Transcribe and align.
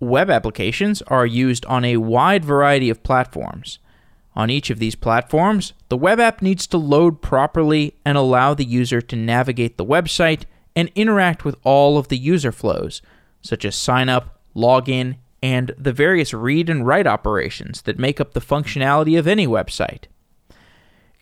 Web 0.00 0.28
applications 0.28 1.00
are 1.02 1.24
used 1.24 1.64
on 1.66 1.84
a 1.84 1.96
wide 1.96 2.44
variety 2.44 2.90
of 2.90 3.02
platforms. 3.02 3.78
On 4.34 4.50
each 4.50 4.68
of 4.68 4.78
these 4.78 4.94
platforms, 4.94 5.72
the 5.88 5.96
web 5.96 6.20
app 6.20 6.42
needs 6.42 6.66
to 6.66 6.76
load 6.76 7.22
properly 7.22 7.94
and 8.04 8.18
allow 8.18 8.52
the 8.52 8.64
user 8.64 9.00
to 9.00 9.16
navigate 9.16 9.78
the 9.78 9.84
website 9.84 10.42
and 10.74 10.90
interact 10.94 11.44
with 11.44 11.56
all 11.64 11.96
of 11.96 12.08
the 12.08 12.18
user 12.18 12.52
flows, 12.52 13.00
such 13.40 13.64
as 13.64 13.74
sign 13.74 14.10
up, 14.10 14.38
login, 14.54 15.16
and 15.42 15.74
the 15.78 15.92
various 15.92 16.34
read 16.34 16.68
and 16.68 16.86
write 16.86 17.06
operations 17.06 17.82
that 17.82 17.98
make 17.98 18.20
up 18.20 18.34
the 18.34 18.40
functionality 18.40 19.18
of 19.18 19.26
any 19.26 19.46
website. 19.46 20.04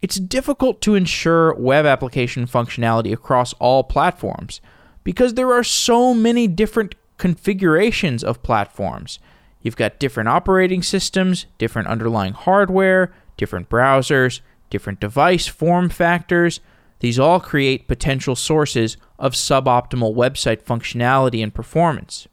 It's 0.02 0.16
difficult 0.16 0.80
to 0.82 0.96
ensure 0.96 1.54
web 1.54 1.86
application 1.86 2.46
functionality 2.46 3.12
across 3.12 3.52
all 3.54 3.84
platforms 3.84 4.60
because 5.04 5.34
there 5.34 5.52
are 5.52 5.64
so 5.64 6.12
many 6.12 6.48
different 6.48 6.96
configurations 7.18 8.24
of 8.24 8.42
platforms. 8.42 9.18
You've 9.62 9.76
got 9.76 9.98
different 9.98 10.28
operating 10.28 10.82
systems, 10.82 11.46
different 11.58 11.88
underlying 11.88 12.34
hardware, 12.34 13.12
different 13.36 13.68
browsers, 13.68 14.40
different 14.70 15.00
device 15.00 15.46
form 15.46 15.88
factors. 15.88 16.60
These 17.00 17.18
all 17.18 17.40
create 17.40 17.88
potential 17.88 18.36
sources 18.36 18.96
of 19.18 19.32
suboptimal 19.32 20.14
website 20.14 20.62
functionality 20.62 21.42
and 21.42 21.54
performance. 21.54 22.28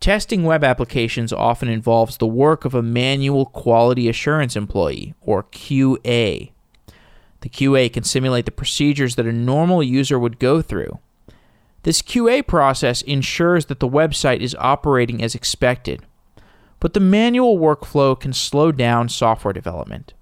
Testing 0.00 0.42
web 0.42 0.64
applications 0.64 1.32
often 1.32 1.68
involves 1.68 2.16
the 2.16 2.26
work 2.26 2.64
of 2.64 2.74
a 2.74 2.82
manual 2.82 3.46
quality 3.46 4.08
assurance 4.08 4.56
employee, 4.56 5.14
or 5.20 5.44
QA. 5.44 6.50
The 7.42 7.48
QA 7.48 7.92
can 7.92 8.02
simulate 8.02 8.44
the 8.44 8.50
procedures 8.50 9.14
that 9.14 9.26
a 9.26 9.32
normal 9.32 9.82
user 9.82 10.18
would 10.18 10.40
go 10.40 10.60
through. 10.60 10.98
This 11.84 12.00
QA 12.00 12.46
process 12.46 13.02
ensures 13.02 13.66
that 13.66 13.80
the 13.80 13.88
website 13.88 14.40
is 14.40 14.56
operating 14.58 15.22
as 15.22 15.34
expected, 15.34 16.02
but 16.78 16.94
the 16.94 17.00
manual 17.00 17.58
workflow 17.58 18.18
can 18.18 18.32
slow 18.32 18.70
down 18.70 19.08
software 19.08 19.52
development. 19.52 20.14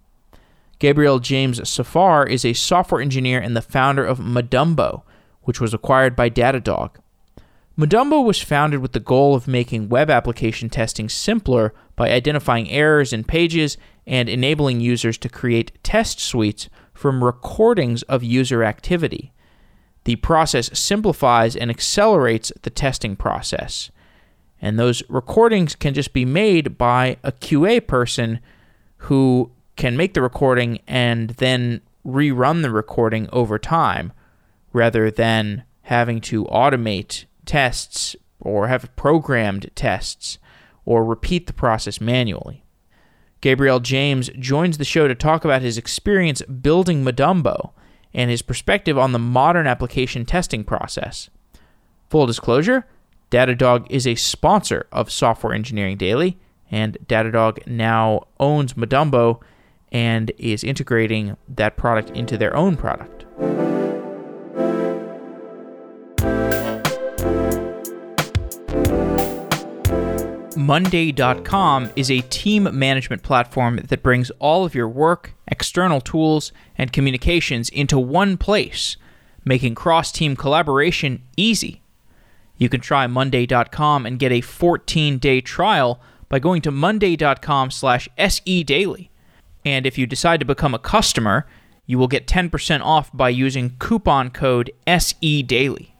Gabriel 0.79 1.19
James 1.19 1.69
Safar 1.69 2.27
is 2.27 2.45
a 2.47 2.55
software 2.55 3.03
engineer 3.03 3.39
and 3.39 3.55
the 3.55 3.61
founder 3.61 4.05
of 4.05 4.19
Madumbo, 4.19 5.03
which 5.43 5.61
was 5.61 5.75
acquired 5.75 6.17
by 6.17 6.31
Datadog. 6.31 6.93
Madumbo 7.77 8.25
was 8.25 8.41
founded 8.41 8.81
with 8.81 8.93
the 8.93 9.01
goal 9.01 9.35
of 9.35 9.47
making 9.47 9.91
web 9.91 10.09
application 10.09 10.71
testing 10.71 11.11
simpler 11.11 11.75
by 11.95 12.11
identifying 12.11 12.71
errors 12.71 13.13
in 13.13 13.25
pages 13.25 13.77
and 14.07 14.31
enabling 14.31 14.81
users 14.81 15.19
to 15.19 15.29
create 15.29 15.73
test 15.83 16.21
suites 16.21 16.71
from 16.95 17.23
recordings 17.23 18.03
of 18.05 18.25
user 18.25 18.65
activity 18.65 19.33
the 20.05 20.17
process 20.17 20.71
simplifies 20.79 21.55
and 21.57 21.71
accelerates 21.71 22.53
the 22.63 22.71
testing 22.71 23.17
process. 23.17 23.91
And 24.61 24.79
those 24.79 25.03
recordings 25.09 25.75
can 25.75 25.95
just 25.95 26.13
be 26.13 26.25
made 26.25 26.77
by 26.77 27.17
a 27.23 27.33
QA 27.33 27.87
person 27.87 28.41
who 28.99 29.51
can 29.77 29.97
make 29.97 30.15
the 30.15 30.23
recording 30.23 30.81
and 30.87 31.31
then 31.31 31.81
rerun 32.05 32.63
the 32.63 32.71
recording 32.71 33.29
over 33.33 33.59
time 33.59 34.13
rather 34.73 35.11
than 35.11 35.65
having 35.83 36.21
to 36.21 36.45
automate 36.47 37.25
tests 37.47 38.15
or 38.39 38.69
have 38.69 38.95
programmed 38.97 39.71
tests 39.75 40.39
or 40.85 41.05
repeat 41.05 41.47
the 41.47 41.53
process 41.53 42.01
manually. 42.01 42.65
Gabriel 43.41 43.81
James 43.81 44.29
joins 44.39 44.77
the 44.79 44.85
show 44.85 45.09
to 45.09 45.15
talk 45.15 45.45
about 45.45 45.63
his 45.63 45.79
experience 45.79 46.43
building 46.43 47.03
Madumbo 47.03 47.71
and 48.13 48.31
his 48.31 48.43
perspective 48.43 48.99
on 48.99 49.13
the 49.13 49.19
modern 49.19 49.67
application 49.67 50.25
testing 50.25 50.65
process. 50.65 51.31
Full 52.09 52.27
disclosure 52.27 52.87
Datadog 53.31 53.87
is 53.89 54.07
a 54.07 54.17
sponsor 54.17 54.87
of 54.91 55.11
Software 55.11 55.55
Engineering 55.55 55.97
Daily, 55.97 56.37
and 56.71 56.99
Datadog 57.07 57.65
now 57.67 58.27
owns 58.41 58.75
Madumbo 58.75 59.41
and 59.93 60.33
is 60.39 60.65
integrating 60.65 61.37
that 61.49 61.77
product 61.77 62.11
into 62.11 62.37
their 62.37 62.55
own 62.57 62.77
product. 62.77 63.20
Monday.com 70.61 71.91
is 71.97 72.11
a 72.11 72.21
team 72.21 72.69
management 72.79 73.23
platform 73.23 73.81
that 73.89 74.03
brings 74.03 74.31
all 74.33 74.67
of 74.67 74.75
your 74.75 74.89
work, 74.89 75.33
external 75.49 76.03
tools, 76.03 76.53
and 76.77 76.93
communications 76.93 77.71
into 77.71 77.99
one 77.99 78.37
place, 78.37 78.99
making 79.43 79.75
cross 79.75 80.13
team 80.13 80.37
collaboration 80.37 81.23
easy. 81.39 81.81
You 82.59 82.69
can 82.69 82.83
try 82.83 83.07
Monday.com 83.07 84.05
and 84.05 84.19
get 84.19 84.33
a 84.33 84.43
14 84.43 85.17
day 85.17 85.41
trial 85.41 85.99
by 86.29 86.39
going 86.39 86.61
to 86.63 86.71
Monday.com 86.71 87.71
slash 87.71 88.07
SE 88.19 88.63
Daily. 88.65 89.11
And 89.65 89.87
if 89.87 89.97
you 89.97 90.07
decide 90.07 90.41
to 90.41 90.47
become 90.47 90.75
a 90.75 90.79
customer, 90.79 91.47
you 91.87 91.99
will 91.99 92.07
get 92.07 92.27
10% 92.27 92.83
off 92.83 93.11
by 93.15 93.31
using 93.31 93.77
coupon 93.79 94.29
code 94.29 94.71
SE 94.87 95.43
Daily. 95.43 95.97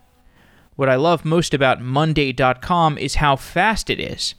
What 0.77 0.91
I 0.91 0.97
love 0.97 1.25
most 1.25 1.55
about 1.55 1.81
Monday.com 1.81 2.99
is 2.99 3.17
how 3.17 3.37
fast 3.37 3.89
it 3.89 3.99
is. 3.99 4.35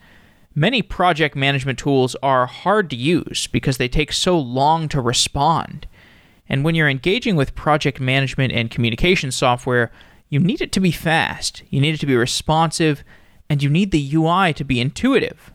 Many 0.54 0.82
project 0.82 1.36
management 1.36 1.80
tools 1.80 2.16
are 2.22 2.46
hard 2.46 2.90
to 2.90 2.96
use 2.98 3.48
because 3.48 3.78
they 3.78 3.88
take 3.88 4.12
so 4.12 4.38
long 4.38 4.90
to 4.90 5.00
respond. 5.00 5.88
And 6.50 6.66
when 6.66 6.76
you're 6.76 6.90
engaging 6.90 7.38
with 7.38 7.56
project 7.56 8.02
management 8.02 8.52
and 8.52 8.70
communication 8.70 9.32
software, 9.32 9.92
you 10.28 10.40
need 10.40 10.62
it 10.62 10.74
to 10.74 10.82
be 10.82 10.92
fast, 10.92 11.64
you 11.70 11.80
need 11.80 11.94
it 11.94 12.00
to 12.02 12.06
be 12.06 12.16
responsive, 12.16 13.04
and 13.50 13.64
you 13.64 13.70
need 13.70 13.92
the 13.92 14.14
UI 14.14 14.54
to 14.54 14.66
be 14.66 14.82
intuitive. 14.82 15.54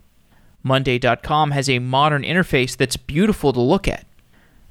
Monday.com 0.62 1.50
has 1.50 1.68
a 1.68 1.78
modern 1.78 2.22
interface 2.22 2.74
that's 2.74 2.96
beautiful 2.96 3.52
to 3.52 3.60
look 3.60 3.86
at. 3.86 4.06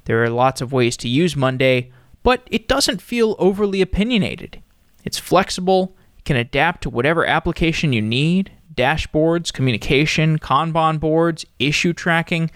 There 0.04 0.22
are 0.24 0.30
lots 0.30 0.60
of 0.60 0.72
ways 0.72 0.96
to 0.98 1.08
use 1.08 1.36
Monday, 1.36 1.92
but 2.24 2.42
it 2.50 2.66
doesn't 2.66 3.00
feel 3.00 3.36
overly 3.38 3.80
opinionated. 3.80 4.60
It's 5.04 5.18
flexible, 5.18 5.96
can 6.24 6.36
adapt 6.36 6.82
to 6.82 6.90
whatever 6.90 7.24
application 7.24 7.92
you 7.92 8.02
need, 8.02 8.50
dashboards, 8.76 9.52
communication, 9.52 10.38
Kanban 10.38 11.00
boards, 11.00 11.44
issue 11.58 11.92
tracking. 11.92 12.50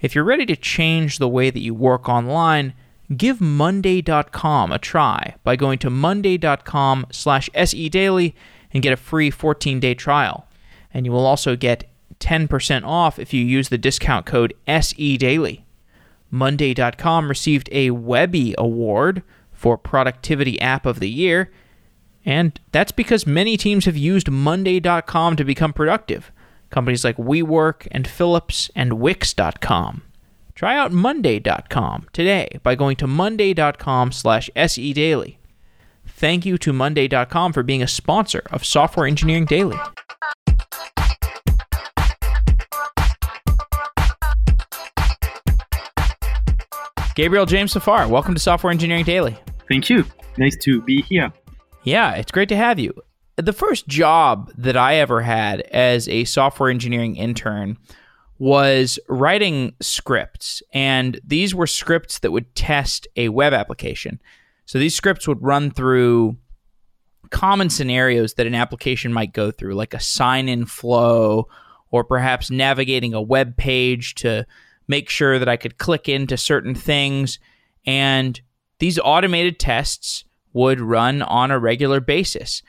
If 0.00 0.14
you're 0.14 0.24
ready 0.24 0.46
to 0.46 0.56
change 0.56 1.18
the 1.18 1.28
way 1.28 1.50
that 1.50 1.60
you 1.60 1.74
work 1.74 2.08
online, 2.08 2.74
give 3.16 3.40
monday.com 3.40 4.72
a 4.72 4.78
try 4.78 5.34
by 5.44 5.56
going 5.56 5.78
to 5.80 5.90
monday.com 5.90 7.06
slash 7.10 7.50
sedaily 7.50 8.34
and 8.72 8.82
get 8.82 8.92
a 8.92 8.96
free 8.96 9.30
14-day 9.30 9.94
trial. 9.94 10.46
And 10.92 11.04
you 11.06 11.12
will 11.12 11.26
also 11.26 11.56
get 11.56 11.90
10% 12.20 12.84
off 12.84 13.18
if 13.18 13.32
you 13.34 13.44
use 13.44 13.68
the 13.68 13.78
discount 13.78 14.26
code 14.26 14.54
SEDaily. 14.66 15.62
Monday.com 16.30 17.28
received 17.28 17.68
a 17.72 17.90
Webby 17.90 18.54
Award 18.58 19.22
for 19.52 19.78
Productivity 19.78 20.60
App 20.60 20.86
of 20.86 21.00
the 21.00 21.10
Year– 21.10 21.50
and 22.24 22.58
that's 22.72 22.92
because 22.92 23.26
many 23.26 23.56
teams 23.56 23.84
have 23.84 23.96
used 23.96 24.30
Monday.com 24.30 25.36
to 25.36 25.44
become 25.44 25.72
productive. 25.72 26.32
Companies 26.70 27.04
like 27.04 27.16
WeWork 27.16 27.86
and 27.90 28.06
Philips 28.08 28.70
and 28.74 28.94
Wix.com. 28.94 30.02
Try 30.54 30.76
out 30.76 30.92
Monday.com 30.92 32.06
today 32.12 32.58
by 32.62 32.74
going 32.74 32.96
to 32.96 33.06
Monday.com 33.06 34.12
slash 34.12 34.48
SE 34.56 34.92
Daily. 34.92 35.38
Thank 36.06 36.46
you 36.46 36.56
to 36.58 36.72
Monday.com 36.72 37.52
for 37.52 37.62
being 37.62 37.82
a 37.82 37.88
sponsor 37.88 38.42
of 38.50 38.64
Software 38.64 39.06
Engineering 39.06 39.46
Daily. 39.46 39.76
Gabriel 47.14 47.46
James 47.46 47.72
Safar, 47.72 48.08
welcome 48.08 48.34
to 48.34 48.40
Software 48.40 48.72
Engineering 48.72 49.04
Daily. 49.04 49.38
Thank 49.68 49.88
you. 49.88 50.04
Nice 50.36 50.56
to 50.62 50.82
be 50.82 51.02
here. 51.02 51.32
Yeah, 51.84 52.14
it's 52.14 52.32
great 52.32 52.48
to 52.48 52.56
have 52.56 52.78
you. 52.78 52.94
The 53.36 53.52
first 53.52 53.86
job 53.86 54.50
that 54.56 54.76
I 54.76 54.96
ever 54.96 55.20
had 55.20 55.60
as 55.62 56.08
a 56.08 56.24
software 56.24 56.70
engineering 56.70 57.16
intern 57.16 57.76
was 58.38 58.98
writing 59.08 59.74
scripts, 59.80 60.62
and 60.72 61.20
these 61.24 61.54
were 61.54 61.66
scripts 61.66 62.18
that 62.20 62.32
would 62.32 62.54
test 62.54 63.06
a 63.16 63.28
web 63.28 63.52
application. 63.52 64.20
So 64.66 64.78
these 64.78 64.96
scripts 64.96 65.28
would 65.28 65.42
run 65.42 65.70
through 65.70 66.36
common 67.30 67.68
scenarios 67.68 68.34
that 68.34 68.46
an 68.46 68.54
application 68.54 69.12
might 69.12 69.32
go 69.32 69.50
through, 69.50 69.74
like 69.74 69.94
a 69.94 70.00
sign 70.00 70.48
in 70.48 70.66
flow, 70.66 71.48
or 71.90 72.02
perhaps 72.02 72.50
navigating 72.50 73.14
a 73.14 73.22
web 73.22 73.56
page 73.56 74.14
to 74.16 74.46
make 74.88 75.10
sure 75.10 75.38
that 75.38 75.48
I 75.48 75.56
could 75.56 75.78
click 75.78 76.08
into 76.08 76.36
certain 76.36 76.74
things. 76.74 77.38
And 77.84 78.40
these 78.78 78.98
automated 78.98 79.58
tests 79.58 80.24
would 80.54 80.80
run 80.80 81.20
on 81.20 81.50
a 81.50 81.58
regular 81.58 82.00
basis. 82.00 82.62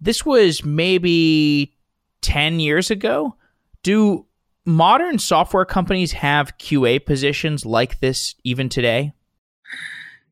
This 0.00 0.24
was 0.24 0.64
maybe 0.64 1.76
10 2.22 2.60
years 2.60 2.90
ago. 2.90 3.36
Do 3.82 4.26
modern 4.64 5.18
software 5.18 5.64
companies 5.64 6.12
have 6.12 6.56
QA 6.58 7.04
positions 7.04 7.66
like 7.66 8.00
this 8.00 8.34
even 8.44 8.68
today? 8.68 9.12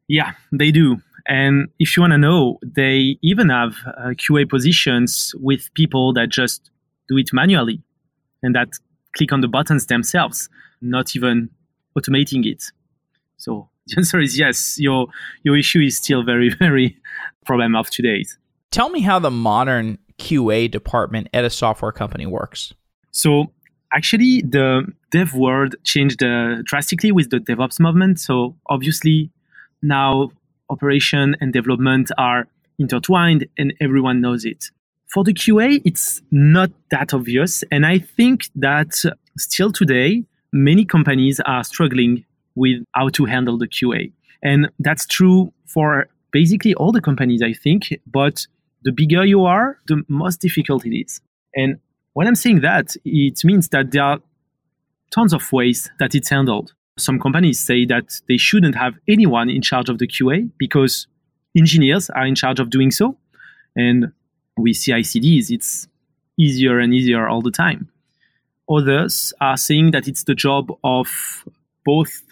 Yeah, 0.08 0.32
they 0.52 0.70
do. 0.70 0.96
And 1.26 1.68
if 1.78 1.96
you 1.96 2.00
want 2.00 2.12
to 2.12 2.18
know, 2.18 2.58
they 2.64 3.18
even 3.22 3.50
have 3.50 3.76
uh, 3.86 4.08
QA 4.10 4.48
positions 4.48 5.34
with 5.38 5.72
people 5.74 6.12
that 6.14 6.28
just 6.30 6.70
do 7.08 7.16
it 7.16 7.30
manually 7.32 7.82
and 8.42 8.54
that 8.54 8.68
click 9.16 9.32
on 9.32 9.40
the 9.40 9.48
buttons 9.48 9.86
themselves, 9.86 10.48
not 10.80 11.14
even 11.14 11.50
automating 11.96 12.46
it. 12.46 12.64
So 13.36 13.69
the 13.90 13.96
answer 13.98 14.20
is 14.20 14.38
yes. 14.38 14.78
Your 14.78 15.08
your 15.42 15.56
issue 15.56 15.80
is 15.80 15.96
still 15.96 16.22
very 16.22 16.48
very 16.58 16.96
problem 17.44 17.76
of 17.76 17.90
today. 17.90 18.24
Tell 18.70 18.88
me 18.90 19.00
how 19.00 19.18
the 19.18 19.30
modern 19.30 19.98
QA 20.18 20.70
department 20.70 21.28
at 21.32 21.44
a 21.44 21.50
software 21.50 21.92
company 21.92 22.26
works. 22.26 22.72
So 23.10 23.52
actually, 23.92 24.42
the 24.42 24.86
dev 25.10 25.34
world 25.34 25.74
changed 25.84 26.22
uh, 26.22 26.62
drastically 26.64 27.10
with 27.10 27.30
the 27.30 27.38
DevOps 27.38 27.80
movement. 27.80 28.20
So 28.20 28.56
obviously 28.68 29.30
now 29.82 30.30
operation 30.68 31.36
and 31.40 31.52
development 31.52 32.10
are 32.16 32.46
intertwined 32.78 33.46
and 33.58 33.74
everyone 33.80 34.20
knows 34.20 34.44
it. 34.44 34.66
For 35.08 35.24
the 35.24 35.34
QA, 35.34 35.82
it's 35.84 36.22
not 36.30 36.70
that 36.92 37.12
obvious. 37.12 37.64
And 37.72 37.84
I 37.84 37.98
think 37.98 38.48
that 38.54 39.02
still 39.36 39.72
today, 39.72 40.24
many 40.52 40.84
companies 40.84 41.40
are 41.40 41.64
struggling 41.64 42.24
with 42.54 42.82
how 42.94 43.08
to 43.10 43.24
handle 43.24 43.58
the 43.58 43.68
QA. 43.68 44.12
And 44.42 44.70
that's 44.78 45.06
true 45.06 45.52
for 45.66 46.08
basically 46.32 46.74
all 46.74 46.92
the 46.92 47.00
companies, 47.00 47.42
I 47.42 47.52
think. 47.52 47.94
But 48.06 48.46
the 48.82 48.92
bigger 48.92 49.24
you 49.24 49.44
are, 49.44 49.78
the 49.86 50.02
most 50.08 50.40
difficult 50.40 50.86
it 50.86 50.96
is. 50.96 51.20
And 51.54 51.78
when 52.14 52.26
I'm 52.26 52.34
saying 52.34 52.60
that, 52.60 52.96
it 53.04 53.44
means 53.44 53.68
that 53.68 53.92
there 53.92 54.02
are 54.02 54.20
tons 55.10 55.32
of 55.32 55.52
ways 55.52 55.90
that 55.98 56.14
it's 56.14 56.28
handled. 56.28 56.72
Some 56.98 57.18
companies 57.18 57.60
say 57.60 57.84
that 57.86 58.20
they 58.28 58.36
shouldn't 58.36 58.74
have 58.74 58.94
anyone 59.08 59.48
in 59.48 59.62
charge 59.62 59.88
of 59.88 59.98
the 59.98 60.06
QA 60.06 60.50
because 60.58 61.06
engineers 61.56 62.10
are 62.10 62.26
in 62.26 62.34
charge 62.34 62.60
of 62.60 62.70
doing 62.70 62.90
so. 62.90 63.16
And 63.76 64.12
with 64.56 64.76
CI/CDs, 64.76 65.50
it's 65.50 65.88
easier 66.38 66.78
and 66.78 66.92
easier 66.94 67.28
all 67.28 67.42
the 67.42 67.50
time. 67.50 67.88
Others 68.68 69.32
are 69.40 69.56
saying 69.56 69.90
that 69.92 70.06
it's 70.06 70.24
the 70.24 70.34
job 70.34 70.70
of 70.84 71.44
both 71.84 72.22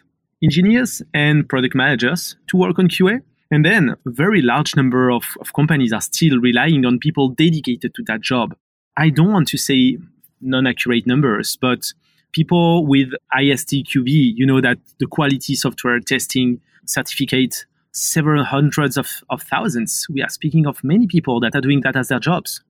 engineers 0.42 1.02
and 1.14 1.48
product 1.48 1.74
managers 1.74 2.36
to 2.48 2.56
work 2.56 2.78
on 2.78 2.88
QA. 2.88 3.20
And 3.50 3.64
then 3.64 3.90
a 3.90 4.10
very 4.10 4.42
large 4.42 4.76
number 4.76 5.10
of, 5.10 5.24
of 5.40 5.52
companies 5.54 5.92
are 5.92 6.00
still 6.00 6.38
relying 6.38 6.84
on 6.84 6.98
people 6.98 7.30
dedicated 7.30 7.94
to 7.94 8.02
that 8.06 8.20
job. 8.20 8.54
I 8.96 9.10
don't 9.10 9.32
want 9.32 9.48
to 9.48 9.58
say 9.58 9.98
non 10.40 10.66
accurate 10.66 11.06
numbers, 11.06 11.56
but 11.60 11.92
people 12.32 12.86
with 12.86 13.08
ISTQB, 13.36 14.32
you 14.36 14.46
know, 14.46 14.60
that 14.60 14.78
the 14.98 15.06
quality 15.06 15.54
software 15.54 15.98
testing 16.00 16.60
certificate 16.86 17.64
several 17.92 18.44
hundreds 18.44 18.96
of, 18.96 19.08
of 19.30 19.42
thousands. 19.42 20.06
We 20.12 20.22
are 20.22 20.28
speaking 20.28 20.66
of 20.66 20.82
many 20.84 21.06
people 21.06 21.40
that 21.40 21.54
are 21.54 21.60
doing 21.60 21.80
that 21.82 21.96
as 21.96 22.08
their 22.08 22.20
jobs. 22.20 22.62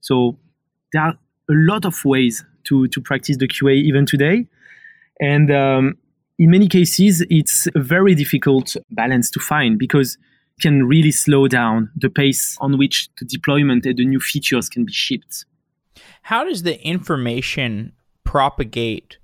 So 0.00 0.38
there 0.92 1.02
are 1.02 1.18
a 1.48 1.52
lot 1.52 1.84
of 1.84 2.04
ways 2.04 2.44
to, 2.64 2.88
to 2.88 3.00
practice 3.00 3.36
the 3.38 3.48
QA 3.48 3.74
even 3.74 4.06
today. 4.06 4.46
And 5.20 5.50
um, 5.50 5.98
in 6.38 6.50
many 6.50 6.68
cases, 6.68 7.24
it's 7.30 7.66
a 7.74 7.80
very 7.80 8.14
difficult 8.14 8.76
balance 8.90 9.30
to 9.30 9.40
find 9.40 9.78
because 9.78 10.18
it 10.58 10.62
can 10.62 10.84
really 10.84 11.10
slow 11.10 11.48
down 11.48 11.90
the 11.96 12.10
pace 12.10 12.56
on 12.60 12.78
which 12.78 13.08
the 13.18 13.24
deployment 13.24 13.86
and 13.86 13.96
the 13.96 14.04
new 14.04 14.20
features 14.20 14.68
can 14.68 14.84
be 14.84 14.92
shipped. 14.92 15.46
How 16.22 16.44
does 16.44 16.62
the 16.62 16.80
information 16.86 17.92
propagate 18.24 19.18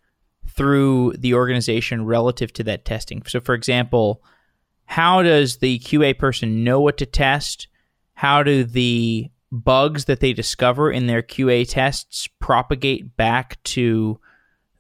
through 0.49 1.15
the 1.19 1.35
organization 1.35 2.07
relative 2.07 2.53
to 2.55 2.65
that 2.65 2.85
testing? 2.85 3.23
So, 3.27 3.41
for 3.41 3.55
example, 3.55 4.23
how 4.87 5.23
does 5.23 5.59
the 5.59 5.79
QA 5.81 6.19
person 6.19 6.65
know 6.65 6.81
what 6.81 6.99
to 6.99 7.07
test? 7.07 7.69
How 8.15 8.43
do 8.43 8.65
the 8.65 9.31
bugs 9.51 10.07
that 10.07 10.21
they 10.21 10.33
discover 10.33 10.91
in 10.91 11.07
their 11.07 11.23
QA 11.23 11.69
tests 11.69 12.27
propagate 12.41 13.17
back 13.17 13.63
to 13.65 14.19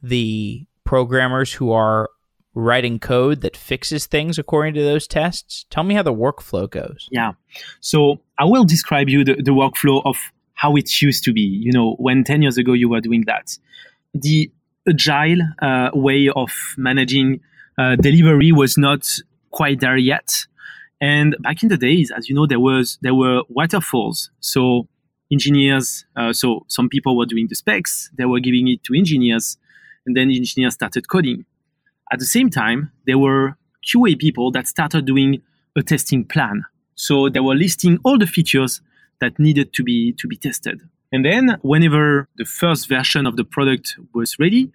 the 0.02 0.67
programmers 0.85 1.52
who 1.52 1.73
are 1.73 2.08
writing 2.54 2.99
code 2.99 3.40
that 3.40 3.56
fixes 3.56 4.06
things 4.06 4.38
according 4.38 4.75
to 4.75 4.82
those 4.82 5.06
tests? 5.06 5.66
Tell 5.70 5.84
me 5.84 5.94
how 5.94 6.02
the 6.02 6.12
workflow 6.12 6.69
goes. 6.69 7.08
Yeah. 7.10 7.32
So 7.81 8.20
I 8.38 8.44
will 8.44 8.64
describe 8.64 9.08
you 9.08 9.25
the, 9.25 9.34
the 9.37 9.52
workflow 9.52 10.02
of 10.04 10.16
how 10.54 10.76
it 10.76 11.00
used 11.02 11.25
to 11.25 11.32
be, 11.32 11.40
you 11.40 11.72
know, 11.72 11.94
when 11.99 12.25
10 12.25 12.43
years 12.43 12.58
ago 12.58 12.72
you 12.72 12.88
were 12.88 13.00
doing 13.00 13.25
that. 13.26 13.58
The 14.14 14.50
agile 14.88 15.38
uh, 15.60 15.90
way 15.94 16.28
of 16.34 16.50
managing 16.76 17.40
uh, 17.78 17.96
delivery 17.96 18.52
was 18.52 18.76
not 18.76 19.08
quite 19.50 19.81
there 19.81 19.96
yet. 19.96 20.46
And 21.00 21.37
back 21.40 21.62
in 21.62 21.69
the 21.69 21.76
days, 21.76 22.12
as 22.16 22.28
you 22.28 22.34
know, 22.34 22.46
there 22.46 22.60
was 22.60 22.99
there 23.02 23.14
were 23.14 23.43
waterfalls. 23.49 24.31
So 24.40 24.87
engineers, 25.32 26.04
uh, 26.14 26.32
so 26.32 26.64
some 26.69 26.88
people 26.88 27.16
were 27.16 27.26
doing 27.26 27.49
the 27.49 27.56
specs, 27.56 28.10
they 28.16 28.25
were 28.25 28.38
giving 28.38 28.69
it 28.69 28.84
to 28.84 28.94
engineers, 28.94 29.56
and 30.06 30.16
then 30.16 30.31
engineers 30.31 30.75
started 30.75 31.08
coding. 31.08 31.44
At 32.12 32.19
the 32.19 32.26
same 32.26 32.50
time, 32.50 32.93
there 33.06 33.19
were 33.19 33.56
QA 33.88 34.19
people 34.19 34.50
that 34.53 34.69
started 34.69 35.06
doing 35.06 35.43
a 35.76 35.82
testing 35.82 36.25
plan. 36.25 36.64
So 36.94 37.29
they 37.29 37.41
were 37.41 37.55
listing 37.55 37.99
all 38.05 38.19
the 38.19 38.26
features 38.26 38.82
that 39.20 39.38
needed 39.38 39.73
to 39.73 39.82
be 39.82 40.12
to 40.19 40.29
be 40.29 40.37
tested. 40.37 40.82
And 41.11 41.25
then 41.25 41.59
whenever 41.62 42.29
the 42.37 42.44
first 42.44 42.88
version 42.88 43.26
of 43.26 43.37
the 43.37 43.44
product 43.44 43.97
was 44.14 44.38
ready, 44.38 44.73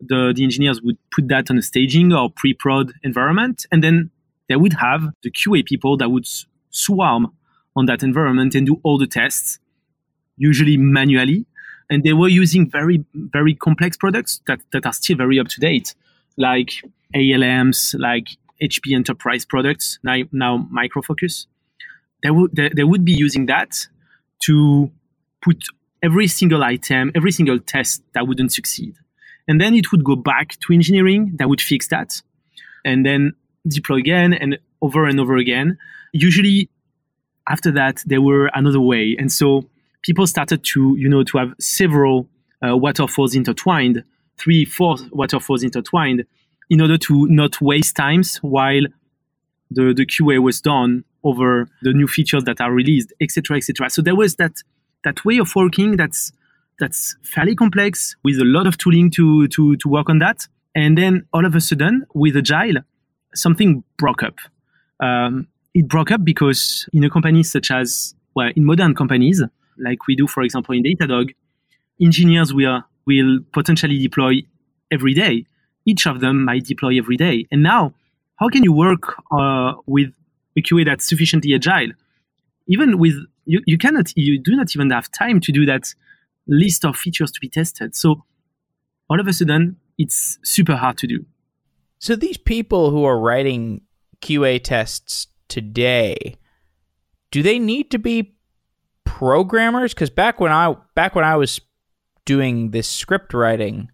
the, 0.00 0.32
the 0.34 0.44
engineers 0.44 0.80
would 0.82 0.96
put 1.10 1.28
that 1.28 1.50
on 1.50 1.58
a 1.58 1.62
staging 1.62 2.12
or 2.12 2.30
pre-prod 2.30 2.92
environment, 3.02 3.66
and 3.72 3.82
then 3.82 4.10
they 4.48 4.56
would 4.56 4.74
have 4.74 5.02
the 5.22 5.30
QA 5.30 5.64
people 5.64 5.96
that 5.96 6.10
would 6.10 6.26
swarm 6.70 7.32
on 7.76 7.86
that 7.86 8.02
environment 8.02 8.54
and 8.54 8.66
do 8.66 8.80
all 8.82 8.98
the 8.98 9.06
tests, 9.06 9.58
usually 10.36 10.76
manually. 10.76 11.46
And 11.90 12.04
they 12.04 12.12
were 12.12 12.28
using 12.28 12.70
very, 12.70 13.04
very 13.14 13.54
complex 13.54 13.96
products 13.96 14.40
that, 14.46 14.60
that 14.72 14.84
are 14.86 14.92
still 14.92 15.16
very 15.16 15.38
up 15.38 15.48
to 15.48 15.60
date, 15.60 15.94
like 16.38 16.70
ALMs, 17.14 17.94
like 17.98 18.28
HP 18.62 18.94
enterprise 18.94 19.44
products, 19.44 19.98
now, 20.02 20.22
now 20.32 20.66
Micro 20.70 21.02
Focus. 21.02 21.46
They 22.22 22.30
would, 22.30 22.54
they, 22.54 22.70
they 22.74 22.84
would 22.84 23.04
be 23.04 23.12
using 23.12 23.46
that 23.46 23.74
to 24.44 24.90
put 25.42 25.62
every 26.02 26.26
single 26.26 26.64
item, 26.64 27.12
every 27.14 27.32
single 27.32 27.58
test 27.58 28.02
that 28.14 28.26
wouldn't 28.26 28.52
succeed. 28.52 28.94
And 29.46 29.60
then 29.60 29.74
it 29.74 29.92
would 29.92 30.04
go 30.04 30.16
back 30.16 30.58
to 30.60 30.72
engineering 30.72 31.34
that 31.38 31.48
would 31.48 31.60
fix 31.60 31.88
that. 31.88 32.22
And 32.84 33.04
then 33.04 33.32
deploy 33.66 33.96
again 33.96 34.32
and 34.32 34.58
over 34.82 35.06
and 35.06 35.18
over 35.20 35.36
again. 35.36 35.78
Usually 36.12 36.68
after 37.48 37.70
that, 37.72 38.02
there 38.06 38.20
were 38.20 38.50
another 38.54 38.80
way. 38.80 39.16
And 39.18 39.32
so 39.32 39.68
people 40.02 40.26
started 40.26 40.64
to, 40.64 40.96
you 40.98 41.08
know, 41.08 41.24
to 41.24 41.38
have 41.38 41.54
several 41.58 42.28
uh, 42.66 42.76
waterfalls 42.76 43.34
intertwined, 43.34 44.04
three, 44.38 44.64
four 44.64 44.96
waterfalls 45.10 45.62
intertwined 45.62 46.24
in 46.70 46.80
order 46.80 46.98
to 46.98 47.26
not 47.28 47.60
waste 47.60 47.96
times 47.96 48.36
while 48.38 48.82
the, 49.70 49.92
the 49.94 50.06
QA 50.06 50.42
was 50.42 50.60
done 50.60 51.04
over 51.24 51.68
the 51.82 51.92
new 51.92 52.06
features 52.06 52.44
that 52.44 52.60
are 52.60 52.72
released, 52.72 53.12
etc., 53.20 53.56
etc. 53.56 53.90
So 53.90 54.02
there 54.02 54.16
was 54.16 54.36
that 54.36 54.52
that 55.04 55.24
way 55.24 55.38
of 55.38 55.54
working 55.54 55.96
that's 55.96 56.32
that's 56.78 57.16
fairly 57.22 57.54
complex 57.54 58.16
with 58.22 58.38
a 58.40 58.44
lot 58.44 58.66
of 58.66 58.78
tooling 58.78 59.10
to 59.12 59.48
to 59.48 59.76
to 59.76 59.88
work 59.88 60.08
on 60.08 60.18
that. 60.20 60.46
And 60.74 60.96
then 60.96 61.26
all 61.32 61.44
of 61.44 61.54
a 61.54 61.60
sudden, 61.60 62.06
with 62.14 62.36
Agile, 62.36 62.82
something 63.34 63.82
broke 63.96 64.22
up. 64.22 64.38
Um, 65.00 65.48
it 65.74 65.88
broke 65.88 66.10
up 66.10 66.24
because 66.24 66.88
in 66.92 67.04
a 67.04 67.10
company 67.10 67.42
such 67.42 67.70
as, 67.70 68.14
well, 68.34 68.50
in 68.54 68.64
modern 68.64 68.94
companies, 68.94 69.42
like 69.78 70.06
we 70.06 70.16
do, 70.16 70.26
for 70.26 70.42
example, 70.42 70.74
in 70.74 70.82
Datadog, 70.82 71.34
engineers 72.00 72.52
will, 72.52 72.82
will 73.16 73.40
potentially 73.52 73.98
deploy 73.98 74.42
every 74.90 75.14
day. 75.14 75.46
Each 75.86 76.06
of 76.06 76.20
them 76.20 76.44
might 76.44 76.64
deploy 76.64 76.98
every 76.98 77.16
day. 77.16 77.46
And 77.50 77.62
now, 77.62 77.94
how 78.36 78.48
can 78.48 78.62
you 78.62 78.72
work 78.72 79.14
uh, 79.32 79.74
with 79.86 80.12
a 80.56 80.62
QA 80.62 80.84
that's 80.84 81.08
sufficiently 81.08 81.54
agile? 81.54 81.92
Even 82.66 82.98
with, 82.98 83.14
you, 83.46 83.60
you 83.66 83.78
cannot, 83.78 84.12
you 84.16 84.38
do 84.38 84.54
not 84.54 84.74
even 84.76 84.90
have 84.90 85.10
time 85.10 85.40
to 85.40 85.52
do 85.52 85.64
that 85.66 85.94
list 86.46 86.84
of 86.84 86.96
features 86.96 87.32
to 87.32 87.40
be 87.40 87.48
tested. 87.48 87.96
So 87.96 88.24
all 89.08 89.20
of 89.20 89.26
a 89.26 89.32
sudden, 89.32 89.76
it's 89.96 90.38
super 90.44 90.76
hard 90.76 90.98
to 90.98 91.06
do. 91.06 91.24
So 91.98 92.14
these 92.14 92.36
people 92.36 92.90
who 92.90 93.04
are 93.04 93.18
writing 93.18 93.82
QA 94.20 94.62
tests 94.62 95.26
today, 95.48 96.36
do 97.30 97.42
they 97.42 97.58
need 97.58 97.90
to 97.90 97.98
be 97.98 98.36
programmers? 99.04 99.94
Because 99.94 100.10
back 100.10 100.38
when 100.38 100.52
I 100.52 100.76
back 100.94 101.14
when 101.14 101.24
I 101.24 101.36
was 101.36 101.60
doing 102.28 102.70
this 102.70 102.86
script 102.88 103.32
writing, 103.32 103.90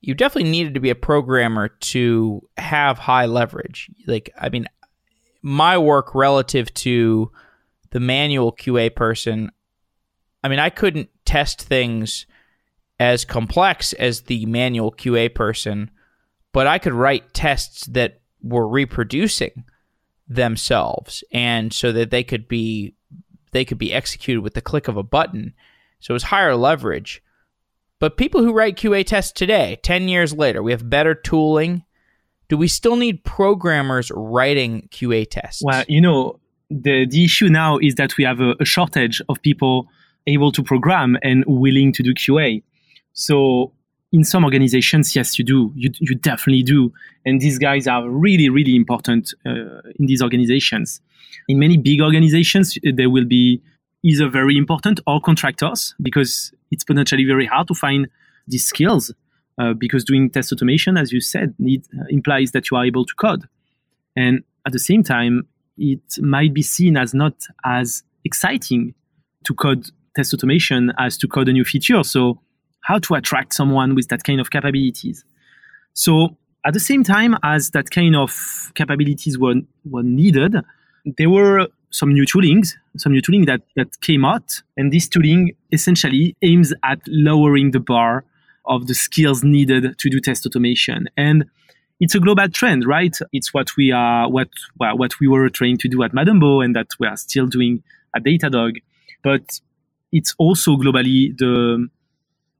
you 0.00 0.14
definitely 0.14 0.50
needed 0.50 0.74
to 0.74 0.80
be 0.80 0.90
a 0.90 0.94
programmer 0.94 1.68
to 1.68 2.46
have 2.58 2.98
high 2.98 3.26
leverage. 3.26 3.90
Like, 4.06 4.30
I 4.38 4.50
mean, 4.50 4.66
my 5.40 5.78
work 5.78 6.14
relative 6.14 6.72
to 6.74 7.32
the 7.90 8.00
manual 8.00 8.52
QA 8.52 8.94
person, 8.94 9.50
I 10.44 10.48
mean, 10.48 10.58
I 10.58 10.70
couldn't 10.70 11.08
test 11.24 11.62
things 11.62 12.26
as 13.00 13.24
complex 13.24 13.92
as 13.94 14.22
the 14.22 14.44
manual 14.46 14.92
QA 14.92 15.34
person 15.34 15.90
but 16.52 16.66
I 16.66 16.78
could 16.78 16.92
write 16.92 17.34
tests 17.34 17.86
that 17.86 18.20
were 18.42 18.68
reproducing 18.68 19.64
themselves 20.28 21.24
and 21.32 21.72
so 21.72 21.92
that 21.92 22.10
they 22.10 22.22
could 22.22 22.46
be 22.46 22.94
they 23.52 23.64
could 23.64 23.78
be 23.78 23.92
executed 23.92 24.40
with 24.40 24.54
the 24.54 24.62
click 24.62 24.88
of 24.88 24.96
a 24.96 25.02
button. 25.02 25.52
So 26.00 26.12
it 26.12 26.14
was 26.14 26.22
higher 26.24 26.56
leverage. 26.56 27.22
But 28.02 28.16
people 28.16 28.42
who 28.42 28.52
write 28.52 28.74
QA 28.74 29.06
tests 29.06 29.30
today, 29.30 29.78
10 29.84 30.08
years 30.08 30.34
later, 30.34 30.60
we 30.60 30.72
have 30.72 30.90
better 30.90 31.14
tooling. 31.14 31.84
Do 32.48 32.56
we 32.56 32.66
still 32.66 32.96
need 32.96 33.22
programmers 33.22 34.10
writing 34.12 34.88
QA 34.90 35.24
tests? 35.30 35.62
Well, 35.64 35.84
you 35.86 36.00
know, 36.00 36.40
the, 36.68 37.06
the 37.06 37.22
issue 37.22 37.48
now 37.48 37.78
is 37.78 37.94
that 37.94 38.16
we 38.16 38.24
have 38.24 38.40
a, 38.40 38.56
a 38.58 38.64
shortage 38.64 39.22
of 39.28 39.40
people 39.42 39.86
able 40.26 40.50
to 40.50 40.64
program 40.64 41.16
and 41.22 41.44
willing 41.46 41.92
to 41.92 42.02
do 42.02 42.12
QA. 42.12 42.64
So 43.12 43.72
in 44.10 44.24
some 44.24 44.42
organizations, 44.42 45.14
yes, 45.14 45.38
you 45.38 45.44
do. 45.44 45.70
You, 45.76 45.92
you 46.00 46.16
definitely 46.16 46.64
do. 46.64 46.92
And 47.24 47.40
these 47.40 47.56
guys 47.56 47.86
are 47.86 48.10
really, 48.10 48.48
really 48.48 48.74
important 48.74 49.32
uh, 49.46 49.78
in 50.00 50.06
these 50.06 50.20
organizations. 50.20 51.00
In 51.46 51.60
many 51.60 51.76
big 51.76 52.00
organizations, 52.00 52.76
they 52.82 53.06
will 53.06 53.26
be 53.26 53.62
either 54.02 54.28
very 54.28 54.56
important 54.56 54.98
or 55.06 55.20
contractors 55.20 55.94
because 56.02 56.52
it's 56.72 56.82
potentially 56.82 57.24
very 57.24 57.46
hard 57.46 57.68
to 57.68 57.74
find 57.74 58.08
these 58.48 58.64
skills. 58.64 59.14
Uh, 59.58 59.74
because 59.74 60.02
doing 60.02 60.30
test 60.30 60.50
automation, 60.50 60.96
as 60.96 61.12
you 61.12 61.20
said, 61.20 61.54
need, 61.58 61.84
uh, 61.94 62.04
implies 62.08 62.52
that 62.52 62.70
you 62.70 62.76
are 62.76 62.86
able 62.86 63.04
to 63.04 63.14
code. 63.14 63.44
And 64.16 64.42
at 64.66 64.72
the 64.72 64.78
same 64.78 65.02
time, 65.02 65.46
it 65.76 66.00
might 66.20 66.54
be 66.54 66.62
seen 66.62 66.96
as 66.96 67.12
not 67.12 67.34
as 67.64 68.02
exciting 68.24 68.94
to 69.44 69.54
code 69.54 69.90
test 70.16 70.32
automation 70.32 70.92
as 70.98 71.18
to 71.18 71.28
code 71.28 71.48
a 71.48 71.52
new 71.52 71.64
feature. 71.64 72.02
So, 72.02 72.40
how 72.80 72.98
to 73.00 73.14
attract 73.14 73.54
someone 73.54 73.94
with 73.94 74.08
that 74.08 74.24
kind 74.24 74.40
of 74.40 74.50
capabilities? 74.50 75.24
So, 75.92 76.36
at 76.64 76.72
the 76.72 76.80
same 76.80 77.04
time 77.04 77.36
as 77.42 77.70
that 77.70 77.90
kind 77.90 78.16
of 78.16 78.72
capabilities 78.74 79.38
were, 79.38 79.56
were 79.84 80.02
needed, 80.02 80.56
there 81.04 81.28
were 81.28 81.68
some 81.92 82.12
new 82.12 82.24
toolings, 82.24 82.74
some 82.96 83.12
new 83.12 83.20
tooling 83.20 83.44
that, 83.44 83.60
that 83.76 84.00
came 84.00 84.24
out. 84.24 84.62
And 84.76 84.92
this 84.92 85.08
tooling 85.08 85.54
essentially 85.70 86.34
aims 86.42 86.72
at 86.82 87.00
lowering 87.06 87.70
the 87.70 87.80
bar 87.80 88.24
of 88.64 88.86
the 88.86 88.94
skills 88.94 89.44
needed 89.44 89.98
to 89.98 90.10
do 90.10 90.18
test 90.18 90.46
automation. 90.46 91.08
And 91.16 91.44
it's 92.00 92.14
a 92.14 92.20
global 92.20 92.48
trend, 92.48 92.86
right? 92.86 93.16
It's 93.32 93.54
what 93.54 93.76
we 93.76 93.92
are, 93.92 94.28
what 94.28 94.48
well, 94.78 94.96
what 94.98 95.20
we 95.20 95.28
were 95.28 95.48
trying 95.48 95.78
to 95.78 95.88
do 95.88 96.02
at 96.02 96.12
Madumbo, 96.12 96.64
and 96.64 96.74
that 96.74 96.88
we 96.98 97.06
are 97.06 97.16
still 97.16 97.46
doing 97.46 97.82
at 98.16 98.24
Datadog. 98.24 98.82
But 99.22 99.60
it's 100.10 100.34
also 100.38 100.76
globally 100.76 101.36
the 101.38 101.88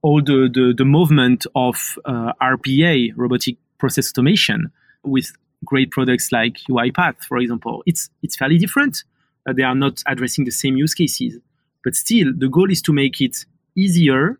all 0.01 0.21
the 0.21 0.49
the, 0.53 0.73
the 0.77 0.85
movement 0.85 1.45
of 1.55 1.97
uh, 2.05 2.31
RPA, 2.41 3.11
robotic 3.17 3.57
process 3.79 4.11
automation, 4.11 4.71
with 5.03 5.33
great 5.65 5.91
products 5.91 6.31
like 6.31 6.57
UiPath, 6.69 7.23
for 7.25 7.37
example. 7.37 7.83
It's 7.85 8.09
it's 8.21 8.37
fairly 8.37 8.57
different. 8.57 9.03
Uh, 9.47 9.53
they 9.53 9.63
are 9.63 9.75
not 9.75 10.01
addressing 10.07 10.45
the 10.45 10.51
same 10.51 10.77
use 10.77 10.93
cases, 10.93 11.37
but 11.83 11.95
still, 11.95 12.31
the 12.35 12.47
goal 12.47 12.71
is 12.71 12.81
to 12.81 12.93
make 12.93 13.19
it 13.21 13.45
easier 13.75 14.39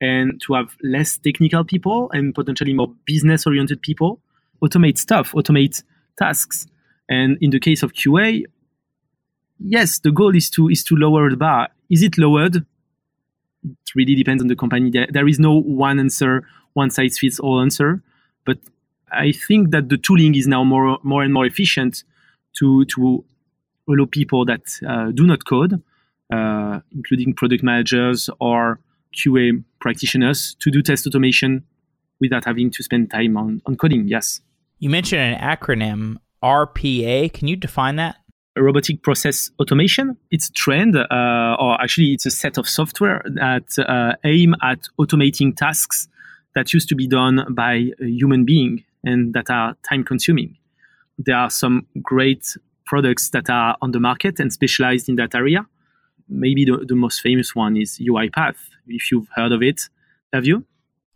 and 0.00 0.40
to 0.42 0.54
have 0.54 0.76
less 0.82 1.16
technical 1.16 1.64
people 1.64 2.10
and 2.12 2.34
potentially 2.34 2.74
more 2.74 2.92
business 3.06 3.46
oriented 3.46 3.80
people 3.80 4.20
automate 4.62 4.98
stuff, 4.98 5.32
automate 5.32 5.82
tasks. 6.18 6.66
And 7.08 7.38
in 7.40 7.50
the 7.50 7.60
case 7.60 7.82
of 7.82 7.92
QA, 7.92 8.44
yes, 9.58 9.98
the 10.00 10.10
goal 10.10 10.34
is 10.34 10.50
to 10.50 10.68
is 10.68 10.82
to 10.84 10.96
lower 10.96 11.30
the 11.30 11.36
bar. 11.36 11.68
Is 11.90 12.02
it 12.02 12.18
lowered? 12.18 12.56
It 12.56 13.94
really 13.94 14.14
depends 14.14 14.42
on 14.42 14.48
the 14.48 14.56
company. 14.56 14.90
There, 14.90 15.06
there 15.10 15.28
is 15.28 15.38
no 15.38 15.60
one 15.60 15.98
answer, 15.98 16.46
one 16.74 16.90
size 16.90 17.18
fits 17.18 17.38
all 17.38 17.60
answer. 17.60 18.02
But 18.44 18.58
I 19.10 19.32
think 19.32 19.70
that 19.70 19.88
the 19.88 19.98
tooling 19.98 20.34
is 20.34 20.46
now 20.46 20.64
more 20.64 20.98
more 21.02 21.22
and 21.22 21.32
more 21.32 21.46
efficient 21.46 22.04
to 22.58 22.84
to 22.86 23.24
allow 23.88 24.06
people 24.06 24.44
that 24.44 24.62
uh, 24.88 25.10
do 25.12 25.26
not 25.26 25.44
code, 25.44 25.82
uh, 26.32 26.80
including 26.92 27.34
product 27.34 27.62
managers 27.62 28.28
or 28.40 28.80
QA 29.14 29.62
practitioners, 29.80 30.56
to 30.60 30.70
do 30.70 30.82
test 30.82 31.06
automation 31.06 31.64
without 32.20 32.44
having 32.44 32.70
to 32.70 32.82
spend 32.82 33.10
time 33.10 33.36
on, 33.36 33.62
on 33.66 33.76
coding. 33.76 34.08
Yes. 34.08 34.40
You 34.78 34.90
mentioned 34.90 35.22
an 35.22 35.40
acronym 35.40 36.16
RPA. 36.42 37.32
Can 37.32 37.48
you 37.48 37.56
define 37.56 37.96
that? 37.96 38.16
robotic 38.56 39.02
process 39.02 39.50
automation. 39.60 40.16
It's 40.30 40.48
a 40.48 40.52
trend, 40.52 40.96
uh, 40.96 41.56
or 41.58 41.80
actually, 41.80 42.12
it's 42.14 42.26
a 42.26 42.30
set 42.30 42.58
of 42.58 42.68
software 42.68 43.22
that 43.26 43.78
uh, 43.78 44.16
aim 44.24 44.54
at 44.62 44.80
automating 44.98 45.54
tasks 45.54 46.08
that 46.54 46.72
used 46.72 46.88
to 46.88 46.94
be 46.94 47.06
done 47.06 47.44
by 47.50 47.90
a 48.00 48.06
human 48.06 48.44
being 48.44 48.84
and 49.04 49.34
that 49.34 49.50
are 49.50 49.76
time 49.88 50.04
consuming. 50.04 50.56
There 51.18 51.36
are 51.36 51.50
some 51.50 51.86
great 52.02 52.56
products 52.86 53.30
that 53.30 53.50
are 53.50 53.76
on 53.82 53.90
the 53.90 54.00
market 54.00 54.40
and 54.40 54.52
specialized 54.52 55.08
in 55.08 55.16
that 55.16 55.34
area. 55.34 55.66
Maybe 56.28 56.64
the, 56.64 56.84
the 56.86 56.94
most 56.94 57.20
famous 57.20 57.54
one 57.54 57.76
is 57.76 57.98
UiPath. 57.98 58.56
If 58.86 59.10
you've 59.10 59.28
heard 59.34 59.52
of 59.52 59.62
it, 59.62 59.82
have 60.32 60.46
you? 60.46 60.64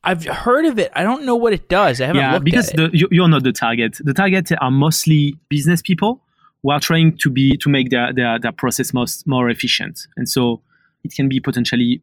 I've 0.02 0.24
heard 0.24 0.64
of 0.64 0.78
it. 0.78 0.90
I 0.94 1.02
don't 1.02 1.24
know 1.24 1.36
what 1.36 1.52
it 1.52 1.68
does. 1.68 2.00
I 2.00 2.06
haven't 2.06 2.22
yeah, 2.22 2.32
looked 2.32 2.44
because 2.44 2.70
at 2.70 2.80
it. 2.80 2.92
The, 2.92 3.08
you're 3.10 3.28
not 3.28 3.42
the 3.42 3.52
target. 3.52 3.98
The 4.00 4.14
target 4.14 4.50
are 4.60 4.70
mostly 4.70 5.36
business 5.48 5.82
people 5.82 6.22
who 6.62 6.70
are 6.70 6.80
trying 6.80 7.16
to 7.18 7.30
be 7.30 7.56
to 7.58 7.68
make 7.68 7.90
their, 7.90 8.12
their, 8.12 8.38
their 8.38 8.52
process 8.52 8.94
most 8.94 9.26
more 9.26 9.50
efficient. 9.50 10.06
And 10.16 10.28
so 10.28 10.62
it 11.04 11.12
can 11.14 11.28
be 11.28 11.40
potentially 11.40 12.02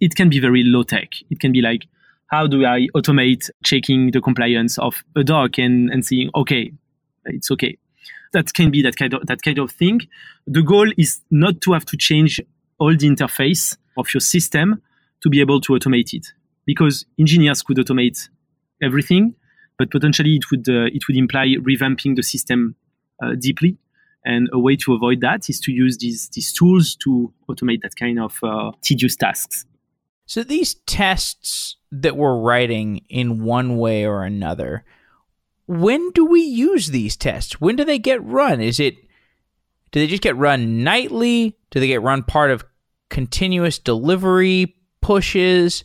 it 0.00 0.14
can 0.14 0.28
be 0.30 0.40
very 0.40 0.64
low 0.64 0.82
tech. 0.82 1.08
It 1.30 1.40
can 1.40 1.52
be 1.52 1.60
like 1.60 1.86
how 2.26 2.46
do 2.46 2.64
I 2.64 2.86
automate 2.94 3.50
checking 3.64 4.12
the 4.12 4.20
compliance 4.20 4.78
of 4.78 5.02
a 5.16 5.24
doc 5.24 5.58
and, 5.58 5.90
and 5.90 6.04
seeing 6.04 6.30
okay, 6.34 6.72
it's 7.26 7.50
okay. 7.50 7.76
That 8.32 8.52
can 8.54 8.70
be 8.70 8.82
that 8.82 8.96
kind 8.96 9.14
of 9.14 9.26
that 9.26 9.42
kind 9.42 9.58
of 9.58 9.72
thing. 9.72 10.00
The 10.46 10.62
goal 10.62 10.90
is 10.96 11.20
not 11.30 11.60
to 11.62 11.72
have 11.72 11.84
to 11.86 11.96
change 11.96 12.40
all 12.78 12.96
the 12.96 13.08
interface 13.08 13.76
of 13.96 14.12
your 14.14 14.20
system 14.20 14.82
to 15.22 15.28
be 15.28 15.40
able 15.40 15.60
to 15.62 15.72
automate 15.72 16.14
it. 16.14 16.26
Because 16.64 17.06
engineers 17.18 17.62
could 17.62 17.76
automate 17.78 18.28
everything, 18.82 19.34
but 19.78 19.90
potentially 19.90 20.36
it 20.36 20.44
would 20.50 20.68
uh, 20.68 20.86
it 20.92 21.02
would 21.08 21.16
imply 21.16 21.56
revamping 21.58 22.14
the 22.14 22.22
system 22.22 22.76
uh, 23.22 23.34
deeply 23.38 23.78
and 24.24 24.48
a 24.52 24.58
way 24.58 24.76
to 24.76 24.92
avoid 24.94 25.20
that 25.22 25.48
is 25.48 25.60
to 25.60 25.72
use 25.72 25.98
these, 25.98 26.28
these 26.30 26.52
tools 26.52 26.94
to 26.96 27.32
automate 27.48 27.82
that 27.82 27.96
kind 27.96 28.18
of 28.20 28.38
uh, 28.42 28.70
tedious 28.82 29.16
tasks. 29.16 29.64
So 30.26 30.44
these 30.44 30.74
tests 30.86 31.76
that 31.90 32.16
we're 32.16 32.38
writing 32.38 33.02
in 33.08 33.42
one 33.42 33.78
way 33.78 34.06
or 34.06 34.22
another, 34.22 34.84
when 35.70 36.10
do 36.10 36.26
we 36.26 36.40
use 36.40 36.88
these 36.88 37.16
tests? 37.16 37.60
When 37.60 37.76
do 37.76 37.84
they 37.84 38.00
get 38.00 38.20
run? 38.24 38.60
Is 38.60 38.80
it 38.80 38.96
do 39.92 40.00
they 40.00 40.08
just 40.08 40.22
get 40.22 40.36
run 40.36 40.82
nightly? 40.82 41.56
Do 41.70 41.78
they 41.78 41.86
get 41.86 42.02
run 42.02 42.24
part 42.24 42.50
of 42.50 42.64
continuous 43.08 43.78
delivery 43.78 44.74
pushes? 45.00 45.84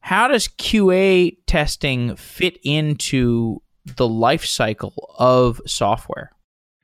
How 0.00 0.26
does 0.26 0.48
QA 0.48 1.36
testing 1.46 2.16
fit 2.16 2.58
into 2.64 3.62
the 3.84 4.08
life 4.08 4.44
cycle 4.44 5.14
of 5.16 5.60
software? 5.66 6.32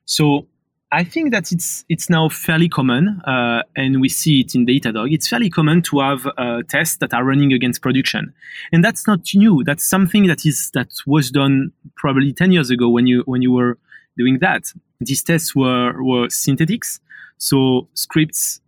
So 0.04 0.47
I 0.90 1.04
think 1.04 1.33
that 1.33 1.52
it's 1.52 1.85
it's 1.90 2.09
now 2.09 2.30
fairly 2.30 2.68
common, 2.68 3.21
uh, 3.26 3.62
and 3.76 4.00
we 4.00 4.09
see 4.09 4.40
it 4.40 4.54
in 4.54 4.64
Datadog. 4.64 5.12
It's 5.12 5.28
fairly 5.28 5.50
common 5.50 5.83
to 5.83 6.00
have 6.00 6.26
uh, 6.38 6.62
tests 6.66 6.97
that 6.99 7.12
are 7.12 7.25
running 7.25 7.52
against 7.52 7.83
production, 7.83 8.33
and 8.73 8.83
that's 8.83 9.07
not 9.07 9.21
new. 9.35 9.62
That's 9.64 9.85
something 9.85 10.28
that 10.28 10.47
is 10.47 10.71
that 10.73 10.88
was 11.07 11.30
done 11.30 11.73
probably 11.97 12.33
ten 12.33 12.52
years 12.52 12.71
ago 12.71 12.88
when 12.88 13.07
you 13.07 13.23
when 13.26 13.42
you 13.42 13.52
were 13.52 13.76
doing 14.16 14.38
that. 14.38 14.73
These 15.00 15.23
tests 15.25 15.54
were 15.54 16.02
were 16.02 16.30
synthetics, 16.30 17.00
so 17.37 17.88
scripts 17.92 18.62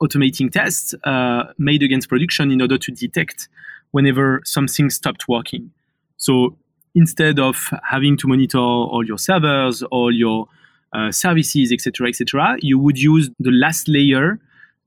automating 0.00 0.52
tests 0.52 0.94
uh, 1.02 1.52
made 1.58 1.82
against 1.82 2.08
production 2.08 2.52
in 2.52 2.60
order 2.60 2.78
to 2.78 2.92
detect 2.92 3.48
whenever 3.90 4.40
something 4.44 4.88
stopped 4.88 5.26
working. 5.26 5.72
So 6.16 6.56
instead 6.94 7.40
of 7.40 7.70
having 7.90 8.16
to 8.18 8.28
monitor 8.28 8.58
all 8.58 9.04
your 9.04 9.18
servers, 9.18 9.82
all 9.82 10.14
your 10.14 10.48
uh, 10.96 11.12
services, 11.12 11.72
etc., 11.72 12.08
etc., 12.08 12.56
you 12.60 12.78
would 12.78 12.98
use 12.98 13.28
the 13.38 13.50
last 13.50 13.88
layer 13.88 14.38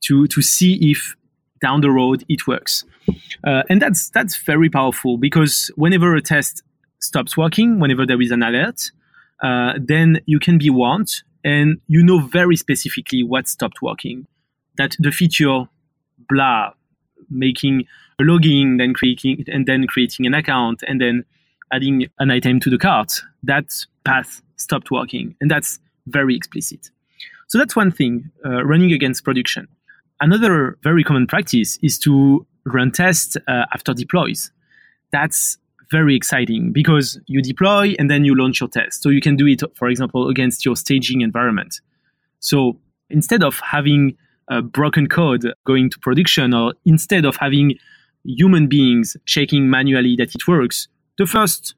to 0.02 0.28
to 0.28 0.42
see 0.42 0.92
if 0.92 1.16
down 1.62 1.82
the 1.82 1.92
road 1.92 2.24
it 2.30 2.48
works, 2.48 2.84
uh, 3.46 3.64
and 3.70 3.82
that's 3.82 4.10
that's 4.10 4.38
very 4.44 4.70
powerful 4.70 5.18
because 5.18 5.72
whenever 5.76 6.16
a 6.16 6.22
test 6.22 6.64
stops 7.00 7.38
working, 7.38 7.80
whenever 7.80 8.06
there 8.06 8.22
is 8.22 8.32
an 8.32 8.44
alert, 8.44 8.92
uh, 9.44 9.74
then 9.78 10.20
you 10.26 10.40
can 10.40 10.58
be 10.58 10.70
warned 10.70 11.24
and 11.44 11.80
you 11.88 12.04
know 12.04 12.20
very 12.20 12.56
specifically 12.56 13.24
what 13.24 13.48
stopped 13.48 13.82
working. 13.82 14.28
That 14.78 14.96
the 15.00 15.12
feature, 15.12 15.66
blah, 16.30 16.72
making 17.30 17.86
a 18.20 18.24
login, 18.24 18.78
then 18.78 18.94
creating 18.94 19.46
and 19.48 19.66
then 19.66 19.88
creating 19.88 20.26
an 20.26 20.34
account, 20.34 20.84
and 20.88 21.00
then 21.00 21.26
adding 21.72 22.08
an 22.20 22.32
item 22.32 22.60
to 22.62 22.70
the 22.70 22.78
cart. 22.78 23.22
That 23.44 23.66
path 24.06 24.42
stopped 24.58 24.92
working, 24.92 25.36
and 25.42 25.50
that's 25.50 25.80
very 26.10 26.36
explicit. 26.36 26.90
So 27.48 27.58
that's 27.58 27.76
one 27.76 27.92
thing, 27.92 28.30
uh, 28.46 28.64
running 28.64 28.94
against 28.94 29.24
production. 29.24 29.68
Another 30.22 30.78
very 30.84 31.04
common 31.04 31.28
practice 31.28 31.80
is 31.82 31.98
to 32.00 32.46
run 32.66 32.92
tests 32.92 33.38
uh, 33.48 33.66
after 33.74 33.94
deploys. 33.94 34.52
That's 35.12 35.58
very 35.92 36.16
exciting 36.16 36.72
because 36.72 37.20
you 37.26 37.42
deploy 37.42 37.96
and 37.98 38.10
then 38.12 38.26
you 38.26 38.36
launch 38.36 38.60
your 38.60 38.70
test. 38.70 39.02
So 39.02 39.10
you 39.10 39.22
can 39.22 39.36
do 39.36 39.48
it, 39.48 39.64
for 39.76 39.88
example, 39.88 40.30
against 40.30 40.66
your 40.66 40.76
staging 40.76 41.22
environment. 41.22 41.82
So 42.40 42.80
instead 43.10 43.44
of 43.44 43.60
having 43.60 44.16
a 44.50 44.62
broken 44.62 45.08
code 45.08 45.52
going 45.66 45.90
to 45.90 46.00
production 46.00 46.54
or 46.54 46.74
instead 46.86 47.26
of 47.26 47.38
having 47.38 47.76
human 48.24 48.68
beings 48.68 49.18
checking 49.26 49.70
manually 49.70 50.16
that 50.18 50.36
it 50.36 50.48
works, 50.48 50.88
the 51.18 51.26
first 51.26 51.76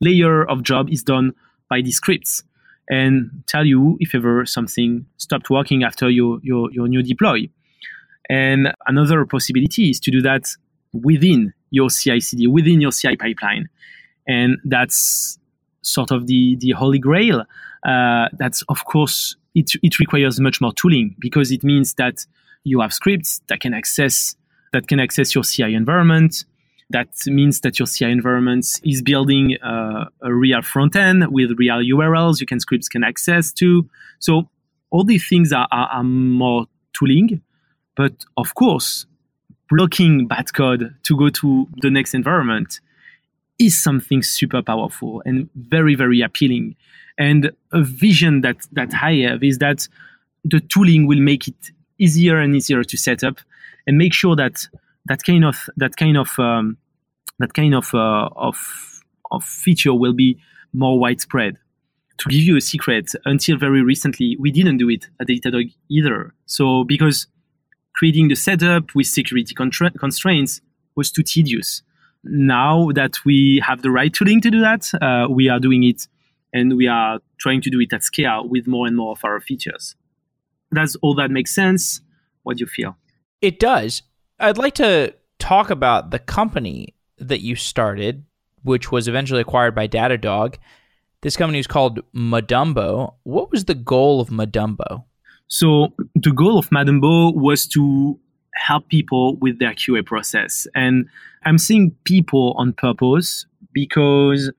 layer 0.00 0.44
of 0.48 0.62
job 0.62 0.90
is 0.90 1.02
done 1.02 1.32
by 1.70 1.80
the 1.80 1.92
scripts 1.92 2.42
and 2.88 3.30
tell 3.46 3.64
you 3.64 3.96
if 4.00 4.14
ever 4.14 4.44
something 4.44 5.06
stopped 5.16 5.50
working 5.50 5.84
after 5.84 6.10
your, 6.10 6.38
your, 6.42 6.70
your 6.72 6.88
new 6.88 7.02
deploy. 7.02 7.48
And 8.28 8.72
another 8.86 9.24
possibility 9.24 9.90
is 9.90 10.00
to 10.00 10.10
do 10.10 10.22
that 10.22 10.44
within 10.92 11.52
your 11.70 11.88
CI 11.90 12.20
CD, 12.20 12.46
within 12.46 12.80
your 12.80 12.92
CI 12.92 13.16
pipeline. 13.16 13.68
And 14.26 14.58
that's 14.64 15.38
sort 15.82 16.10
of 16.10 16.26
the, 16.26 16.56
the 16.60 16.70
holy 16.72 16.98
grail. 16.98 17.44
Uh, 17.84 18.28
that's, 18.38 18.62
of 18.68 18.84
course, 18.84 19.36
it, 19.54 19.72
it 19.82 19.98
requires 19.98 20.40
much 20.40 20.60
more 20.60 20.72
tooling 20.72 21.16
because 21.18 21.50
it 21.50 21.64
means 21.64 21.94
that 21.94 22.24
you 22.64 22.80
have 22.80 22.92
scripts 22.92 23.40
that 23.48 23.60
can 23.60 23.74
access 23.74 24.36
that 24.72 24.88
can 24.88 24.98
access 24.98 25.34
your 25.34 25.44
CI 25.44 25.74
environment. 25.74 26.44
That 26.92 27.08
means 27.26 27.60
that 27.60 27.78
your 27.78 27.86
CI 27.86 28.10
environment 28.10 28.80
is 28.84 29.02
building 29.02 29.56
uh, 29.62 30.06
a 30.20 30.32
real 30.32 30.62
front 30.62 30.96
end 30.96 31.26
with 31.28 31.52
real 31.58 31.78
URLs 31.78 32.40
you 32.40 32.46
can 32.46 32.60
scripts 32.60 32.88
can 32.88 33.02
access 33.02 33.52
to. 33.54 33.88
So 34.18 34.48
all 34.90 35.04
these 35.04 35.26
things 35.28 35.52
are, 35.52 35.68
are, 35.72 35.88
are 35.88 36.04
more 36.04 36.66
tooling, 36.92 37.40
but 37.96 38.12
of 38.36 38.54
course, 38.54 39.06
blocking 39.68 40.26
bad 40.26 40.52
code 40.52 40.94
to 41.02 41.16
go 41.16 41.30
to 41.30 41.66
the 41.80 41.90
next 41.90 42.14
environment 42.14 42.80
is 43.58 43.80
something 43.80 44.22
super 44.22 44.62
powerful 44.62 45.22
and 45.24 45.48
very 45.54 45.94
very 45.94 46.20
appealing. 46.20 46.76
And 47.18 47.52
a 47.72 47.82
vision 47.82 48.42
that 48.42 48.66
that 48.72 48.92
I 48.94 49.14
have 49.28 49.42
is 49.42 49.58
that 49.58 49.88
the 50.44 50.60
tooling 50.60 51.06
will 51.06 51.20
make 51.20 51.48
it 51.48 51.70
easier 51.98 52.38
and 52.38 52.54
easier 52.54 52.82
to 52.82 52.96
set 52.96 53.22
up 53.22 53.38
and 53.86 53.96
make 53.98 54.12
sure 54.12 54.36
that 54.36 54.66
that 55.06 55.22
kind 55.24 55.44
of 55.44 55.68
that 55.76 55.96
kind 55.96 56.16
of 56.16 56.38
um, 56.38 56.76
that 57.42 57.54
kind 57.54 57.74
of 57.74 57.92
uh, 57.92 58.28
of 58.36 59.02
of 59.30 59.44
feature 59.44 59.92
will 59.92 60.12
be 60.12 60.38
more 60.72 60.98
widespread. 60.98 61.56
To 62.18 62.28
give 62.28 62.42
you 62.42 62.56
a 62.56 62.60
secret, 62.60 63.12
until 63.24 63.56
very 63.58 63.82
recently, 63.82 64.36
we 64.38 64.50
didn't 64.52 64.76
do 64.76 64.88
it 64.88 65.08
at 65.20 65.26
Datadog 65.26 65.74
either. 65.90 66.34
So 66.46 66.84
because 66.84 67.26
creating 67.94 68.28
the 68.28 68.36
setup 68.36 68.94
with 68.94 69.06
security 69.06 69.54
contra- 69.54 69.90
constraints 69.90 70.60
was 70.94 71.10
too 71.10 71.22
tedious. 71.22 71.82
Now 72.22 72.90
that 72.92 73.24
we 73.24 73.60
have 73.66 73.82
the 73.82 73.90
right 73.90 74.12
tooling 74.12 74.40
to 74.42 74.50
do 74.50 74.60
that, 74.60 74.88
uh, 75.02 75.26
we 75.28 75.48
are 75.48 75.58
doing 75.58 75.82
it 75.82 76.06
and 76.52 76.76
we 76.76 76.86
are 76.86 77.18
trying 77.40 77.60
to 77.62 77.70
do 77.70 77.80
it 77.80 77.92
at 77.92 78.04
scale 78.04 78.46
with 78.46 78.68
more 78.68 78.86
and 78.86 78.96
more 78.96 79.12
of 79.12 79.24
our 79.24 79.40
features. 79.40 79.96
Does 80.72 80.96
all 81.02 81.14
that 81.16 81.30
make 81.30 81.48
sense? 81.48 82.02
What 82.44 82.58
do 82.58 82.60
you 82.60 82.66
feel? 82.66 82.96
It 83.40 83.58
does. 83.58 84.02
I'd 84.38 84.58
like 84.58 84.74
to 84.74 85.14
talk 85.40 85.70
about 85.70 86.12
the 86.12 86.20
company 86.20 86.94
that 87.18 87.40
you 87.40 87.56
started, 87.56 88.24
which 88.62 88.90
was 88.90 89.08
eventually 89.08 89.40
acquired 89.40 89.74
by 89.74 89.88
Datadog. 89.88 90.56
This 91.22 91.36
company 91.36 91.58
is 91.58 91.66
called 91.66 92.00
Madumbo. 92.14 93.14
What 93.22 93.50
was 93.50 93.66
the 93.66 93.74
goal 93.74 94.20
of 94.20 94.28
Madumbo? 94.28 95.04
So 95.48 95.94
the 96.14 96.32
goal 96.32 96.58
of 96.58 96.70
Madumbo 96.70 97.34
was 97.34 97.66
to 97.68 98.18
help 98.54 98.88
people 98.88 99.36
with 99.36 99.58
their 99.58 99.72
QA 99.72 100.04
process. 100.04 100.66
And 100.74 101.06
I'm 101.44 101.58
seeing 101.58 101.94
people 102.04 102.54
on 102.56 102.72
purpose 102.72 103.46
because 103.72 104.50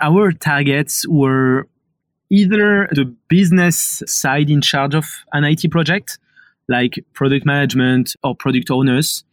our 0.00 0.32
targets 0.32 1.06
were 1.08 1.68
either 2.30 2.88
the 2.92 3.14
business 3.28 4.02
side 4.06 4.50
in 4.50 4.60
charge 4.60 4.94
of 4.94 5.06
an 5.32 5.44
IT 5.44 5.70
project, 5.70 6.18
like 6.68 7.04
product 7.14 7.46
management 7.46 8.14
or 8.22 8.34
product 8.34 8.70
owners, 8.70 9.24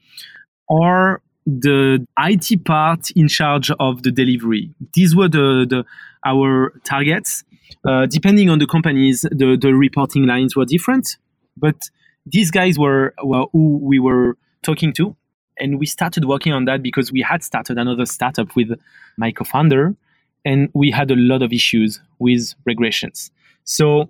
or 0.67 1.21
the 1.45 2.05
IT 2.19 2.65
part 2.65 3.11
in 3.11 3.27
charge 3.27 3.71
of 3.79 4.03
the 4.03 4.11
delivery. 4.11 4.73
These 4.93 5.15
were 5.15 5.29
the, 5.29 5.65
the 5.69 5.85
our 6.25 6.73
targets. 6.83 7.43
Uh, 7.87 8.07
depending 8.07 8.49
on 8.49 8.59
the 8.59 8.65
companies, 8.65 9.21
the, 9.21 9.57
the 9.59 9.73
reporting 9.73 10.25
lines 10.25 10.55
were 10.55 10.65
different, 10.65 11.17
but 11.55 11.89
these 12.25 12.49
guys 12.49 12.79
were, 12.79 13.13
were 13.23 13.45
who 13.51 13.77
we 13.77 13.99
were 13.99 14.37
talking 14.63 14.91
to. 14.93 15.15
And 15.59 15.79
we 15.79 15.85
started 15.85 16.25
working 16.25 16.51
on 16.51 16.65
that 16.65 16.81
because 16.81 17.11
we 17.11 17.21
had 17.21 17.43
started 17.43 17.77
another 17.77 18.05
startup 18.05 18.55
with 18.55 18.69
my 19.17 19.31
co 19.31 19.45
founder 19.45 19.95
and 20.43 20.69
we 20.73 20.91
had 20.91 21.11
a 21.11 21.15
lot 21.15 21.41
of 21.41 21.53
issues 21.53 22.01
with 22.19 22.53
regressions. 22.67 23.31
So 23.63 24.09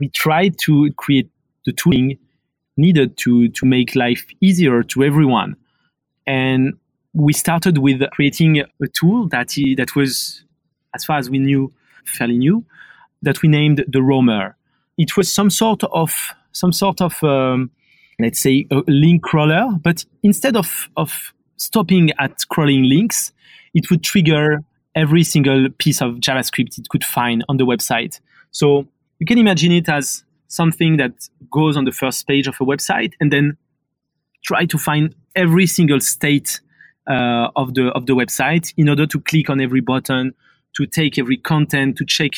we 0.00 0.08
tried 0.08 0.58
to 0.64 0.92
create 0.92 1.30
the 1.66 1.72
tooling 1.72 2.18
needed 2.76 3.16
to, 3.18 3.48
to 3.48 3.66
make 3.66 3.94
life 3.94 4.26
easier 4.40 4.82
to 4.82 5.04
everyone. 5.04 5.56
And 6.26 6.74
we 7.12 7.32
started 7.32 7.78
with 7.78 8.02
creating 8.10 8.60
a 8.60 8.88
tool 8.92 9.28
that, 9.28 9.52
he, 9.52 9.74
that 9.76 9.94
was, 9.94 10.44
as 10.94 11.04
far 11.04 11.18
as 11.18 11.30
we 11.30 11.38
knew, 11.38 11.72
fairly 12.04 12.38
new, 12.38 12.64
that 13.22 13.42
we 13.42 13.48
named 13.48 13.84
the 13.88 14.02
Roamer. 14.02 14.56
It 14.98 15.16
was 15.16 15.32
some 15.32 15.50
sort 15.50 15.82
of, 15.84 16.12
some 16.52 16.72
sort 16.72 17.00
of 17.00 17.22
um, 17.22 17.70
let's 18.18 18.40
say, 18.40 18.66
a 18.70 18.82
link 18.86 19.22
crawler, 19.22 19.68
but 19.82 20.04
instead 20.22 20.56
of, 20.56 20.88
of 20.96 21.32
stopping 21.56 22.10
at 22.18 22.46
crawling 22.48 22.84
links, 22.84 23.32
it 23.74 23.90
would 23.90 24.02
trigger 24.02 24.62
every 24.94 25.24
single 25.24 25.68
piece 25.78 26.00
of 26.00 26.16
JavaScript 26.16 26.78
it 26.78 26.88
could 26.88 27.04
find 27.04 27.44
on 27.48 27.56
the 27.56 27.66
website. 27.66 28.20
So 28.52 28.86
you 29.18 29.26
can 29.26 29.38
imagine 29.38 29.72
it 29.72 29.88
as 29.88 30.24
something 30.48 30.96
that 30.98 31.28
goes 31.50 31.76
on 31.76 31.84
the 31.84 31.92
first 31.92 32.26
page 32.26 32.46
of 32.46 32.54
a 32.60 32.64
website 32.64 33.12
and 33.20 33.32
then 33.32 33.56
try 34.44 34.66
to 34.66 34.78
find 34.78 35.14
every 35.36 35.66
single 35.66 36.00
state 36.00 36.60
uh, 37.08 37.48
of 37.56 37.74
the 37.74 37.88
of 37.88 38.06
the 38.06 38.14
website 38.14 38.72
in 38.76 38.88
order 38.88 39.06
to 39.06 39.20
click 39.20 39.50
on 39.50 39.60
every 39.60 39.80
button, 39.80 40.34
to 40.76 40.86
take 40.86 41.18
every 41.18 41.36
content, 41.36 41.96
to 41.96 42.04
check 42.04 42.32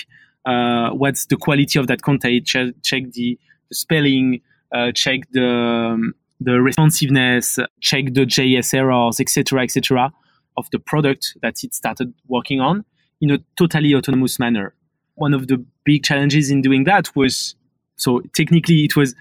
uh, 0.44 0.90
what's 0.90 1.26
the 1.26 1.37
quality 1.37 1.78
of 1.78 1.87
that 1.88 2.02
content, 2.02 2.46
check, 2.46 2.74
check 2.82 3.02
the, 3.12 3.38
the 3.68 3.74
spelling, 3.74 4.40
uh, 4.74 4.92
check 4.92 5.20
the 5.32 5.46
um, 5.46 6.14
the 6.40 6.61
responsiveness, 6.61 7.59
check 7.80 8.12
the 8.12 8.26
JS 8.26 8.74
errors, 8.74 9.20
etc., 9.20 9.62
etc 9.62 10.12
of 10.56 10.68
the 10.70 10.78
product 10.78 11.37
that 11.42 11.62
it 11.62 11.74
started 11.74 12.12
working 12.28 12.61
on 12.61 12.85
in 13.20 13.30
a 13.30 13.38
totally 13.56 13.94
autonomous 13.94 14.38
manner. 14.38 14.74
One 15.14 15.35
of 15.35 15.48
the 15.48 15.64
big 15.85 16.02
challenges 16.02 16.50
in 16.50 16.62
doing 16.62 16.85
that 16.85 17.14
was 17.14 17.54
so 17.96 18.20
technically 18.35 18.85
it 18.85 18.96
was 18.96 19.14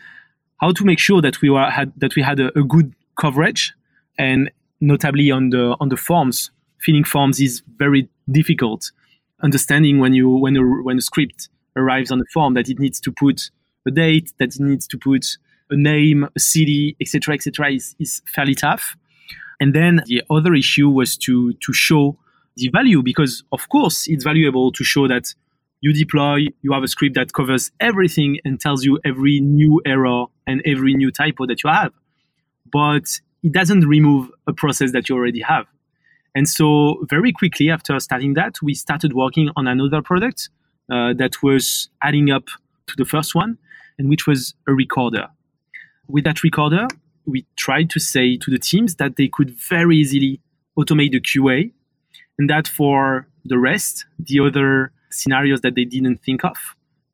how 0.59 0.71
to 0.71 0.83
make 0.83 0.99
sure 0.99 1.21
that 1.21 1.41
we 1.41 1.49
were 1.49 1.69
had 1.69 1.93
that 1.97 2.15
we 2.15 2.21
had 2.21 2.39
a, 2.39 2.57
a 2.57 2.63
good 2.63 2.93
coverage 3.19 3.73
and 4.17 4.51
notably 4.81 5.31
on 5.31 5.49
the 5.49 5.75
on 5.79 5.89
the 5.89 5.97
forms. 5.97 6.51
Filling 6.79 7.03
forms 7.03 7.39
is 7.39 7.63
very 7.77 8.09
difficult. 8.29 8.91
Understanding 9.43 9.99
when 9.99 10.13
you 10.13 10.29
when 10.29 10.55
a, 10.55 10.61
when 10.83 10.97
a 10.97 11.01
script 11.01 11.49
arrives 11.75 12.11
on 12.11 12.19
the 12.19 12.25
form 12.33 12.53
that 12.53 12.69
it 12.69 12.79
needs 12.79 12.99
to 13.01 13.11
put 13.11 13.49
a 13.87 13.91
date 13.91 14.31
that 14.39 14.55
it 14.55 14.61
needs 14.61 14.87
to 14.87 14.97
put 14.97 15.37
a 15.69 15.75
name 15.75 16.27
a 16.35 16.39
city 16.39 16.95
etc 17.01 17.35
etc 17.35 17.71
is, 17.71 17.95
is 17.99 18.21
fairly 18.33 18.55
tough. 18.55 18.95
And 19.59 19.73
then 19.73 20.01
the 20.05 20.23
other 20.29 20.53
issue 20.53 20.89
was 20.89 21.17
to, 21.19 21.53
to 21.53 21.73
show 21.73 22.17
the 22.57 22.69
value 22.69 23.01
because, 23.01 23.43
of 23.51 23.69
course, 23.69 24.07
it's 24.07 24.23
valuable 24.23 24.71
to 24.71 24.83
show 24.83 25.07
that 25.07 25.33
you 25.81 25.93
deploy, 25.93 26.47
you 26.61 26.73
have 26.73 26.83
a 26.83 26.87
script 26.87 27.15
that 27.15 27.33
covers 27.33 27.71
everything 27.79 28.39
and 28.43 28.59
tells 28.59 28.83
you 28.83 28.99
every 29.05 29.39
new 29.39 29.81
error 29.85 30.25
and 30.47 30.61
every 30.65 30.93
new 30.93 31.11
typo 31.11 31.45
that 31.45 31.63
you 31.63 31.69
have. 31.69 31.93
But 32.71 33.19
it 33.43 33.51
doesn't 33.51 33.87
remove 33.87 34.29
a 34.47 34.53
process 34.53 34.91
that 34.91 35.09
you 35.09 35.15
already 35.15 35.41
have. 35.41 35.65
And 36.35 36.49
so, 36.49 37.05
very 37.09 37.31
quickly 37.31 37.69
after 37.69 37.97
starting 37.99 38.33
that, 38.33 38.55
we 38.61 38.73
started 38.73 39.13
working 39.13 39.49
on 39.55 39.67
another 39.67 40.01
product 40.01 40.49
uh, 40.91 41.13
that 41.13 41.41
was 41.41 41.89
adding 42.01 42.29
up 42.29 42.45
to 42.87 42.95
the 42.97 43.05
first 43.05 43.33
one, 43.33 43.57
and 43.97 44.09
which 44.09 44.27
was 44.27 44.53
a 44.67 44.73
recorder. 44.73 45.27
With 46.07 46.25
that 46.25 46.43
recorder, 46.43 46.87
we 47.25 47.45
tried 47.55 47.89
to 47.91 47.99
say 47.99 48.37
to 48.37 48.51
the 48.51 48.59
teams 48.59 48.95
that 48.95 49.15
they 49.15 49.27
could 49.27 49.51
very 49.51 49.97
easily 49.97 50.41
automate 50.77 51.11
the 51.11 51.21
QA 51.21 51.71
and 52.37 52.49
that 52.49 52.67
for 52.67 53.27
the 53.43 53.57
rest, 53.57 54.05
the 54.19 54.39
other 54.39 54.91
scenarios 55.09 55.61
that 55.61 55.75
they 55.75 55.85
didn't 55.85 56.17
think 56.17 56.43
of, 56.43 56.57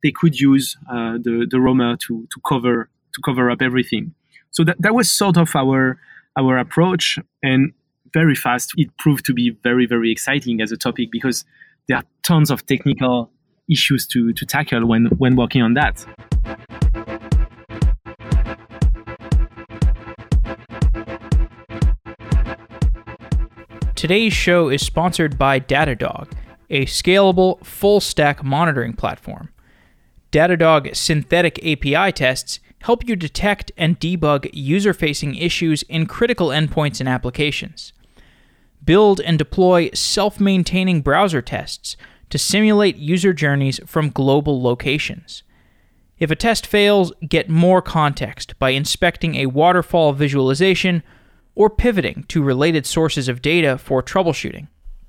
they 0.02 0.10
could 0.10 0.38
use 0.38 0.76
uh, 0.90 1.12
the, 1.12 1.46
the 1.48 1.60
Roamer 1.60 1.96
to, 1.96 2.26
to 2.32 2.40
cover 2.46 2.88
to 3.14 3.20
cover 3.22 3.50
up 3.50 3.60
everything. 3.60 4.14
So 4.52 4.64
that, 4.64 4.76
that 4.80 4.94
was 4.94 5.10
sort 5.10 5.38
of 5.38 5.56
our 5.56 5.98
our 6.36 6.58
approach 6.58 7.18
and 7.42 7.72
very 8.12 8.34
fast 8.34 8.72
it 8.76 8.94
proved 8.98 9.24
to 9.24 9.34
be 9.34 9.50
very, 9.62 9.86
very 9.86 10.10
exciting 10.12 10.60
as 10.60 10.70
a 10.72 10.76
topic 10.76 11.10
because 11.10 11.44
there 11.88 11.96
are 11.98 12.04
tons 12.22 12.50
of 12.50 12.64
technical 12.66 13.30
issues 13.70 14.06
to, 14.06 14.32
to 14.34 14.46
tackle 14.46 14.86
when, 14.86 15.06
when 15.18 15.36
working 15.36 15.62
on 15.62 15.74
that. 15.74 16.04
Today's 23.94 24.32
show 24.32 24.68
is 24.68 24.84
sponsored 24.84 25.38
by 25.38 25.60
Datadog, 25.60 26.32
a 26.68 26.86
scalable 26.86 27.64
full 27.64 28.00
stack 28.00 28.42
monitoring 28.42 28.94
platform. 28.94 29.48
Datadog 30.32 30.94
synthetic 30.96 31.58
API 31.64 32.10
tests 32.12 32.58
help 32.82 33.08
you 33.08 33.16
detect 33.16 33.72
and 33.76 33.98
debug 33.98 34.48
user 34.52 34.92
facing 34.92 35.34
issues 35.34 35.82
in 35.84 36.06
critical 36.06 36.48
endpoints 36.48 37.00
and 37.00 37.08
applications. 37.08 37.92
Build 38.84 39.20
and 39.20 39.38
deploy 39.38 39.90
self 39.94 40.40
maintaining 40.40 41.00
browser 41.00 41.40
tests 41.42 41.96
to 42.30 42.38
simulate 42.38 42.96
user 42.96 43.32
journeys 43.32 43.80
from 43.86 44.10
global 44.10 44.60
locations. 44.60 45.42
If 46.18 46.30
a 46.30 46.36
test 46.36 46.66
fails, 46.66 47.12
get 47.28 47.48
more 47.48 47.82
context 47.82 48.58
by 48.58 48.70
inspecting 48.70 49.36
a 49.36 49.46
waterfall 49.46 50.12
visualization 50.12 51.02
or 51.54 51.68
pivoting 51.68 52.24
to 52.28 52.42
related 52.42 52.86
sources 52.86 53.28
of 53.28 53.42
data 53.42 53.76
for 53.76 54.02
troubleshooting. 54.02 54.68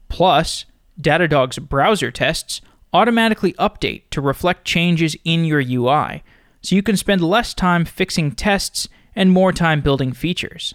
Plus, 0.10 0.66
Datadog's 1.02 1.60
browser 1.60 2.12
tests 2.12 2.62
automatically 2.92 3.54
update 3.54 4.04
to 4.12 4.22
reflect 4.22 4.66
changes 4.66 5.16
in 5.24 5.46
your 5.46 5.62
UI, 5.62 6.24
so 6.64 6.76
you 6.76 6.82
can 6.82 6.98
spend 6.98 7.22
less 7.22 7.54
time 7.54 7.86
fixing 7.86 8.32
tests 8.32 8.88
and 9.16 9.32
more 9.32 9.52
time 9.52 9.82
building 9.82 10.14
features. 10.14 10.74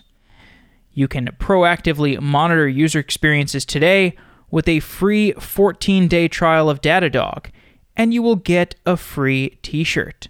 You 0.93 1.09
can 1.09 1.29
proactively 1.39 2.21
monitor 2.21 2.69
user 2.69 2.99
experiences 2.99 3.65
today 3.65 4.15
with 4.51 4.69
a 4.69 4.81
free 4.81 5.33
14 5.33 6.09
day 6.09 6.29
trial 6.29 6.71
of 6.71 6.81
Datadog, 6.81 7.47
and 7.97 8.15
you 8.15 8.23
will 8.23 8.37
get 8.37 8.75
a 8.87 8.97
free 8.97 9.59
t 9.63 9.83
shirt. 9.85 10.29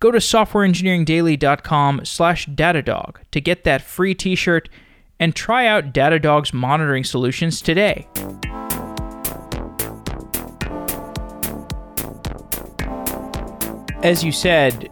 Go 0.00 0.10
to 0.10 0.18
softwareengineeringdaily.com 0.18 2.04
slash 2.04 2.46
Datadog 2.46 3.16
to 3.30 3.40
get 3.40 3.64
that 3.64 3.82
free 3.82 4.14
t 4.14 4.34
shirt 4.34 4.68
and 5.20 5.34
try 5.34 5.66
out 5.66 5.92
Datadog's 5.92 6.52
monitoring 6.52 7.04
solutions 7.04 7.62
today. 7.62 8.08
As 14.04 14.22
you 14.22 14.32
said, 14.32 14.90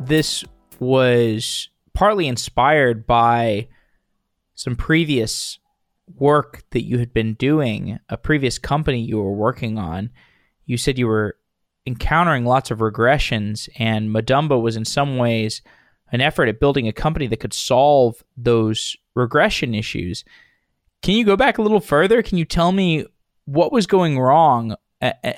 this 0.00 0.44
was 0.80 1.68
partly 1.94 2.26
inspired 2.26 3.06
by 3.06 3.68
some 4.56 4.74
previous 4.74 5.60
work 6.16 6.64
that 6.70 6.82
you 6.82 6.98
had 6.98 7.14
been 7.14 7.34
doing, 7.34 8.00
a 8.08 8.16
previous 8.16 8.58
company 8.58 9.00
you 9.00 9.18
were 9.18 9.30
working 9.30 9.78
on. 9.78 10.10
You 10.66 10.76
said 10.76 10.98
you 10.98 11.06
were 11.06 11.36
encountering 11.86 12.44
lots 12.44 12.72
of 12.72 12.80
regressions, 12.80 13.68
and 13.78 14.10
Madumbo 14.10 14.60
was 14.60 14.74
in 14.74 14.86
some 14.86 15.18
ways 15.18 15.62
an 16.10 16.20
effort 16.20 16.48
at 16.48 16.58
building 16.58 16.88
a 16.88 16.92
company 16.92 17.28
that 17.28 17.38
could 17.38 17.54
solve 17.54 18.24
those 18.36 18.96
regression 19.14 19.72
issues. 19.72 20.24
Can 21.00 21.14
you 21.14 21.24
go 21.24 21.36
back 21.36 21.58
a 21.58 21.62
little 21.62 21.78
further? 21.78 22.24
Can 22.24 22.38
you 22.38 22.44
tell 22.44 22.72
me 22.72 23.06
what 23.44 23.70
was 23.70 23.86
going 23.86 24.18
wrong? 24.18 24.74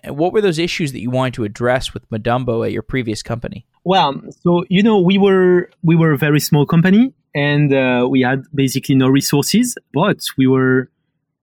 What 0.06 0.32
were 0.32 0.40
those 0.40 0.58
issues 0.58 0.92
that 0.92 1.00
you 1.00 1.10
wanted 1.10 1.34
to 1.34 1.44
address 1.44 1.94
with 1.94 2.08
Madumbo 2.10 2.66
at 2.66 2.72
your 2.72 2.82
previous 2.82 3.22
company? 3.22 3.66
Well, 3.84 4.20
so 4.42 4.64
you 4.68 4.82
know, 4.82 4.98
we 5.00 5.18
were 5.18 5.70
we 5.82 5.96
were 5.96 6.12
a 6.12 6.18
very 6.18 6.40
small 6.40 6.66
company, 6.66 7.12
and 7.34 7.72
uh, 7.72 8.06
we 8.10 8.20
had 8.20 8.44
basically 8.54 8.94
no 8.94 9.08
resources, 9.08 9.76
but 9.92 10.18
we 10.36 10.46
were 10.46 10.90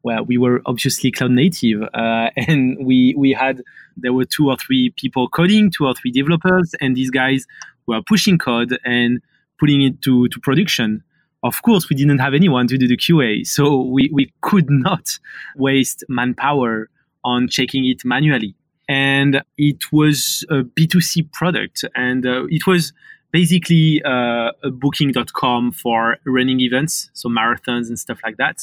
well, 0.04 0.26
we 0.26 0.38
were 0.38 0.62
obviously 0.66 1.12
cloud 1.12 1.32
native, 1.32 1.84
uh, 1.94 2.30
and 2.36 2.86
we 2.86 3.14
we 3.18 3.32
had 3.32 3.62
there 3.98 4.14
were 4.14 4.26
two 4.26 4.50
or 4.50 4.58
three 4.58 4.94
people 4.98 5.28
coding, 5.30 5.72
two 5.72 5.86
or 5.86 5.94
three 5.94 6.12
developers, 6.12 6.74
and 6.80 6.96
these 6.96 7.12
guys 7.12 7.46
were 7.88 8.02
pushing 8.08 8.38
code 8.38 8.78
and 8.86 9.22
putting 9.60 9.82
it 9.82 10.02
to 10.04 10.28
to 10.30 10.40
production. 10.40 11.04
Of 11.44 11.64
course, 11.64 11.90
we 11.90 11.96
didn't 11.96 12.20
have 12.20 12.36
anyone 12.36 12.68
to 12.68 12.78
do 12.78 12.88
the 12.88 12.98
QA, 12.98 13.46
so 13.48 13.82
we 13.82 14.10
we 14.14 14.32
could 14.42 14.70
not 14.70 15.20
waste 15.56 16.04
manpower 16.08 16.90
on 17.24 17.48
checking 17.48 17.86
it 17.86 18.04
manually. 18.04 18.56
And 18.88 19.42
it 19.58 19.92
was 19.92 20.46
a 20.50 20.64
B2C 20.64 21.32
product, 21.32 21.86
and 21.96 22.26
uh, 22.26 22.46
it 22.50 22.68
was 22.68 22.94
basically 23.32 24.02
uh, 24.04 24.52
a 24.64 24.70
booking.com 24.72 25.72
for 25.72 26.18
running 26.26 26.60
events, 26.60 27.10
so 27.14 27.30
marathons 27.30 27.88
and 27.88 27.98
stuff 27.98 28.20
like 28.24 28.38
that. 28.38 28.60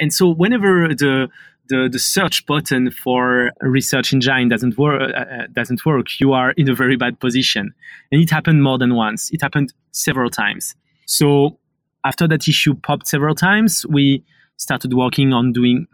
And 0.00 0.12
so 0.12 0.28
whenever 0.28 0.88
the 0.88 1.28
the, 1.68 1.88
the 1.90 1.98
search 1.98 2.46
button 2.46 2.92
for 2.92 3.50
research 3.60 4.12
engine 4.12 4.48
doesn't 4.48 4.78
work 4.78 5.00
uh, 5.00 5.18
uh, 5.18 5.46
doesn't 5.52 5.84
work, 5.84 6.06
you 6.20 6.32
are 6.32 6.52
in 6.52 6.68
a 6.68 6.74
very 6.74 6.96
bad 6.96 7.18
position. 7.18 7.74
And 8.12 8.22
it 8.22 8.30
happened 8.30 8.62
more 8.62 8.78
than 8.78 8.94
once. 8.94 9.30
It 9.32 9.42
happened 9.42 9.72
several 9.90 10.30
times. 10.30 10.74
So 11.06 11.58
after 12.04 12.28
that 12.28 12.46
issue 12.46 12.74
popped 12.74 13.08
several 13.08 13.34
times, 13.34 13.84
we 13.88 14.24
started 14.56 14.94
working 14.94 15.32
on 15.32 15.52
doing 15.52 15.86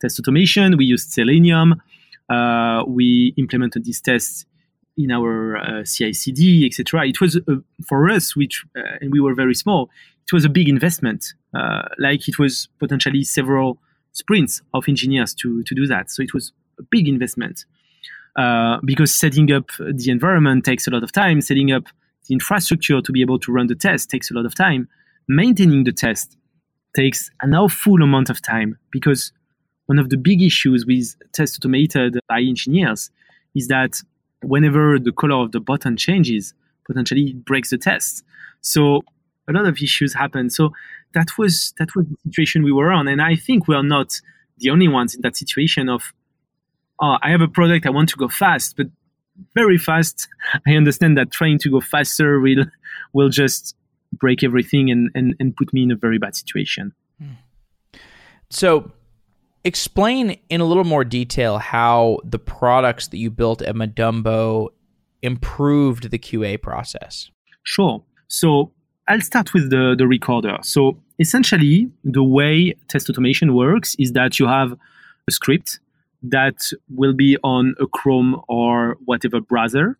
test 0.00 0.18
automation. 0.18 0.76
We 0.76 0.84
used 0.84 1.12
Selenium. 1.12 1.80
Uh, 2.28 2.84
we 2.86 3.34
implemented 3.36 3.84
these 3.84 4.00
tests 4.00 4.46
in 4.96 5.10
our 5.10 5.56
uh, 5.56 5.84
CI/CD, 5.84 6.66
etc. 6.66 7.06
It 7.06 7.20
was 7.20 7.36
uh, 7.36 7.56
for 7.86 8.08
us, 8.10 8.36
which 8.36 8.64
uh, 8.76 8.98
and 9.00 9.12
we 9.12 9.20
were 9.20 9.34
very 9.34 9.54
small. 9.54 9.90
It 10.26 10.32
was 10.32 10.44
a 10.44 10.48
big 10.48 10.68
investment. 10.68 11.34
Uh, 11.54 11.82
like 11.98 12.28
it 12.28 12.38
was 12.38 12.68
potentially 12.78 13.24
several 13.24 13.78
sprints 14.12 14.62
of 14.74 14.88
engineers 14.88 15.34
to 15.34 15.62
to 15.64 15.74
do 15.74 15.86
that. 15.86 16.10
So 16.10 16.22
it 16.22 16.34
was 16.34 16.52
a 16.78 16.82
big 16.90 17.08
investment 17.08 17.64
uh, 18.36 18.78
because 18.84 19.14
setting 19.14 19.50
up 19.52 19.70
the 19.78 20.10
environment 20.10 20.64
takes 20.64 20.86
a 20.86 20.90
lot 20.90 21.02
of 21.02 21.12
time. 21.12 21.40
Setting 21.40 21.72
up 21.72 21.84
the 22.28 22.34
infrastructure 22.34 23.00
to 23.00 23.12
be 23.12 23.22
able 23.22 23.38
to 23.40 23.52
run 23.52 23.66
the 23.66 23.74
test 23.74 24.10
takes 24.10 24.30
a 24.30 24.34
lot 24.34 24.46
of 24.46 24.54
time. 24.54 24.88
Maintaining 25.28 25.84
the 25.84 25.92
test 25.92 26.36
takes 26.94 27.30
an 27.42 27.54
awful 27.54 28.02
amount 28.02 28.30
of 28.30 28.42
time 28.42 28.78
because 28.90 29.32
one 29.90 29.98
of 29.98 30.08
the 30.08 30.16
big 30.16 30.40
issues 30.40 30.86
with 30.86 31.16
test 31.32 31.58
automated 31.58 32.16
by 32.28 32.38
engineers 32.38 33.10
is 33.56 33.66
that 33.66 34.00
whenever 34.40 35.00
the 35.00 35.10
color 35.10 35.34
of 35.34 35.50
the 35.50 35.58
button 35.58 35.96
changes, 35.96 36.54
potentially 36.86 37.30
it 37.30 37.44
breaks 37.44 37.70
the 37.70 37.76
test. 37.76 38.22
So 38.60 39.02
a 39.48 39.52
lot 39.52 39.66
of 39.66 39.76
issues 39.82 40.14
happen. 40.14 40.48
So 40.48 40.70
that 41.14 41.36
was 41.36 41.74
that 41.80 41.88
was 41.96 42.06
the 42.06 42.16
situation 42.26 42.62
we 42.62 42.70
were 42.70 42.92
on, 42.92 43.08
and 43.08 43.20
I 43.20 43.34
think 43.34 43.66
we 43.66 43.74
are 43.74 43.82
not 43.82 44.20
the 44.58 44.70
only 44.70 44.86
ones 44.86 45.16
in 45.16 45.22
that 45.22 45.36
situation 45.36 45.88
of, 45.88 46.12
oh, 47.02 47.16
I 47.20 47.30
have 47.32 47.40
a 47.40 47.48
product, 47.48 47.84
I 47.84 47.90
want 47.90 48.10
to 48.10 48.16
go 48.16 48.28
fast, 48.28 48.76
but 48.76 48.86
very 49.56 49.76
fast. 49.76 50.28
I 50.68 50.74
understand 50.76 51.18
that 51.18 51.32
trying 51.32 51.58
to 51.64 51.68
go 51.68 51.80
faster 51.80 52.38
will 52.38 52.66
will 53.12 53.28
just 53.28 53.74
break 54.12 54.44
everything 54.44 54.88
and, 54.92 55.10
and, 55.16 55.34
and 55.40 55.56
put 55.56 55.72
me 55.72 55.82
in 55.82 55.90
a 55.90 55.96
very 55.96 56.18
bad 56.18 56.36
situation. 56.36 56.94
Hmm. 57.18 57.32
So 58.50 58.92
explain 59.64 60.38
in 60.48 60.60
a 60.60 60.64
little 60.64 60.84
more 60.84 61.04
detail 61.04 61.58
how 61.58 62.18
the 62.24 62.38
products 62.38 63.08
that 63.08 63.18
you 63.18 63.30
built 63.30 63.62
at 63.62 63.74
Madumbo 63.74 64.68
improved 65.22 66.10
the 66.10 66.18
QA 66.18 66.60
process. 66.60 67.30
Sure. 67.62 68.02
So 68.28 68.72
I'll 69.08 69.20
start 69.20 69.52
with 69.52 69.70
the, 69.70 69.94
the 69.96 70.06
recorder. 70.06 70.58
So 70.62 70.98
essentially, 71.18 71.90
the 72.04 72.22
way 72.22 72.74
test 72.88 73.10
automation 73.10 73.54
works 73.54 73.96
is 73.98 74.12
that 74.12 74.38
you 74.38 74.46
have 74.46 74.72
a 75.28 75.32
script 75.32 75.80
that 76.22 76.56
will 76.94 77.12
be 77.12 77.36
on 77.42 77.74
a 77.80 77.86
Chrome 77.86 78.40
or 78.48 78.96
whatever 79.04 79.40
browser. 79.40 79.98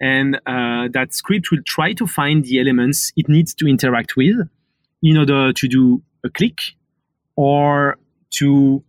And 0.00 0.36
uh, 0.46 0.88
that 0.92 1.12
script 1.12 1.50
will 1.50 1.62
try 1.66 1.92
to 1.92 2.06
find 2.06 2.44
the 2.44 2.58
elements 2.58 3.12
it 3.16 3.28
needs 3.28 3.54
to 3.54 3.68
interact 3.68 4.16
with 4.16 4.36
in 5.02 5.16
order 5.16 5.52
to 5.52 5.68
do 5.68 6.02
a 6.24 6.30
click 6.30 6.60
or 7.36 7.96
to 8.30 8.82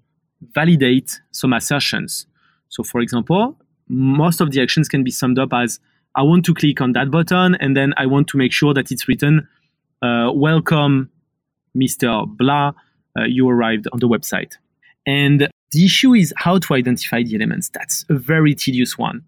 validate 0.54 1.20
some 1.32 1.54
assertions. 1.54 2.26
So, 2.70 2.84
for 2.84 3.02
example, 3.02 3.58
most 3.88 4.42
of 4.42 4.52
the 4.52 4.62
actions 4.62 4.88
can 4.88 5.04
be 5.04 5.12
summed 5.12 5.40
up 5.40 5.50
as 5.54 5.80
I 6.16 6.24
want 6.24 6.46
to 6.46 6.54
click 6.54 6.82
on 6.82 6.92
that 6.94 7.10
button, 7.10 7.56
and 7.56 7.76
then 7.76 7.94
I 7.98 8.06
want 8.06 8.28
to 8.30 8.38
make 8.38 8.52
sure 8.52 8.74
that 8.74 8.92
it's 8.92 9.08
written, 9.08 9.48
uh, 10.02 10.32
Welcome, 10.34 11.10
Mr. 11.78 12.26
Blah, 12.38 12.74
uh, 13.18 13.24
you 13.24 13.48
arrived 13.50 13.88
on 13.94 14.00
the 14.00 14.08
website. 14.08 14.54
And 15.06 15.50
the 15.72 15.86
issue 15.86 16.14
is 16.14 16.34
how 16.38 16.60
to 16.60 16.74
identify 16.74 17.24
the 17.24 17.36
elements. 17.36 17.70
That's 17.70 18.06
a 18.10 18.14
very 18.14 18.54
tedious 18.54 18.98
one. 18.98 19.24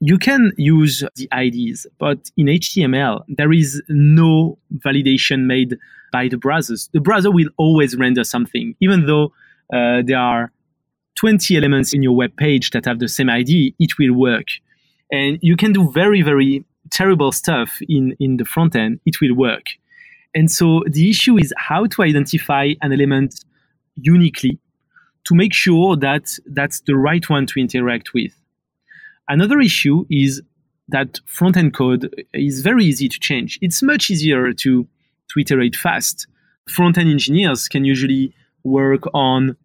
You 0.00 0.18
can 0.18 0.52
use 0.56 1.04
the 1.16 1.28
IDs, 1.32 1.86
but 1.98 2.30
in 2.36 2.46
HTML, 2.46 3.24
there 3.28 3.52
is 3.52 3.82
no 3.88 4.58
validation 4.76 5.46
made 5.46 5.76
by 6.12 6.28
the 6.28 6.36
browsers. 6.36 6.88
The 6.92 7.00
browser 7.00 7.30
will 7.30 7.48
always 7.56 7.96
render 7.96 8.24
something, 8.24 8.74
even 8.80 9.06
though 9.06 9.32
uh, 9.72 10.02
there 10.04 10.18
are 10.18 10.52
20 11.16 11.56
elements 11.56 11.92
in 11.92 12.02
your 12.02 12.14
web 12.14 12.36
page 12.36 12.70
that 12.70 12.84
have 12.84 13.00
the 13.00 13.08
same 13.08 13.28
ID, 13.28 13.74
it 13.78 13.98
will 13.98 14.14
work. 14.14 14.46
And 15.10 15.38
you 15.42 15.56
can 15.56 15.72
do 15.72 15.90
very, 15.90 16.22
very 16.22 16.64
terrible 16.90 17.32
stuff 17.32 17.78
in, 17.88 18.14
in 18.20 18.36
the 18.36 18.44
front 18.44 18.76
end, 18.76 19.00
it 19.04 19.20
will 19.20 19.34
work. 19.34 19.64
And 20.34 20.50
so 20.50 20.84
the 20.86 21.10
issue 21.10 21.36
is 21.36 21.52
how 21.56 21.86
to 21.86 22.02
identify 22.02 22.74
an 22.82 22.92
element 22.92 23.44
uniquely 23.96 24.58
to 25.24 25.34
make 25.34 25.52
sure 25.52 25.96
that 25.96 26.30
that's 26.46 26.80
the 26.82 26.96
right 26.96 27.28
one 27.28 27.46
to 27.46 27.60
interact 27.60 28.14
with. 28.14 28.32
Another 29.28 29.60
issue 29.60 30.06
is 30.10 30.40
that 30.88 31.20
front 31.26 31.56
end 31.56 31.74
code 31.74 32.14
is 32.32 32.62
very 32.62 32.84
easy 32.84 33.08
to 33.08 33.18
change. 33.18 33.58
It's 33.60 33.82
much 33.82 34.10
easier 34.10 34.52
to, 34.52 34.86
to 35.28 35.40
iterate 35.40 35.76
fast. 35.76 36.26
Front 36.68 36.96
end 36.96 37.10
engineers 37.10 37.68
can 37.68 37.84
usually 37.84 38.34
work 38.64 39.02
on 39.14 39.56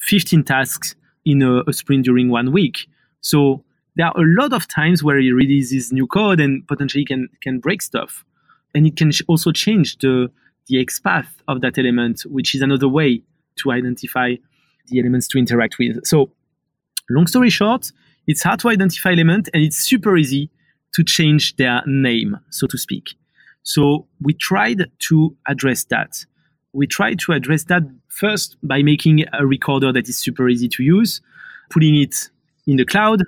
15 0.00 0.44
tasks 0.44 0.94
in 1.24 1.42
a, 1.42 1.62
a 1.66 1.72
sprint 1.72 2.04
during 2.04 2.30
one 2.30 2.52
week. 2.52 2.86
So 3.20 3.64
there 3.96 4.06
are 4.06 4.16
a 4.16 4.24
lot 4.40 4.52
of 4.52 4.66
times 4.68 5.02
where 5.02 5.18
it 5.18 5.32
releases 5.32 5.92
new 5.92 6.06
code 6.06 6.40
and 6.40 6.66
potentially 6.66 7.04
can 7.04 7.28
can 7.42 7.60
break 7.60 7.82
stuff, 7.82 8.24
and 8.74 8.86
it 8.86 8.96
can 8.96 9.12
also 9.28 9.52
change 9.52 9.98
the 9.98 10.30
the 10.68 10.84
XPath 10.84 11.28
of 11.48 11.60
that 11.60 11.78
element, 11.78 12.22
which 12.22 12.54
is 12.54 12.62
another 12.62 12.88
way 12.88 13.22
to 13.56 13.72
identify 13.72 14.34
the 14.86 15.00
elements 15.00 15.28
to 15.28 15.38
interact 15.38 15.78
with. 15.78 16.04
So, 16.04 16.30
long 17.10 17.26
story 17.26 17.50
short, 17.50 17.90
it's 18.26 18.42
hard 18.42 18.60
to 18.60 18.68
identify 18.68 19.12
element 19.12 19.48
and 19.52 19.62
it's 19.62 19.76
super 19.76 20.16
easy 20.16 20.50
to 20.94 21.02
change 21.02 21.56
their 21.56 21.82
name, 21.86 22.38
so 22.50 22.66
to 22.66 22.78
speak. 22.78 23.14
So 23.62 24.06
we 24.20 24.34
tried 24.34 24.90
to 25.08 25.36
address 25.46 25.84
that. 25.84 26.24
We 26.72 26.86
tried 26.86 27.18
to 27.20 27.32
address 27.32 27.64
that 27.64 27.82
first 28.08 28.56
by 28.62 28.82
making 28.82 29.24
a 29.32 29.46
recorder 29.46 29.92
that 29.92 30.08
is 30.08 30.16
super 30.16 30.48
easy 30.48 30.68
to 30.68 30.82
use, 30.82 31.20
putting 31.70 31.96
it 31.96 32.30
in 32.66 32.76
the 32.76 32.84
cloud. 32.84 33.22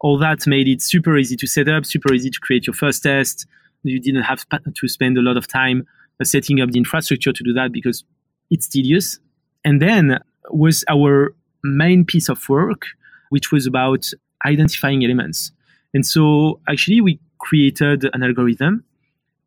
All 0.00 0.18
that 0.18 0.46
made 0.46 0.68
it 0.68 0.82
super 0.82 1.16
easy 1.16 1.36
to 1.36 1.46
set 1.46 1.68
up, 1.68 1.84
super 1.84 2.12
easy 2.12 2.30
to 2.30 2.40
create 2.40 2.66
your 2.66 2.74
first 2.74 3.02
test. 3.02 3.46
You 3.82 4.00
didn't 4.00 4.22
have 4.22 4.44
to 4.48 4.88
spend 4.88 5.16
a 5.18 5.22
lot 5.22 5.36
of 5.36 5.46
time 5.46 5.86
uh, 6.20 6.24
setting 6.24 6.60
up 6.60 6.70
the 6.70 6.78
infrastructure 6.78 7.32
to 7.32 7.44
do 7.44 7.52
that 7.54 7.72
because 7.72 8.04
it's 8.50 8.68
tedious. 8.68 9.18
And 9.64 9.80
then 9.80 10.18
was 10.50 10.84
our 10.88 11.34
main 11.62 12.04
piece 12.04 12.28
of 12.28 12.46
work, 12.48 12.82
which 13.30 13.52
was 13.52 13.66
about 13.66 14.06
identifying 14.46 15.04
elements. 15.04 15.52
And 15.94 16.04
so 16.04 16.60
actually 16.68 17.00
we 17.00 17.18
created 17.38 18.08
an 18.12 18.22
algorithm 18.22 18.84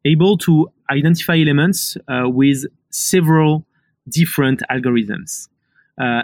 able 0.06 0.38
to 0.38 0.70
identify 0.92 1.38
elements 1.38 1.96
uh, 2.08 2.24
with 2.28 2.66
several 2.94 3.66
different 4.08 4.62
algorithms. 4.70 5.48
Uh, 6.00 6.24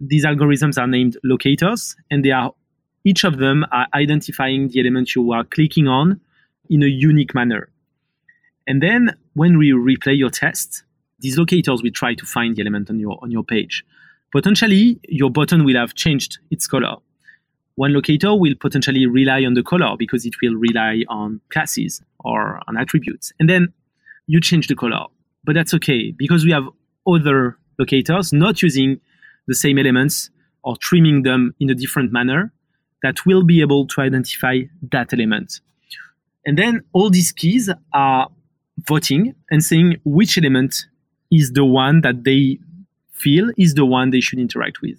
these 0.00 0.24
algorithms 0.24 0.78
are 0.78 0.86
named 0.86 1.16
locators, 1.24 1.96
and 2.10 2.24
they 2.24 2.30
are 2.30 2.52
each 3.04 3.24
of 3.24 3.38
them 3.38 3.64
are 3.72 3.86
identifying 3.94 4.68
the 4.68 4.80
element 4.80 5.14
you 5.14 5.32
are 5.32 5.44
clicking 5.44 5.88
on 5.88 6.20
in 6.68 6.82
a 6.82 6.86
unique 6.86 7.34
manner. 7.34 7.70
And 8.66 8.82
then 8.82 9.16
when 9.34 9.56
we 9.56 9.70
replay 9.70 10.16
your 10.16 10.30
test, 10.30 10.84
these 11.18 11.38
locators 11.38 11.82
will 11.82 11.90
try 11.90 12.14
to 12.14 12.26
find 12.26 12.56
the 12.56 12.62
element 12.62 12.90
on 12.90 12.98
your 12.98 13.18
on 13.22 13.30
your 13.30 13.44
page. 13.44 13.84
Potentially, 14.32 15.00
your 15.08 15.30
button 15.30 15.64
will 15.64 15.76
have 15.76 15.94
changed 15.94 16.38
its 16.50 16.66
color. 16.66 16.96
One 17.74 17.92
locator 17.92 18.34
will 18.34 18.54
potentially 18.60 19.06
rely 19.06 19.44
on 19.44 19.54
the 19.54 19.62
color 19.62 19.96
because 19.98 20.26
it 20.26 20.34
will 20.42 20.54
rely 20.54 21.04
on 21.08 21.40
classes 21.50 22.02
or 22.20 22.60
on 22.68 22.76
attributes. 22.76 23.32
And 23.40 23.48
then 23.48 23.72
you 24.26 24.40
change 24.40 24.68
the 24.68 24.76
color. 24.76 25.06
But 25.44 25.54
that's 25.54 25.74
okay 25.74 26.12
because 26.12 26.44
we 26.44 26.52
have 26.52 26.64
other 27.06 27.58
locators 27.78 28.32
not 28.32 28.62
using 28.62 29.00
the 29.46 29.54
same 29.54 29.78
elements 29.78 30.30
or 30.62 30.76
trimming 30.76 31.22
them 31.22 31.54
in 31.58 31.70
a 31.70 31.74
different 31.74 32.12
manner 32.12 32.52
that 33.02 33.24
will 33.24 33.42
be 33.42 33.60
able 33.62 33.86
to 33.86 34.00
identify 34.02 34.60
that 34.90 35.12
element. 35.12 35.60
And 36.44 36.58
then 36.58 36.82
all 36.92 37.10
these 37.10 37.32
keys 37.32 37.70
are 37.92 38.28
voting 38.78 39.34
and 39.50 39.62
saying 39.64 39.96
which 40.04 40.38
element 40.38 40.86
is 41.30 41.52
the 41.52 41.64
one 41.64 42.00
that 42.02 42.24
they 42.24 42.58
feel 43.12 43.50
is 43.56 43.74
the 43.74 43.84
one 43.84 44.10
they 44.10 44.20
should 44.20 44.38
interact 44.38 44.80
with. 44.80 44.98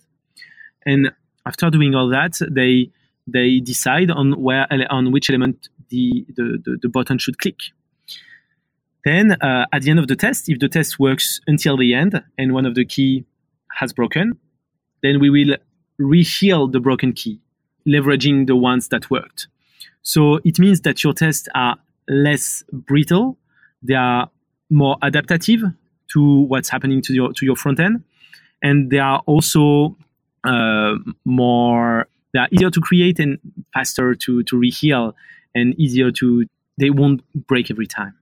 And 0.86 1.12
after 1.46 1.70
doing 1.70 1.96
all 1.96 2.10
that, 2.10 2.34
they 2.50 2.92
they 3.28 3.60
decide 3.60 4.10
on 4.12 4.42
where 4.42 4.68
on 4.90 5.12
which 5.12 5.30
element 5.30 5.70
the 5.90 6.26
the, 6.36 6.62
the, 6.64 6.78
the 6.84 6.90
button 6.90 7.18
should 7.18 7.38
click. 7.40 7.60
Then 9.04 9.32
uh, 9.34 9.66
at 9.74 9.82
the 9.82 9.90
end 9.90 10.00
of 10.00 10.08
the 10.08 10.16
test, 10.16 10.50
if 10.50 10.60
the 10.60 10.70
test 10.70 11.00
works 11.00 11.40
until 11.48 11.78
the 11.78 11.94
end 11.94 12.22
and 12.38 12.54
one 12.54 12.66
of 12.66 12.76
the 12.76 12.86
key 12.86 13.26
has 13.74 13.94
broken, 13.94 14.38
then 15.02 15.20
we 15.20 15.30
will 15.30 15.58
reheal 16.00 16.72
the 16.72 16.80
broken 16.80 17.14
key, 17.14 17.40
leveraging 17.88 18.48
the 18.48 18.56
ones 18.56 18.90
that 18.90 19.10
worked. 19.10 19.48
So 20.04 20.40
it 20.44 20.60
means 20.60 20.82
that 20.82 21.04
your 21.04 21.14
tests 21.14 21.48
are 21.56 21.78
less 22.08 22.64
brittle, 22.72 23.38
they 23.84 23.96
are 23.96 24.30
more 24.70 24.98
adaptive 25.02 25.62
to 26.14 26.42
what's 26.42 26.70
happening 26.70 27.02
to 27.02 27.14
your 27.14 27.34
to 27.34 27.46
your 27.46 27.56
front 27.56 27.80
end, 27.80 28.04
and 28.62 28.90
they 28.92 29.00
are 29.00 29.22
also 29.26 29.98
uh, 30.44 30.96
more 31.26 32.08
they 32.34 32.40
are 32.40 32.48
easier 32.52 32.70
to 32.70 32.82
create 32.82 33.20
and 33.20 33.40
faster 33.74 34.16
to 34.16 34.44
to 34.44 34.56
reheal 34.56 35.14
and 35.56 35.74
easier 35.80 36.12
to 36.12 36.46
they 36.78 36.90
won't 36.90 37.22
break 37.48 37.70
every 37.70 37.88
time. 37.88 38.16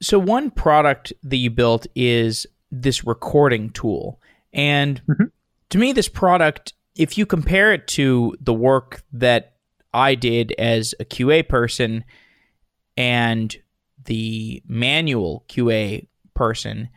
So 0.00 0.18
one 0.18 0.50
product 0.50 1.12
that 1.24 1.36
you 1.36 1.50
built 1.50 1.86
is 1.94 2.46
this 2.70 3.04
recording 3.04 3.70
tool. 3.70 4.20
And 4.52 5.02
mm-hmm. 5.06 5.24
to 5.70 5.78
me 5.78 5.92
this 5.92 6.08
product 6.08 6.72
if 6.98 7.16
you 7.16 7.24
compare 7.24 7.72
it 7.72 7.86
to 7.86 8.36
the 8.40 8.52
work 8.52 9.02
that 9.12 9.54
I 9.94 10.16
did 10.16 10.52
as 10.58 10.94
a 11.00 11.04
QA 11.04 11.48
person 11.48 12.04
and 12.96 13.56
the 14.04 14.60
manual 14.66 15.44
QA 15.48 16.08
person, 16.34 16.88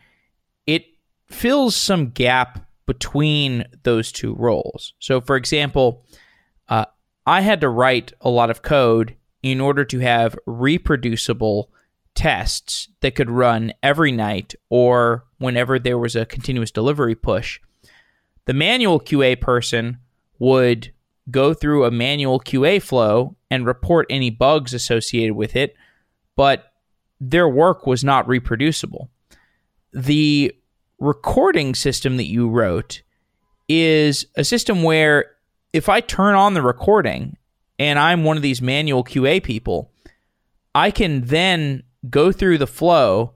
it 0.66 0.84
fills 1.28 1.76
some 1.76 2.10
gap 2.10 2.66
between 2.84 3.64
those 3.84 4.10
two 4.10 4.34
roles. 4.34 4.92
So, 4.98 5.20
for 5.20 5.36
example, 5.36 6.04
uh, 6.68 6.86
I 7.24 7.40
had 7.40 7.60
to 7.60 7.68
write 7.68 8.12
a 8.20 8.28
lot 8.28 8.50
of 8.50 8.62
code 8.62 9.14
in 9.42 9.60
order 9.60 9.84
to 9.84 10.00
have 10.00 10.36
reproducible 10.46 11.70
tests 12.14 12.88
that 13.00 13.14
could 13.14 13.30
run 13.30 13.72
every 13.82 14.12
night 14.12 14.54
or 14.68 15.24
whenever 15.38 15.78
there 15.78 15.98
was 15.98 16.14
a 16.14 16.26
continuous 16.26 16.70
delivery 16.70 17.14
push. 17.14 17.60
The 18.44 18.54
manual 18.54 19.00
QA 19.00 19.40
person 19.40 19.98
would 20.38 20.92
go 21.30 21.54
through 21.54 21.84
a 21.84 21.90
manual 21.90 22.40
QA 22.40 22.82
flow 22.82 23.36
and 23.50 23.66
report 23.66 24.06
any 24.10 24.30
bugs 24.30 24.74
associated 24.74 25.34
with 25.34 25.54
it, 25.54 25.74
but 26.36 26.72
their 27.20 27.48
work 27.48 27.86
was 27.86 28.02
not 28.02 28.26
reproducible. 28.26 29.08
The 29.92 30.54
recording 30.98 31.74
system 31.74 32.16
that 32.16 32.28
you 32.28 32.48
wrote 32.48 33.02
is 33.68 34.26
a 34.36 34.44
system 34.44 34.82
where 34.82 35.26
if 35.72 35.88
I 35.88 36.00
turn 36.00 36.34
on 36.34 36.54
the 36.54 36.62
recording 36.62 37.36
and 37.78 37.98
I'm 37.98 38.24
one 38.24 38.36
of 38.36 38.42
these 38.42 38.60
manual 38.60 39.04
QA 39.04 39.42
people, 39.42 39.90
I 40.74 40.90
can 40.90 41.26
then 41.26 41.84
go 42.08 42.32
through 42.32 42.58
the 42.58 42.66
flow 42.66 43.34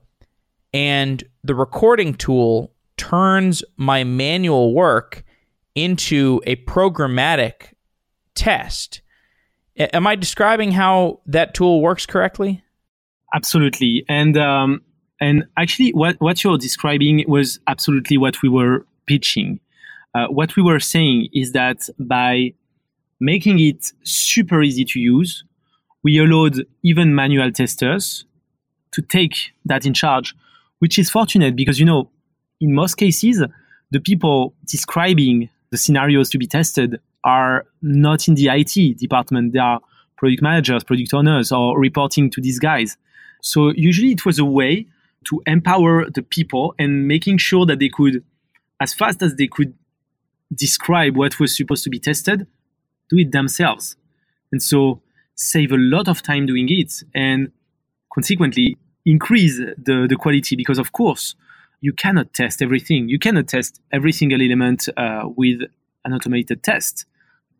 and 0.72 1.22
the 1.44 1.54
recording 1.54 2.14
tool 2.14 2.72
turns 2.96 3.62
my 3.76 4.04
manual 4.04 4.74
work 4.74 5.24
into 5.74 6.40
a 6.46 6.56
programmatic 6.56 7.72
test. 8.34 9.02
Am 9.76 10.06
I 10.06 10.16
describing 10.16 10.72
how 10.72 11.20
that 11.26 11.54
tool 11.54 11.82
works 11.82 12.06
correctly? 12.06 12.62
Absolutely. 13.34 14.04
And 14.08 14.36
um, 14.38 14.82
and 15.20 15.44
actually, 15.56 15.90
what, 15.90 16.16
what 16.20 16.42
you're 16.44 16.58
describing 16.58 17.24
was 17.26 17.58
absolutely 17.66 18.18
what 18.18 18.42
we 18.42 18.48
were 18.48 18.86
pitching. 19.06 19.60
Uh, 20.14 20.26
what 20.28 20.56
we 20.56 20.62
were 20.62 20.80
saying 20.80 21.28
is 21.32 21.52
that 21.52 21.88
by 21.98 22.52
making 23.20 23.58
it 23.60 23.92
super 24.02 24.62
easy 24.62 24.84
to 24.84 25.00
use, 25.00 25.44
we 26.02 26.18
allowed 26.18 26.64
even 26.82 27.14
manual 27.14 27.50
testers 27.50 28.24
to 28.96 29.02
take 29.02 29.52
that 29.66 29.84
in 29.84 29.92
charge, 29.92 30.34
which 30.78 30.98
is 30.98 31.10
fortunate 31.10 31.54
because, 31.54 31.78
you 31.78 31.84
know, 31.84 32.10
in 32.62 32.74
most 32.74 32.94
cases, 32.94 33.42
the 33.90 34.00
people 34.00 34.54
describing 34.64 35.50
the 35.70 35.76
scenarios 35.76 36.30
to 36.30 36.38
be 36.38 36.46
tested 36.46 36.98
are 37.22 37.66
not 37.82 38.26
in 38.26 38.34
the 38.36 38.48
IT 38.48 38.96
department. 38.98 39.52
They 39.52 39.58
are 39.58 39.80
product 40.16 40.40
managers, 40.40 40.82
product 40.82 41.12
owners, 41.12 41.52
or 41.52 41.78
reporting 41.78 42.30
to 42.30 42.40
these 42.40 42.58
guys. 42.58 42.96
So 43.42 43.72
usually 43.76 44.12
it 44.12 44.24
was 44.24 44.38
a 44.38 44.46
way 44.46 44.86
to 45.28 45.42
empower 45.46 46.08
the 46.08 46.22
people 46.22 46.74
and 46.78 47.06
making 47.06 47.36
sure 47.36 47.66
that 47.66 47.78
they 47.78 47.90
could, 47.90 48.24
as 48.80 48.94
fast 48.94 49.22
as 49.22 49.34
they 49.34 49.46
could 49.46 49.74
describe 50.54 51.16
what 51.16 51.38
was 51.38 51.54
supposed 51.54 51.84
to 51.84 51.90
be 51.90 51.98
tested, 51.98 52.46
do 53.10 53.18
it 53.18 53.32
themselves. 53.32 53.96
And 54.52 54.62
so 54.62 55.02
save 55.34 55.72
a 55.72 55.76
lot 55.76 56.08
of 56.08 56.22
time 56.22 56.46
doing 56.46 56.68
it 56.70 57.02
and 57.14 57.52
consequently 58.14 58.78
increase 59.06 59.56
the, 59.58 60.06
the 60.08 60.16
quality 60.16 60.56
because, 60.56 60.78
of 60.78 60.92
course, 60.92 61.34
you 61.80 61.92
cannot 61.92 62.34
test 62.34 62.60
everything. 62.60 63.08
You 63.08 63.18
cannot 63.18 63.48
test 63.48 63.80
every 63.92 64.12
single 64.12 64.42
element 64.42 64.88
uh, 64.96 65.24
with 65.36 65.60
an 66.04 66.12
automated 66.12 66.62
test 66.62 67.06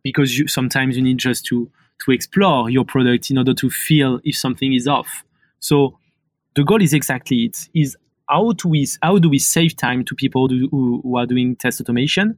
because 0.03 0.37
you, 0.37 0.47
sometimes 0.47 0.97
you 0.97 1.03
need 1.03 1.17
just 1.17 1.45
to, 1.45 1.71
to 2.05 2.11
explore 2.11 2.69
your 2.69 2.85
product 2.85 3.31
in 3.31 3.37
order 3.37 3.53
to 3.55 3.69
feel 3.69 4.19
if 4.23 4.37
something 4.37 4.73
is 4.73 4.87
off. 4.87 5.23
So 5.59 5.97
the 6.57 6.63
goal 6.63 6.81
is 6.81 6.91
exactly 6.93 7.45
it 7.45 7.69
is 7.73 7.95
how 8.27 8.51
do 8.51 8.67
we 8.67 8.87
how 9.01 9.19
do 9.19 9.29
we 9.29 9.39
save 9.39 9.75
time 9.75 10.03
to 10.03 10.15
people 10.15 10.47
who, 10.49 11.01
who 11.03 11.17
are 11.17 11.27
doing 11.27 11.55
test 11.55 11.79
automation 11.79 12.37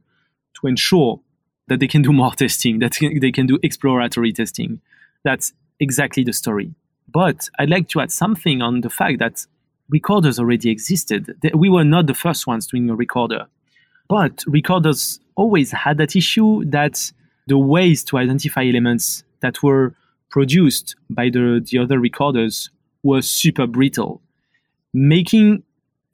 to 0.60 0.66
ensure 0.66 1.20
that 1.68 1.80
they 1.80 1.88
can 1.88 2.02
do 2.02 2.12
more 2.12 2.32
testing 2.36 2.78
that 2.80 2.98
they 3.20 3.32
can 3.32 3.46
do 3.46 3.58
exploratory 3.62 4.32
testing 4.32 4.80
that's 5.24 5.54
exactly 5.80 6.22
the 6.22 6.34
story 6.34 6.74
but 7.12 7.48
i'd 7.58 7.70
like 7.70 7.88
to 7.88 8.00
add 8.00 8.10
something 8.10 8.62
on 8.62 8.80
the 8.80 8.90
fact 8.90 9.18
that 9.18 9.46
recorders 9.88 10.38
already 10.38 10.70
existed 10.70 11.34
we 11.54 11.68
were 11.68 11.84
not 11.84 12.06
the 12.06 12.14
first 12.14 12.46
ones 12.46 12.66
doing 12.66 12.88
a 12.90 12.94
recorder 12.94 13.46
but 14.08 14.42
recorders 14.48 15.20
always 15.36 15.70
had 15.70 15.96
that 15.98 16.16
issue 16.16 16.64
that 16.64 17.12
the 17.46 17.56
ways 17.56 18.02
to 18.04 18.18
identify 18.18 18.64
elements 18.64 19.22
that 19.40 19.62
were 19.62 19.94
produced 20.30 20.96
by 21.08 21.30
the, 21.30 21.64
the 21.70 21.78
other 21.78 21.98
recorders 21.98 22.70
were 23.02 23.22
super 23.22 23.66
brittle, 23.66 24.20
making 24.92 25.62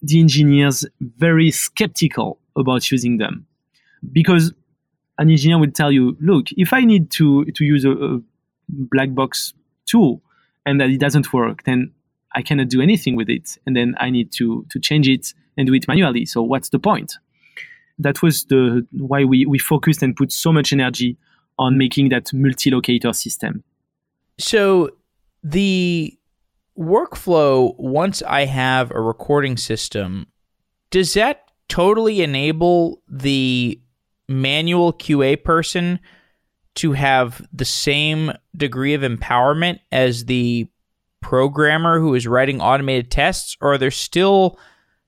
the 0.02 0.20
engineers 0.20 0.86
very 1.00 1.50
skeptical 1.50 2.38
about 2.56 2.90
using 2.90 3.16
them. 3.16 3.46
Because 4.12 4.52
an 5.18 5.30
engineer 5.30 5.58
will 5.58 5.70
tell 5.70 5.90
you, 5.90 6.16
look, 6.20 6.46
if 6.52 6.72
I 6.72 6.82
need 6.82 7.10
to, 7.12 7.46
to 7.46 7.64
use 7.64 7.84
a, 7.84 7.92
a 7.92 8.20
black 8.68 9.14
box 9.14 9.54
tool 9.86 10.20
and 10.66 10.80
that 10.80 10.90
it 10.90 10.98
doesn't 10.98 11.32
work, 11.32 11.62
then 11.62 11.92
I 12.34 12.42
cannot 12.42 12.68
do 12.68 12.82
anything 12.82 13.16
with 13.16 13.30
it. 13.30 13.56
And 13.64 13.74
then 13.74 13.94
I 13.98 14.10
need 14.10 14.32
to, 14.32 14.66
to 14.70 14.78
change 14.78 15.08
it 15.08 15.32
and 15.56 15.66
do 15.66 15.72
it 15.72 15.88
manually. 15.88 16.26
So 16.26 16.42
what's 16.42 16.68
the 16.68 16.78
point? 16.78 17.14
That 17.98 18.20
was 18.20 18.44
the 18.44 18.86
why 18.92 19.24
we, 19.24 19.46
we 19.46 19.58
focused 19.58 20.02
and 20.02 20.14
put 20.14 20.30
so 20.32 20.52
much 20.52 20.72
energy 20.72 21.16
on 21.58 21.78
making 21.78 22.10
that 22.10 22.30
multi-locator 22.34 23.14
system. 23.14 23.64
So 24.38 24.90
the 25.42 26.18
workflow, 26.78 27.74
once 27.78 28.22
I 28.22 28.44
have 28.44 28.90
a 28.90 29.00
recording 29.00 29.56
system, 29.56 30.26
does 30.90 31.14
that 31.14 31.44
totally 31.68 32.20
enable 32.20 33.00
the 33.08 33.80
manual 34.28 34.92
QA 34.92 35.42
person 35.42 36.00
to 36.76 36.92
have 36.92 37.46
the 37.52 37.64
same 37.64 38.32
degree 38.56 38.94
of 38.94 39.02
empowerment 39.02 39.80
as 39.92 40.26
the 40.26 40.66
programmer 41.20 41.98
who 41.98 42.14
is 42.14 42.26
writing 42.26 42.60
automated 42.60 43.10
tests, 43.10 43.56
or 43.60 43.72
are 43.72 43.78
there 43.78 43.90
still 43.90 44.58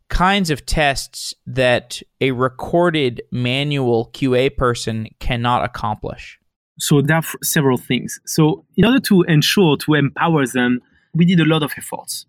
kinds 0.08 0.50
of 0.50 0.64
tests 0.66 1.34
that 1.46 2.02
a 2.20 2.30
recorded 2.32 3.22
manual 3.30 4.10
QA 4.12 4.54
person 4.56 5.08
cannot 5.20 5.64
accomplish? 5.64 6.38
So 6.78 7.02
there 7.02 7.16
are 7.16 7.22
several 7.42 7.76
things. 7.76 8.20
So 8.24 8.64
in 8.76 8.84
order 8.84 9.00
to 9.00 9.22
ensure 9.22 9.76
to 9.78 9.94
empower 9.94 10.46
them, 10.46 10.80
we 11.14 11.24
did 11.24 11.40
a 11.40 11.44
lot 11.44 11.62
of 11.62 11.72
efforts. 11.76 12.26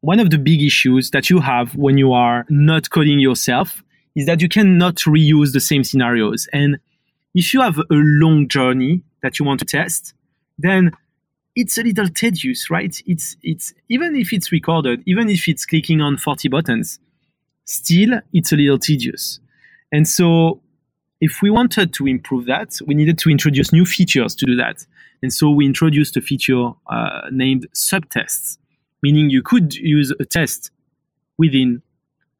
One 0.00 0.20
of 0.20 0.30
the 0.30 0.38
big 0.38 0.62
issues 0.62 1.10
that 1.10 1.28
you 1.28 1.40
have 1.40 1.76
when 1.76 1.98
you 1.98 2.12
are 2.12 2.46
not 2.48 2.90
coding 2.90 3.20
yourself 3.20 3.82
is 4.14 4.26
that 4.26 4.40
you 4.40 4.48
cannot 4.48 4.96
reuse 4.96 5.52
the 5.52 5.60
same 5.60 5.84
scenarios. 5.84 6.48
And 6.52 6.78
if 7.34 7.54
you 7.54 7.60
have 7.60 7.78
a 7.78 7.84
long 7.90 8.48
journey 8.48 9.02
that 9.22 9.38
you 9.38 9.44
want 9.44 9.60
to 9.60 9.66
test, 9.66 10.14
then 10.58 10.92
it's 11.56 11.78
a 11.78 11.82
little 11.82 12.08
tedious, 12.08 12.70
right? 12.70 13.00
It's 13.06 13.36
it's 13.42 13.74
even 13.88 14.16
if 14.16 14.32
it's 14.32 14.52
recorded, 14.52 15.02
even 15.06 15.28
if 15.28 15.48
it's 15.48 15.66
clicking 15.66 16.00
on 16.00 16.16
40 16.16 16.48
buttons, 16.48 16.98
still 17.64 18.20
it's 18.32 18.52
a 18.52 18.56
little 18.56 18.78
tedious. 18.78 19.40
And 19.92 20.08
so 20.08 20.60
if 21.20 21.42
we 21.42 21.50
wanted 21.50 21.92
to 21.94 22.06
improve 22.06 22.46
that, 22.46 22.78
we 22.86 22.94
needed 22.94 23.18
to 23.18 23.30
introduce 23.30 23.72
new 23.72 23.84
features 23.84 24.34
to 24.36 24.46
do 24.46 24.56
that. 24.56 24.86
And 25.22 25.32
so 25.32 25.50
we 25.50 25.66
introduced 25.66 26.16
a 26.16 26.20
feature 26.20 26.70
uh, 26.86 27.22
named 27.30 27.66
subtests, 27.74 28.56
meaning 29.02 29.28
you 29.28 29.42
could 29.42 29.74
use 29.74 30.12
a 30.18 30.24
test 30.24 30.70
within 31.36 31.82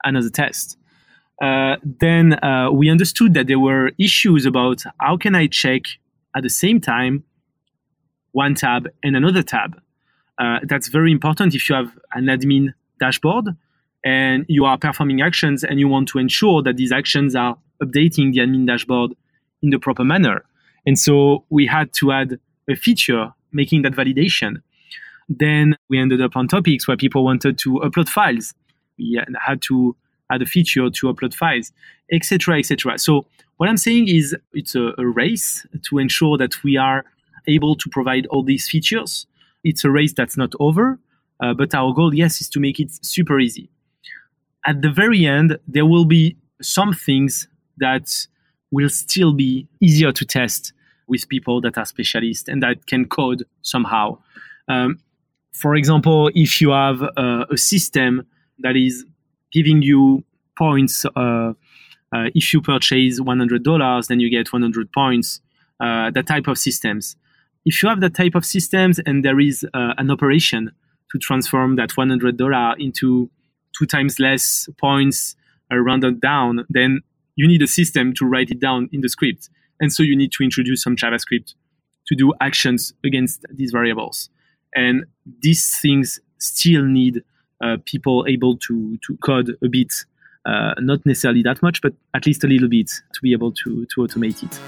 another 0.05 0.31
test. 0.31 0.79
Uh, 1.41 1.77
then 1.83 2.43
uh, 2.45 2.71
we 2.71 2.91
understood 2.91 3.35
that 3.35 3.47
there 3.47 3.59
were 3.59 3.93
issues 3.99 4.45
about 4.45 4.83
how 5.01 5.17
can 5.17 5.35
I 5.35 5.47
check 5.47 5.83
at 6.37 6.43
the 6.43 6.51
same 6.51 6.81
time 6.81 7.25
one 8.33 8.55
tab 8.55 8.89
and 9.03 9.17
another 9.17 9.43
tab. 9.43 9.81
Uh, 10.39 10.59
that's 10.63 10.89
very 10.89 11.11
important 11.11 11.55
if 11.55 11.69
you 11.69 11.75
have 11.75 11.99
an 12.15 12.27
admin 12.27 12.73
dashboard 12.99 13.49
and 14.05 14.45
you 14.49 14.65
are 14.65 14.79
performing 14.79 15.21
actions 15.21 15.65
and 15.65 15.79
you 15.81 15.89
want 15.89 16.09
to 16.09 16.19
ensure 16.19 16.63
that 16.63 16.77
these 16.77 16.93
actions 16.93 17.35
are 17.35 17.57
updating 17.83 18.33
the 18.33 18.39
admin 18.39 18.67
dashboard 18.67 19.13
in 19.63 19.71
the 19.71 19.79
proper 19.79 20.05
manner. 20.05 20.45
And 20.87 20.99
so 20.99 21.45
we 21.51 21.67
had 21.67 21.93
to 21.95 22.13
add 22.13 22.39
a 22.69 22.75
feature 22.75 23.33
making 23.53 23.83
that 23.83 23.93
validation. 23.93 24.63
Then 25.29 25.77
we 25.89 25.99
ended 25.99 26.21
up 26.21 26.37
on 26.37 26.49
topics 26.49 26.89
where 26.89 26.97
people 26.97 27.25
wanted 27.25 27.59
to 27.59 27.81
upload 27.85 28.09
files. 28.09 28.55
We 28.99 29.21
had 29.47 29.63
to 29.63 29.97
add 30.31 30.43
a 30.43 30.47
feature 30.47 30.89
to 30.91 31.07
upload 31.13 31.35
files, 31.35 31.73
etc., 32.13 32.59
etc. 32.59 32.99
So 32.99 33.27
what 33.57 33.69
I'm 33.69 33.77
saying 33.77 34.09
is 34.09 34.37
it's 34.53 34.75
a, 34.75 34.93
a 34.99 35.07
race 35.07 35.67
to 35.89 35.99
ensure 35.99 36.39
that 36.39 36.63
we 36.65 36.77
are 36.77 37.05
able 37.47 37.77
to 37.77 37.89
provide 37.91 38.27
all 38.27 38.43
these 38.43 38.69
features. 38.69 39.27
It's 39.65 39.85
a 39.85 39.91
race 39.91 40.13
that's 40.13 40.37
not 40.37 40.53
over, 40.61 40.99
uh, 41.43 41.55
but 41.55 41.75
our 41.75 41.93
goal, 41.93 42.15
yes, 42.15 42.41
is 42.41 42.49
to 42.51 42.61
make 42.61 42.81
it 42.81 43.05
super 43.05 43.39
easy. 43.39 43.71
At 44.67 44.83
the 44.83 44.91
very 44.91 45.27
end, 45.27 45.59
there 45.67 45.87
will 45.87 46.05
be 46.05 46.37
some 46.63 46.93
things 46.93 47.49
that 47.79 48.27
will 48.71 48.91
still 48.91 49.33
be 49.33 49.67
easier 49.81 50.13
to 50.13 50.25
test 50.25 50.73
with 51.09 51.29
people 51.29 51.61
that 51.61 51.77
are 51.77 51.85
specialists 51.85 52.49
and 52.49 52.63
that 52.63 52.87
can 52.87 53.07
code 53.07 53.45
somehow. 53.63 54.19
Um, 54.69 55.01
for 55.53 55.75
example, 55.75 56.31
if 56.35 56.61
you 56.61 56.71
have 56.71 57.03
a, 57.03 57.47
a, 57.51 57.57
system 57.57 58.27
that 58.61 58.77
is 58.77 59.05
giving 59.53 59.83
you 59.83 60.25
points, 60.57 61.05
uh, 61.05 61.53
uh, 62.13 62.29
if 62.35 62.53
you 62.53 62.61
purchase 62.61 63.21
$100, 63.21 64.07
then 64.09 64.21
you 64.21 64.31
get 64.31 64.53
100 64.53 64.93
points, 64.93 65.41
uh, 65.81 66.11
that 66.11 66.27
type 66.27 66.47
of 66.47 66.59
systems. 66.59 67.17
If 67.65 67.83
you 67.83 67.89
have 67.89 68.01
that 68.01 68.15
type 68.15 68.35
of 68.35 68.45
systems 68.45 68.99
and 69.01 69.25
there 69.25 69.39
is 69.39 69.65
uh, 69.75 69.95
an 69.99 70.11
operation 70.11 70.73
to 71.13 71.19
transform 71.19 71.77
that 71.77 71.91
$100 71.91 72.75
into 72.79 73.31
two 73.79 73.87
times 73.87 74.19
less 74.19 74.69
points 74.79 75.37
rounded 75.71 76.21
down, 76.21 76.65
then 76.69 77.01
you 77.37 77.47
need 77.47 77.63
a 77.63 77.67
system 77.67 78.13
to 78.15 78.27
write 78.27 78.51
it 78.51 78.61
down 78.61 78.89
in 78.93 79.01
the 79.03 79.09
script. 79.09 79.49
And 79.81 79.93
so 79.93 80.03
you 80.03 80.17
need 80.17 80.33
to 80.33 80.43
introduce 80.43 80.83
some 80.83 80.97
JavaScript 80.97 81.55
to 82.07 82.15
do 82.17 82.33
actions 82.41 82.93
against 83.05 83.47
these 83.55 83.71
variables. 83.71 84.31
And 84.75 85.05
these 85.41 85.77
things 85.79 86.21
still 86.39 86.85
need 86.85 87.23
people 87.85 88.25
able 88.29 88.57
to, 88.57 88.99
to 89.07 89.17
code 89.19 89.57
a 89.63 89.69
bit, 89.69 89.93
uh, 90.47 90.75
not 90.79 91.05
necessarily 91.05 91.43
that 91.43 91.63
much, 91.63 91.81
but 91.83 91.93
at 92.15 92.27
least 92.27 92.45
a 92.45 92.47
little 92.47 92.69
bit 92.69 92.89
to 92.89 93.21
be 93.23 93.33
able 93.33 93.53
to, 93.53 93.87
to 93.87 94.01
automate 94.01 94.43
it. 94.43 94.61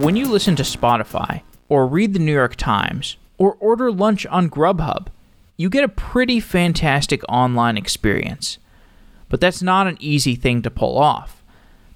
When 0.00 0.16
you 0.16 0.26
listen 0.26 0.56
to 0.56 0.62
Spotify 0.62 1.42
or 1.68 1.86
read 1.86 2.14
the 2.14 2.20
New 2.20 2.32
York 2.32 2.56
Times 2.56 3.18
or 3.36 3.54
order 3.60 3.92
lunch 3.92 4.24
on 4.26 4.48
Grubhub, 4.48 5.08
you 5.58 5.68
get 5.68 5.84
a 5.84 5.88
pretty 5.88 6.40
fantastic 6.40 7.22
online 7.28 7.76
experience. 7.76 8.56
But 9.28 9.42
that's 9.42 9.60
not 9.62 9.86
an 9.86 9.98
easy 10.00 10.36
thing 10.36 10.62
to 10.62 10.70
pull 10.70 10.96
off, 10.96 11.39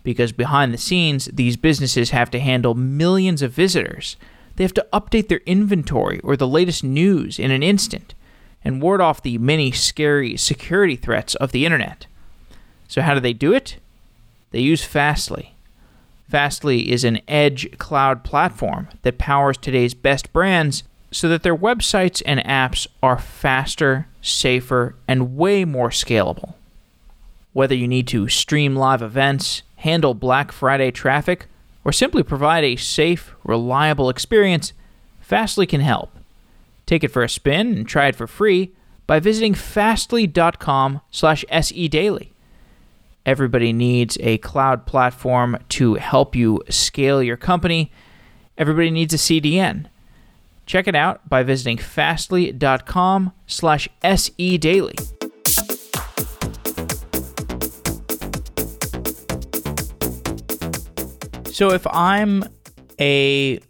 because 0.05 0.31
behind 0.31 0.73
the 0.73 0.79
scenes, 0.79 1.29
these 1.33 1.57
businesses 1.57 2.11
have 2.11 2.31
to 2.31 2.39
handle 2.39 2.75
millions 2.75 3.43
of 3.43 3.51
visitors. 3.51 4.17
They 4.55 4.63
have 4.63 4.75
to 4.75 4.87
update 4.93 5.27
their 5.27 5.41
inventory 5.47 6.21
or 6.21 6.37
the 6.37 6.47
latest 6.47 6.85
news 6.85 7.41
in 7.41 7.51
an 7.51 7.65
instant 7.65 8.15
and 8.63 8.81
ward 8.81 9.01
off 9.01 9.23
the 9.23 9.39
many 9.39 9.73
scary 9.73 10.37
security 10.37 10.95
threats 10.95 11.35
of 11.37 11.51
the 11.51 11.67
internet. 11.67 12.07
So, 12.87 13.03
how 13.03 13.15
do 13.15 13.21
they 13.21 13.33
do 13.33 13.53
it? 13.53 13.79
They 14.53 14.61
use 14.61 14.85
Fastly. 14.85 15.55
Fastly 16.29 16.91
is 16.91 17.05
an 17.05 17.21
edge 17.27 17.77
cloud 17.79 18.25
platform 18.25 18.89
that 19.03 19.19
powers 19.19 19.57
today's 19.57 19.95
best 19.95 20.33
brands 20.33 20.85
so 21.11 21.29
that 21.29 21.43
their 21.43 21.57
websites 21.57 22.23
and 22.27 22.41
apps 22.41 22.87
are 23.03 23.19
faster, 23.19 24.09
safer, 24.21 24.97
and 25.07 25.37
way 25.37 25.65
more 25.65 25.91
scalable. 25.91 26.55
Whether 27.53 27.77
you 27.77 27.87
need 27.87 28.09
to 28.09 28.29
stream 28.29 28.75
live 28.75 29.01
events, 29.01 29.63
handle 29.85 30.15
Black 30.15 30.51
Friday 30.51 30.91
traffic, 30.91 31.47
or 31.85 31.93
simply 31.93 32.23
provide 32.23 32.65
a 32.65 32.77
safe, 32.77 33.35
reliable 33.45 34.09
experience, 34.09 34.73
Fastly 35.25 35.67
can 35.67 35.81
help. 35.81 36.11
Take 36.85 37.03
it 37.03 37.09
for 37.09 37.23
a 37.23 37.31
spin 37.31 37.79
and 37.79 37.89
try 37.89 38.09
it 38.09 38.17
for 38.17 38.27
free 38.27 38.73
by 39.07 39.21
visiting 39.21 39.55
fastly.com/sedaily. 39.55 42.29
Everybody 43.25 43.73
needs 43.73 44.19
a 44.21 44.37
cloud 44.39 44.85
platform 44.85 45.57
to 45.71 45.95
help 45.95 46.37
you 46.37 46.61
scale 46.69 47.23
your 47.23 47.39
company. 47.39 47.91
Everybody 48.59 48.91
needs 48.91 49.15
a 49.15 49.19
CDN. 49.19 49.89
Check 50.67 50.87
it 50.87 50.95
out 50.95 51.27
by 51.27 51.43
visiting 51.43 51.79
fastly.com 51.79 53.33
slash 53.47 53.89
sedaily. 54.03 55.24
So 61.55 61.71
if 61.71 61.87
I'm 61.87 62.43
a 63.01 63.61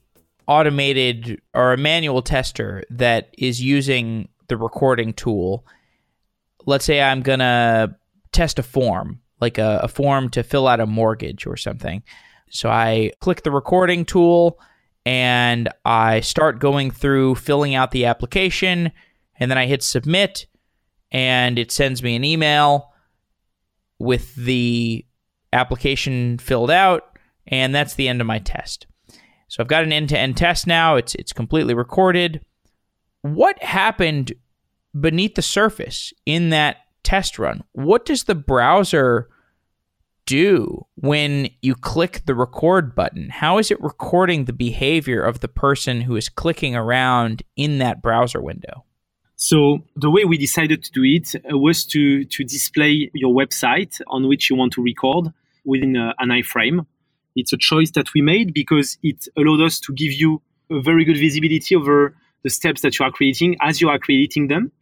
automated 0.49 1.43
or 1.53 1.75
a 1.75 1.77
manual 1.77 2.23
tester 2.23 2.83
that 2.89 3.29
is 3.37 3.61
using 3.61 4.31
the 4.49 4.57
recording 4.57 5.13
tool, 5.13 5.67
let's 6.65 6.87
say 6.87 7.03
I'm 7.03 7.23
to 7.41 7.95
test 8.33 8.59
a 8.59 8.63
form, 8.63 9.21
like 9.39 9.59
a, 9.59 9.81
a 9.83 9.89
form 9.89 10.31
to 10.31 10.43
fill 10.43 10.67
out 10.67 10.81
a 10.81 10.87
mortgage 10.87 11.47
or 11.47 11.59
something. 11.59 12.03
So 12.49 12.71
I 12.71 13.13
click 13.21 13.43
the 13.43 13.51
recording 13.51 14.07
tool 14.07 14.59
and 15.05 15.69
I 15.85 16.21
start 16.21 16.61
going 16.61 16.91
through 16.91 17.35
filling 17.35 17.75
out 17.75 17.91
the 17.91 18.07
application, 18.07 18.93
and 19.39 19.51
then 19.51 19.59
I 19.59 19.67
hit 19.67 19.83
submit, 19.83 20.47
and 21.13 21.59
it 21.59 21.71
sends 21.71 22.03
me 22.03 22.17
an 22.17 22.25
email 22.25 22.95
with 23.99 24.35
the 24.37 25.05
application 25.53 26.39
filled 26.39 26.71
out, 26.71 27.14
and 27.47 27.75
that's 27.75 27.95
the 27.95 28.09
end 28.09 28.21
of 28.21 28.27
my 28.27 28.39
test. 28.39 28.87
So 29.49 29.63
I've 29.63 29.69
got 29.69 29.85
an 29.85 29.93
end-to-end 29.93 30.37
test 30.37 30.67
now. 30.67 30.97
It's 30.97 31.15
it's 31.15 31.33
completely 31.33 31.75
recorded. 31.75 32.45
What 33.23 33.63
happened 33.63 34.33
beneath 34.99 35.35
the 35.35 35.43
surface 35.43 36.13
in 36.27 36.51
that 36.51 36.79
test 37.03 37.39
run? 37.39 37.63
What 37.73 38.05
does 38.05 38.25
the 38.25 38.35
browser 38.35 39.29
do 40.27 40.87
when 40.95 41.51
you 41.61 41.75
click 41.75 42.23
the 42.27 42.35
record 42.35 42.95
button? 42.95 43.29
How 43.29 43.59
is 43.59 43.71
it 43.71 43.81
recording 43.83 44.45
the 44.45 44.53
behavior 44.53 45.23
of 45.23 45.41
the 45.41 45.49
person 45.49 46.01
who 46.01 46.17
is 46.17 46.29
clicking 46.29 46.75
around 46.75 47.43
in 47.57 47.79
that 47.79 48.03
browser 48.03 48.41
window? 48.41 48.85
So 49.37 49.85
the 49.97 50.11
way 50.11 50.25
we 50.25 50.39
decided 50.39 50.83
to 50.85 50.93
do 50.93 51.03
it 51.05 51.35
uh, 51.37 51.59
was 51.59 51.85
to 51.87 52.25
to 52.25 52.45
display 52.45 53.11
your 53.15 53.35
website 53.35 54.01
on 54.07 54.29
which 54.29 54.49
you 54.49 54.57
want 54.57 54.73
to 54.75 54.83
record 54.83 55.33
within 55.65 55.97
a, 55.97 56.15
an 56.19 56.29
iframe. 56.31 56.87
It's 57.37 57.53
a 57.53 57.57
choice 57.57 57.91
that 57.93 58.13
we 58.15 58.23
made 58.23 58.55
because 58.55 58.99
it 59.03 59.27
allowed 59.37 59.61
us 59.61 59.81
to 59.81 59.93
give 59.93 60.13
you 60.13 60.43
a 60.71 60.81
very 60.81 61.05
good 61.05 61.19
visibility 61.19 61.75
over 61.75 62.15
the 62.43 62.51
steps 62.51 62.83
that 62.83 62.99
you 62.99 63.05
are 63.05 63.11
creating 63.11 63.57
as 63.61 63.81
you 63.81 63.89
are 63.89 63.99
creating 63.99 64.49
them. 64.49 64.73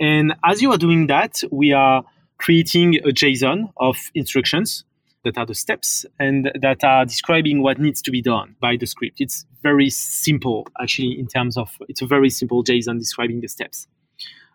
And 0.00 0.34
as 0.44 0.62
you 0.62 0.72
are 0.72 0.78
doing 0.78 1.06
that, 1.08 1.42
we 1.50 1.72
are 1.72 2.04
creating 2.38 2.96
a 2.96 3.12
JSON 3.12 3.72
of 3.76 3.96
instructions 4.14 4.84
that 5.24 5.36
are 5.36 5.44
the 5.44 5.54
steps 5.54 6.06
and 6.18 6.50
that 6.60 6.82
are 6.82 7.04
describing 7.04 7.62
what 7.62 7.78
needs 7.78 8.00
to 8.02 8.10
be 8.10 8.22
done 8.22 8.56
by 8.60 8.76
the 8.76 8.86
script. 8.86 9.20
It's 9.20 9.44
very 9.62 9.90
simple, 9.90 10.66
actually, 10.80 11.18
in 11.18 11.26
terms 11.26 11.58
of 11.58 11.70
it's 11.88 12.00
a 12.00 12.06
very 12.06 12.30
simple 12.30 12.64
JSON 12.64 12.98
describing 12.98 13.40
the 13.42 13.48
steps. 13.48 13.86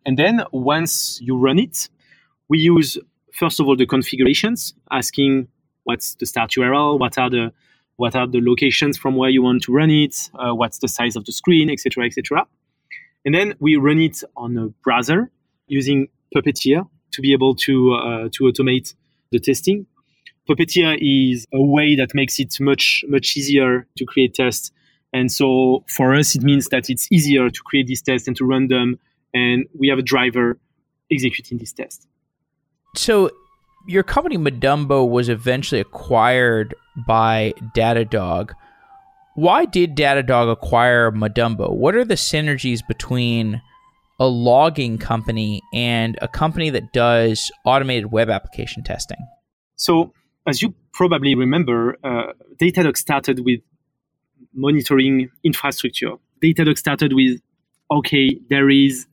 And 0.06 0.18
then 0.18 0.44
once 0.52 1.20
you 1.22 1.38
run 1.38 1.60
it, 1.60 1.90
we 2.50 2.58
use 2.60 2.98
first 3.32 3.60
of 3.60 3.68
all 3.68 3.76
the 3.76 3.86
configurations, 3.86 4.74
asking 4.92 5.48
what's 5.86 6.16
the 6.16 6.26
start 6.26 6.52
URL, 6.52 7.00
what 7.00 7.18
are 7.18 7.30
the 7.30 7.54
what 7.98 8.14
are 8.14 8.28
the 8.28 8.42
locations 8.42 8.98
from 8.98 9.16
where 9.16 9.30
you 9.30 9.42
want 9.42 9.64
to 9.64 9.72
run 9.72 9.90
it, 9.90 10.30
uh, 10.36 10.54
what's 10.54 10.80
the 10.80 10.88
size 10.88 11.16
of 11.16 11.24
the 11.24 11.32
screen, 11.32 11.70
etc., 11.70 12.06
etc. 12.06 12.46
And 13.24 13.34
then 13.34 13.56
we 13.60 13.78
run 13.78 14.00
it 14.00 14.22
on 14.36 14.58
a 14.58 14.68
browser 14.84 15.32
using 15.68 16.10
Puppeteer 16.36 16.88
to 17.12 17.22
be 17.22 17.32
able 17.32 17.56
to 17.56 17.94
uh, 17.94 18.30
to 18.34 18.44
automate 18.44 18.94
the 19.32 19.40
testing. 19.40 19.86
Puppeteer 20.50 20.98
is 21.00 21.48
a 21.54 21.62
way 21.62 21.96
that 21.96 22.14
makes 22.14 22.40
it 22.40 22.60
much 22.60 23.06
much 23.08 23.38
easier 23.38 23.88
to 23.98 24.06
create 24.06 24.34
tests. 24.34 24.72
And 25.14 25.32
so 25.32 25.86
for 25.88 26.14
us, 26.14 26.36
it 26.36 26.44
means 26.44 26.68
that 26.70 26.90
it's 26.90 27.10
easier 27.10 27.50
to 27.50 27.62
create 27.64 27.88
these 27.88 28.02
tests 28.02 28.28
and 28.28 28.36
to 28.36 28.46
run 28.46 28.68
them. 28.68 29.00
And 29.34 29.66
we 29.80 29.88
have 29.88 29.98
a 29.98 30.02
driver 30.02 30.60
executing 31.10 31.58
these 31.58 31.72
tests. 31.72 32.06
So 32.96 33.32
your 33.88 34.04
company 34.04 34.38
Madumbo 34.38 35.08
was 35.08 35.30
eventually 35.30 35.82
acquired 35.82 36.76
by 36.96 37.54
Datadog. 37.76 38.52
Why 39.36 39.66
did 39.66 39.96
Datadog 39.96 40.52
acquire 40.52 41.12
Madumbo? 41.12 41.72
What 41.72 41.96
are 41.96 42.06
the 42.06 42.16
synergies 42.16 42.86
between 42.86 43.62
a 44.20 44.28
logging 44.28 44.98
company 44.98 45.62
and 45.74 46.18
a 46.22 46.28
company 46.28 46.70
that 46.70 46.94
does 46.94 47.52
automated 47.66 48.12
web 48.12 48.30
application 48.30 48.84
testing? 48.84 49.18
So 49.76 50.14
as 50.48 50.62
you 50.62 50.74
probably 50.94 51.36
remember, 51.36 51.98
uh, 52.04 52.34
Datadog 52.62 52.98
started 52.98 53.44
with 53.44 53.60
monitoring 54.54 55.30
infrastructure. 55.44 56.14
Datadog 56.42 56.78
started 56.78 57.14
with, 57.14 57.42
okay, 57.92 58.40
there 58.50 58.70
is 58.70 59.06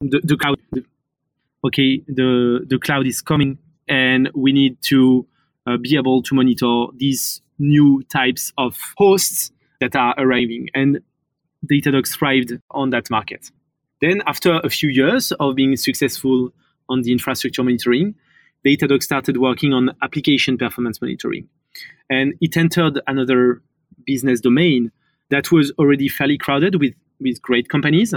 the, 0.00 0.20
the 0.22 0.36
cloud. 0.36 0.58
Okay, 1.64 2.02
the, 2.08 2.66
the 2.66 2.78
cloud 2.78 3.06
is 3.06 3.22
coming 3.22 3.56
and 3.88 4.30
we 4.34 4.52
need 4.52 4.80
to 4.82 5.26
uh, 5.66 5.76
be 5.76 5.96
able 5.96 6.22
to 6.22 6.34
monitor 6.34 6.86
these 6.96 7.40
new 7.58 8.02
types 8.12 8.52
of 8.58 8.76
hosts 8.96 9.52
that 9.80 9.94
are 9.96 10.14
arriving. 10.18 10.68
And 10.74 11.00
Datadog 11.66 12.08
thrived 12.08 12.52
on 12.70 12.90
that 12.90 13.10
market. 13.10 13.50
Then, 14.00 14.22
after 14.26 14.60
a 14.64 14.68
few 14.68 14.90
years 14.90 15.32
of 15.32 15.54
being 15.54 15.76
successful 15.76 16.52
on 16.88 17.02
the 17.02 17.12
infrastructure 17.12 17.62
monitoring, 17.62 18.14
Datadog 18.66 19.02
started 19.02 19.36
working 19.36 19.72
on 19.72 19.90
application 20.02 20.58
performance 20.58 21.00
monitoring. 21.00 21.48
And 22.10 22.34
it 22.40 22.56
entered 22.56 23.00
another 23.06 23.62
business 24.04 24.40
domain 24.40 24.90
that 25.30 25.52
was 25.52 25.72
already 25.78 26.08
fairly 26.08 26.36
crowded 26.36 26.80
with, 26.80 26.94
with 27.20 27.40
great 27.40 27.68
companies. 27.68 28.12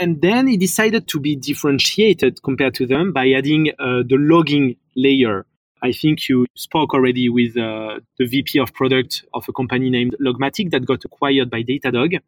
And 0.00 0.20
then 0.20 0.48
it 0.48 0.58
decided 0.58 1.06
to 1.08 1.20
be 1.20 1.36
differentiated 1.36 2.42
compared 2.42 2.74
to 2.74 2.86
them 2.86 3.12
by 3.12 3.30
adding 3.30 3.70
uh, 3.78 4.02
the 4.08 4.16
logging 4.18 4.76
layer. 4.96 5.46
I 5.82 5.92
think 5.92 6.28
you 6.28 6.46
spoke 6.54 6.94
already 6.94 7.28
with 7.28 7.56
uh, 7.56 8.00
the 8.18 8.26
VP 8.26 8.58
of 8.58 8.72
product 8.72 9.24
of 9.34 9.48
a 9.48 9.52
company 9.52 9.90
named 9.90 10.16
Logmatic 10.18 10.70
that 10.70 10.86
got 10.86 11.04
acquired 11.04 11.50
by 11.50 11.62
Datadog 11.62 12.18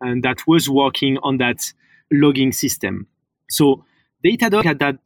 and 0.00 0.22
that 0.22 0.46
was 0.46 0.68
working 0.68 1.18
on 1.22 1.38
that 1.38 1.72
logging 2.10 2.52
system. 2.52 3.06
So 3.50 3.84
Datadog 4.24 4.64
had 4.64 4.78
that 4.80 4.96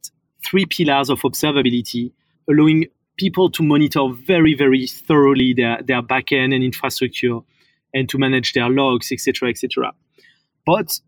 three 0.45 0.65
pillars 0.65 1.09
of 1.09 1.21
observability, 1.21 2.11
allowing 2.49 2.87
people 3.17 3.51
to 3.51 3.63
monitor 3.63 4.07
very, 4.13 4.53
very 4.53 4.87
thoroughly 4.87 5.53
their, 5.53 5.81
their 5.83 6.01
backend 6.01 6.55
and 6.55 6.63
infrastructure 6.63 7.39
and 7.93 8.07
to 8.09 8.17
manage 8.17 8.53
their 8.53 8.69
logs, 8.69 9.11
etc., 9.11 9.49
etc. 9.49 9.91
But 10.65 10.99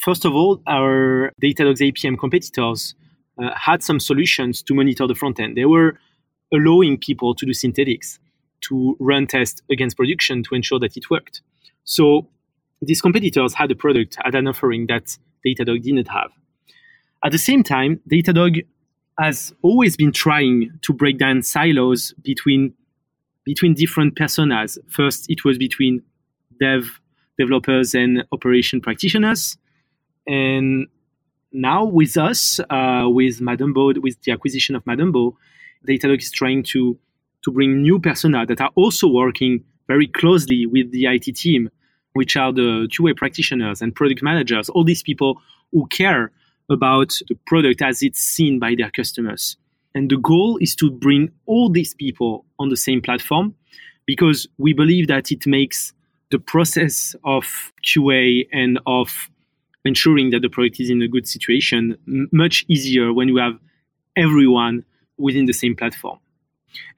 first 0.00 0.24
of 0.24 0.34
all, 0.34 0.62
our 0.66 1.32
Datadog's 1.42 1.80
APM 1.80 2.18
competitors 2.18 2.94
uh, 3.42 3.50
had 3.54 3.82
some 3.82 4.00
solutions 4.00 4.62
to 4.62 4.74
monitor 4.74 5.06
the 5.06 5.14
front 5.14 5.38
end. 5.38 5.56
They 5.56 5.66
were 5.66 5.98
allowing 6.52 6.98
people 6.98 7.34
to 7.34 7.46
do 7.46 7.52
synthetics, 7.52 8.18
to 8.62 8.96
run 8.98 9.26
tests 9.26 9.62
against 9.70 9.96
production 9.96 10.42
to 10.44 10.54
ensure 10.54 10.78
that 10.80 10.96
it 10.96 11.10
worked. 11.10 11.42
So 11.84 12.28
these 12.82 13.00
competitors 13.00 13.54
had 13.54 13.70
a 13.70 13.74
product, 13.74 14.16
had 14.24 14.34
an 14.34 14.48
offering 14.48 14.86
that 14.88 15.16
Datadog 15.46 15.82
didn't 15.82 16.08
have. 16.08 16.30
At 17.24 17.32
the 17.32 17.38
same 17.38 17.62
time, 17.62 18.00
Datadog 18.10 18.64
has 19.18 19.52
always 19.62 19.96
been 19.96 20.12
trying 20.12 20.70
to 20.82 20.92
break 20.92 21.18
down 21.18 21.42
silos 21.42 22.14
between 22.22 22.74
between 23.44 23.74
different 23.74 24.16
personas. 24.16 24.78
First, 24.88 25.26
it 25.28 25.44
was 25.44 25.58
between 25.58 26.02
dev 26.60 27.00
developers 27.38 27.94
and 27.94 28.22
operation 28.32 28.80
practitioners, 28.80 29.56
and 30.26 30.86
now 31.52 31.84
with 31.84 32.16
us, 32.16 32.60
uh, 32.70 33.04
with 33.06 33.40
Madumbo, 33.40 33.96
with 34.00 34.20
the 34.22 34.32
acquisition 34.32 34.76
of 34.76 34.84
Madumbo, 34.84 35.34
Datadog 35.86 36.18
is 36.18 36.30
trying 36.30 36.62
to 36.64 36.98
to 37.42 37.50
bring 37.50 37.80
new 37.80 37.98
persona 37.98 38.44
that 38.44 38.60
are 38.60 38.70
also 38.74 39.08
working 39.08 39.64
very 39.88 40.06
closely 40.06 40.66
with 40.66 40.92
the 40.92 41.06
IT 41.06 41.24
team, 41.36 41.70
which 42.12 42.36
are 42.36 42.52
the 42.52 42.86
QA 42.92 43.16
practitioners 43.16 43.80
and 43.80 43.94
product 43.94 44.22
managers, 44.22 44.68
all 44.68 44.84
these 44.84 45.02
people 45.02 45.40
who 45.72 45.86
care 45.86 46.30
about 46.68 47.18
the 47.28 47.34
product 47.46 47.80
as 47.80 48.02
it's 48.02 48.20
seen 48.20 48.58
by 48.58 48.74
their 48.76 48.90
customers. 48.90 49.56
And 49.94 50.10
the 50.10 50.18
goal 50.18 50.58
is 50.60 50.74
to 50.76 50.90
bring 50.90 51.30
all 51.46 51.70
these 51.70 51.94
people 51.94 52.44
on 52.58 52.68
the 52.68 52.76
same 52.76 53.00
platform 53.00 53.54
because 54.06 54.46
we 54.58 54.72
believe 54.72 55.08
that 55.08 55.32
it 55.32 55.46
makes 55.46 55.92
the 56.30 56.38
process 56.38 57.16
of 57.24 57.72
QA 57.84 58.46
and 58.52 58.78
of 58.86 59.30
ensuring 59.84 60.30
that 60.30 60.42
the 60.42 60.48
product 60.48 60.80
is 60.80 60.90
in 60.90 61.02
a 61.02 61.08
good 61.08 61.26
situation 61.26 61.96
much 62.32 62.64
easier 62.68 63.12
when 63.12 63.28
you 63.28 63.36
have 63.38 63.58
everyone 64.16 64.84
within 65.18 65.46
the 65.46 65.52
same 65.52 65.74
platform. 65.74 66.18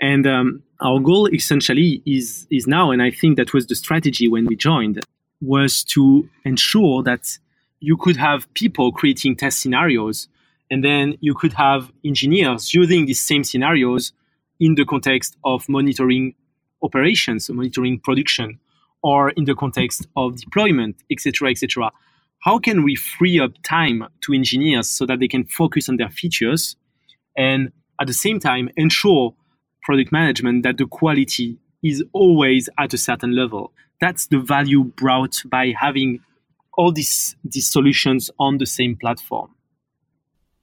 And 0.01 0.27
um, 0.27 0.63
our 0.81 1.01
goal 1.01 1.29
essentially 1.29 2.03
is 2.05 2.47
is 2.51 2.67
now, 2.67 2.91
and 2.91 3.03
I 3.03 3.11
think 3.11 3.37
that 3.37 3.55
was 3.55 3.67
the 3.67 3.75
strategy 3.75 4.29
when 4.29 4.47
we 4.47 4.57
joined, 4.57 5.01
was 5.41 5.83
to 5.85 6.29
ensure 6.45 7.03
that 7.03 7.39
you 7.81 7.97
could 7.97 8.17
have 8.17 8.53
people 8.55 8.93
creating 8.93 9.37
test 9.37 9.61
scenarios 9.61 10.29
and 10.71 10.85
then 10.85 11.19
you 11.21 11.35
could 11.35 11.53
have 11.53 11.93
engineers 12.05 12.73
using 12.73 13.07
these 13.07 13.21
same 13.21 13.45
scenarios 13.45 14.13
in 14.61 14.77
the 14.77 14.85
context 14.85 15.37
of 15.45 15.69
monitoring 15.69 16.35
operations 16.83 17.51
monitoring 17.51 17.99
production 17.99 18.59
or 19.03 19.31
in 19.31 19.45
the 19.45 19.55
context 19.55 20.07
of 20.17 20.37
deployment 20.37 20.97
etc 21.11 21.51
etc 21.51 21.91
how 22.43 22.59
can 22.59 22.83
we 22.83 22.95
free 22.95 23.41
up 23.41 23.53
time 23.65 24.05
to 24.23 24.33
engineers 24.33 24.89
so 24.89 25.07
that 25.07 25.21
they 25.21 25.29
can 25.29 25.45
focus 25.45 25.89
on 25.89 25.97
their 25.97 26.11
features 26.11 26.77
and 27.37 27.73
at 28.01 28.07
the 28.07 28.13
same 28.13 28.41
time 28.41 28.69
ensure 28.77 29.35
product 29.83 30.13
management 30.13 30.63
that 30.63 30.77
the 30.79 30.87
quality 30.87 31.59
is 31.83 32.05
always 32.13 32.69
at 32.79 32.95
a 32.95 32.99
certain 32.99 33.35
level 33.35 33.73
that's 34.03 34.27
the 34.27 34.41
value 34.41 34.83
brought 34.83 35.43
by 35.47 35.73
having 35.79 36.21
all 36.77 36.91
these 36.93 37.37
these 37.45 37.71
solutions 37.71 38.31
on 38.39 38.59
the 38.59 38.67
same 38.67 38.97
platform. 38.97 39.55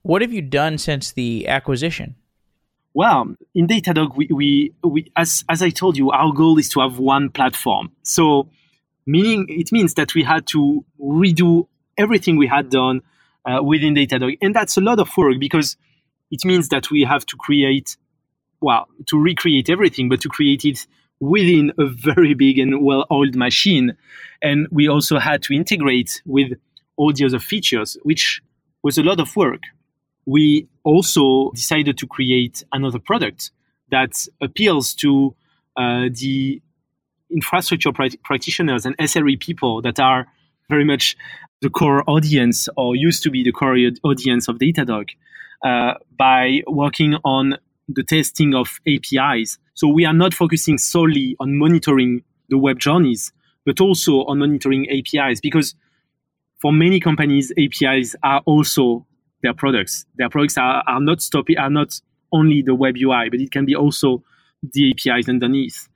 What 0.02 0.20
have 0.22 0.32
you 0.32 0.42
done 0.42 0.76
since 0.78 1.12
the 1.12 1.48
acquisition? 1.48 2.16
Well, 2.92 3.36
in 3.54 3.66
Datadog, 3.66 4.16
we, 4.16 4.26
we, 4.26 4.74
we 4.82 5.12
as 5.16 5.44
as 5.48 5.62
I 5.62 5.70
told 5.70 5.96
you, 5.96 6.10
our 6.10 6.32
goal 6.32 6.58
is 6.58 6.68
to 6.70 6.80
have 6.80 6.98
one 6.98 7.30
platform. 7.30 7.92
So, 8.02 8.50
meaning 9.06 9.46
it 9.48 9.72
means 9.72 9.94
that 9.94 10.14
we 10.14 10.22
had 10.22 10.46
to 10.48 10.84
redo 11.00 11.66
everything 11.98 12.36
we 12.36 12.46
had 12.46 12.70
done 12.70 13.02
uh, 13.44 13.62
within 13.62 13.94
Datadog. 13.94 14.38
And 14.40 14.54
that's 14.54 14.76
a 14.76 14.80
lot 14.80 14.98
of 14.98 15.08
work 15.16 15.38
because 15.38 15.76
it 16.30 16.44
means 16.44 16.68
that 16.68 16.90
we 16.90 17.02
have 17.02 17.26
to 17.26 17.36
create, 17.36 17.96
well, 18.60 18.86
to 19.06 19.18
recreate 19.18 19.68
everything, 19.68 20.08
but 20.08 20.20
to 20.22 20.28
create 20.28 20.64
it 20.64 20.86
within 21.18 21.72
a 21.78 21.86
very 21.86 22.34
big 22.34 22.58
and 22.58 22.82
well 22.82 23.06
oiled 23.10 23.36
machine. 23.36 23.96
And 24.42 24.66
we 24.70 24.88
also 24.88 25.18
had 25.18 25.42
to 25.44 25.54
integrate 25.54 26.22
with 26.24 26.52
all 26.96 27.12
the 27.12 27.24
other 27.24 27.38
features, 27.38 27.96
which 28.02 28.42
was 28.82 28.98
a 28.98 29.02
lot 29.02 29.20
of 29.20 29.34
work. 29.36 29.62
We 30.26 30.68
also 30.84 31.50
decided 31.52 31.98
to 31.98 32.06
create 32.06 32.64
another 32.72 32.98
product 32.98 33.50
that 33.90 34.12
appeals 34.40 34.94
to 34.94 35.34
uh, 35.76 36.08
the 36.12 36.62
infrastructure 37.30 37.92
practitioners 38.24 38.86
and 38.86 38.96
SRE 38.98 39.38
people 39.40 39.82
that 39.82 39.98
are 40.00 40.26
very 40.68 40.84
much 40.84 41.16
the 41.60 41.70
core 41.70 42.08
audience 42.08 42.68
or 42.76 42.96
used 42.96 43.22
to 43.22 43.30
be 43.30 43.42
the 43.42 43.52
core 43.52 43.76
audience 44.04 44.48
of 44.48 44.58
Datadog 44.58 45.10
uh, 45.64 45.94
by 46.18 46.62
working 46.66 47.14
on 47.24 47.56
the 47.88 48.02
testing 48.02 48.54
of 48.54 48.80
APIs. 48.86 49.58
So 49.74 49.88
we 49.88 50.04
are 50.04 50.12
not 50.14 50.32
focusing 50.32 50.78
solely 50.78 51.36
on 51.40 51.58
monitoring 51.58 52.22
the 52.48 52.58
web 52.58 52.78
journeys, 52.78 53.32
but 53.66 53.80
also 53.80 54.24
on 54.24 54.38
monitoring 54.38 54.86
APIs 54.90 55.40
because 55.40 55.74
for 56.60 56.72
many 56.72 57.00
companies, 57.00 57.52
APIs 57.58 58.14
are 58.22 58.42
also 58.44 59.06
their 59.42 59.54
products. 59.54 60.04
Their 60.16 60.28
products 60.28 60.58
are, 60.58 60.82
are 60.86 61.00
not 61.00 61.22
stopping, 61.22 61.56
are 61.58 61.70
not 61.70 62.00
only 62.32 62.62
the 62.62 62.74
web 62.74 62.96
UI, 62.96 63.30
but 63.30 63.40
it 63.40 63.50
can 63.50 63.64
be 63.64 63.74
also 63.74 64.22
the 64.62 64.90
APIs 64.90 65.28
underneath. 65.28 65.88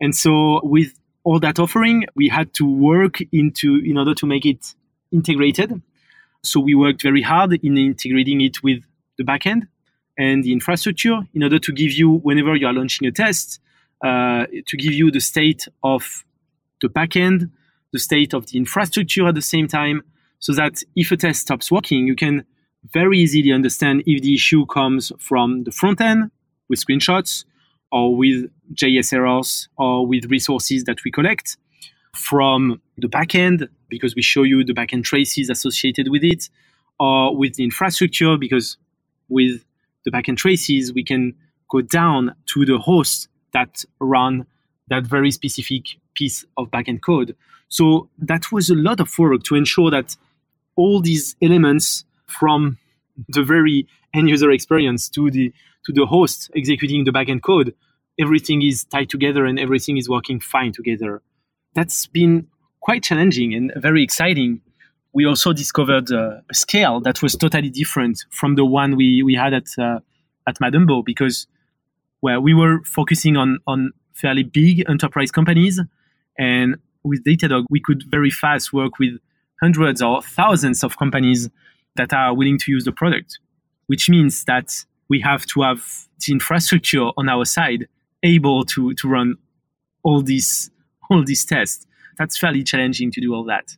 And 0.00 0.14
so 0.14 0.60
with 0.62 0.98
all 1.24 1.40
that 1.40 1.58
offering, 1.58 2.06
we 2.14 2.28
had 2.28 2.54
to 2.54 2.64
work 2.64 3.20
into 3.32 3.82
in 3.84 3.98
order 3.98 4.14
to 4.14 4.26
make 4.26 4.46
it 4.46 4.74
integrated. 5.12 5.82
So 6.42 6.60
we 6.60 6.74
worked 6.74 7.02
very 7.02 7.22
hard 7.22 7.52
in 7.64 7.76
integrating 7.76 8.40
it 8.40 8.62
with 8.62 8.82
the 9.18 9.24
backend 9.24 9.66
and 10.16 10.44
the 10.44 10.52
infrastructure 10.52 11.20
in 11.34 11.42
order 11.42 11.58
to 11.58 11.72
give 11.72 11.92
you, 11.92 12.18
whenever 12.18 12.54
you 12.54 12.66
are 12.66 12.72
launching 12.72 13.06
a 13.08 13.12
test, 13.12 13.60
uh, 14.04 14.46
to 14.66 14.76
give 14.76 14.92
you 14.92 15.10
the 15.10 15.20
state 15.20 15.66
of 15.82 16.24
the 16.80 16.88
backend, 16.88 17.50
the 17.92 17.98
state 17.98 18.34
of 18.34 18.46
the 18.46 18.58
infrastructure 18.58 19.26
at 19.26 19.34
the 19.34 19.42
same 19.42 19.66
time, 19.66 20.02
so 20.38 20.52
that 20.52 20.82
if 20.94 21.10
a 21.10 21.16
test 21.16 21.40
stops 21.40 21.70
working, 21.70 22.06
you 22.06 22.14
can 22.14 22.44
very 22.92 23.18
easily 23.18 23.52
understand 23.52 24.02
if 24.06 24.22
the 24.22 24.34
issue 24.34 24.64
comes 24.66 25.10
from 25.18 25.64
the 25.64 25.72
front 25.72 26.00
end 26.00 26.30
with 26.68 26.84
screenshots 26.84 27.44
or 27.96 28.14
with 28.14 28.50
JS 28.74 29.14
errors 29.14 29.68
or 29.78 30.06
with 30.06 30.26
resources 30.26 30.84
that 30.84 30.98
we 31.02 31.10
collect 31.10 31.56
from 32.14 32.78
the 32.98 33.08
backend 33.08 33.68
because 33.88 34.14
we 34.14 34.20
show 34.20 34.42
you 34.42 34.62
the 34.62 34.74
backend 34.74 35.04
traces 35.04 35.48
associated 35.48 36.08
with 36.10 36.22
it 36.22 36.50
or 37.00 37.34
with 37.34 37.54
the 37.54 37.64
infrastructure 37.64 38.36
because 38.36 38.76
with 39.30 39.64
the 40.04 40.10
backend 40.10 40.36
traces 40.36 40.92
we 40.92 41.02
can 41.02 41.34
go 41.70 41.80
down 41.80 42.34
to 42.52 42.66
the 42.66 42.78
host 42.78 43.28
that 43.52 43.82
run 43.98 44.44
that 44.88 45.04
very 45.06 45.30
specific 45.30 45.82
piece 46.14 46.44
of 46.58 46.70
backend 46.70 47.00
code. 47.00 47.34
So 47.68 48.10
that 48.18 48.52
was 48.52 48.68
a 48.68 48.74
lot 48.74 49.00
of 49.00 49.18
work 49.18 49.42
to 49.44 49.54
ensure 49.54 49.90
that 49.90 50.16
all 50.76 51.00
these 51.00 51.34
elements 51.40 52.04
from 52.26 52.76
the 53.28 53.42
very 53.42 53.86
end 54.14 54.28
user 54.28 54.50
experience 54.50 55.08
to 55.08 55.30
the 55.30 55.52
to 55.86 55.92
the 55.92 56.04
host 56.04 56.50
executing 56.54 57.04
the 57.04 57.12
backend 57.12 57.42
code, 57.42 57.74
everything 58.20 58.62
is 58.62 58.84
tied 58.84 59.10
together 59.10 59.44
and 59.44 59.58
everything 59.58 59.96
is 59.96 60.08
working 60.08 60.40
fine 60.40 60.72
together. 60.72 61.22
That's 61.74 62.06
been 62.06 62.46
quite 62.80 63.02
challenging 63.02 63.54
and 63.54 63.72
very 63.76 64.02
exciting. 64.02 64.60
We 65.12 65.26
also 65.26 65.52
discovered 65.52 66.12
uh, 66.12 66.40
a 66.50 66.54
scale 66.54 67.00
that 67.00 67.22
was 67.22 67.34
totally 67.34 67.70
different 67.70 68.24
from 68.30 68.54
the 68.54 68.64
one 68.64 68.96
we, 68.96 69.22
we 69.22 69.34
had 69.34 69.54
at 69.54 69.66
uh, 69.78 70.00
at 70.46 70.58
Madumbo 70.60 71.04
because 71.04 71.46
where 72.20 72.40
we 72.40 72.54
were 72.54 72.80
focusing 72.84 73.36
on 73.36 73.58
on 73.66 73.92
fairly 74.14 74.42
big 74.42 74.84
enterprise 74.88 75.30
companies 75.30 75.80
and 76.38 76.76
with 77.02 77.24
Datadog 77.24 77.64
we 77.70 77.80
could 77.80 78.04
very 78.08 78.30
fast 78.30 78.72
work 78.72 78.98
with 78.98 79.18
hundreds 79.60 80.02
or 80.02 80.22
thousands 80.22 80.84
of 80.84 80.98
companies 80.98 81.48
that 81.96 82.12
are 82.12 82.34
willing 82.34 82.58
to 82.58 82.70
use 82.70 82.84
the 82.84 82.92
product, 82.92 83.38
which 83.86 84.08
means 84.08 84.44
that 84.44 84.84
we 85.08 85.20
have 85.20 85.46
to 85.46 85.62
have 85.62 86.06
the 86.24 86.32
infrastructure 86.32 87.10
on 87.16 87.28
our 87.28 87.44
side 87.44 87.88
able 88.22 88.64
to, 88.66 88.94
to 88.94 89.08
run 89.08 89.36
all 90.02 90.22
these 90.22 90.70
all 91.10 91.24
these 91.24 91.44
tests. 91.44 91.86
That's 92.18 92.38
fairly 92.38 92.62
challenging 92.62 93.10
to 93.12 93.20
do 93.20 93.34
all 93.34 93.44
that. 93.44 93.76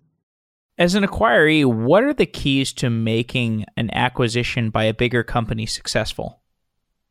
As 0.79 0.95
an 0.95 1.03
acquiree, 1.03 1.65
what 1.65 2.05
are 2.05 2.15
the 2.15 2.27
keys 2.27 2.73
to 2.75 2.89
making 2.89 3.65
an 3.77 3.91
acquisition 3.93 4.71
by 4.71 4.85
a 4.85 4.95
bigger 4.95 5.25
company 5.25 5.67
successful? 5.67 6.41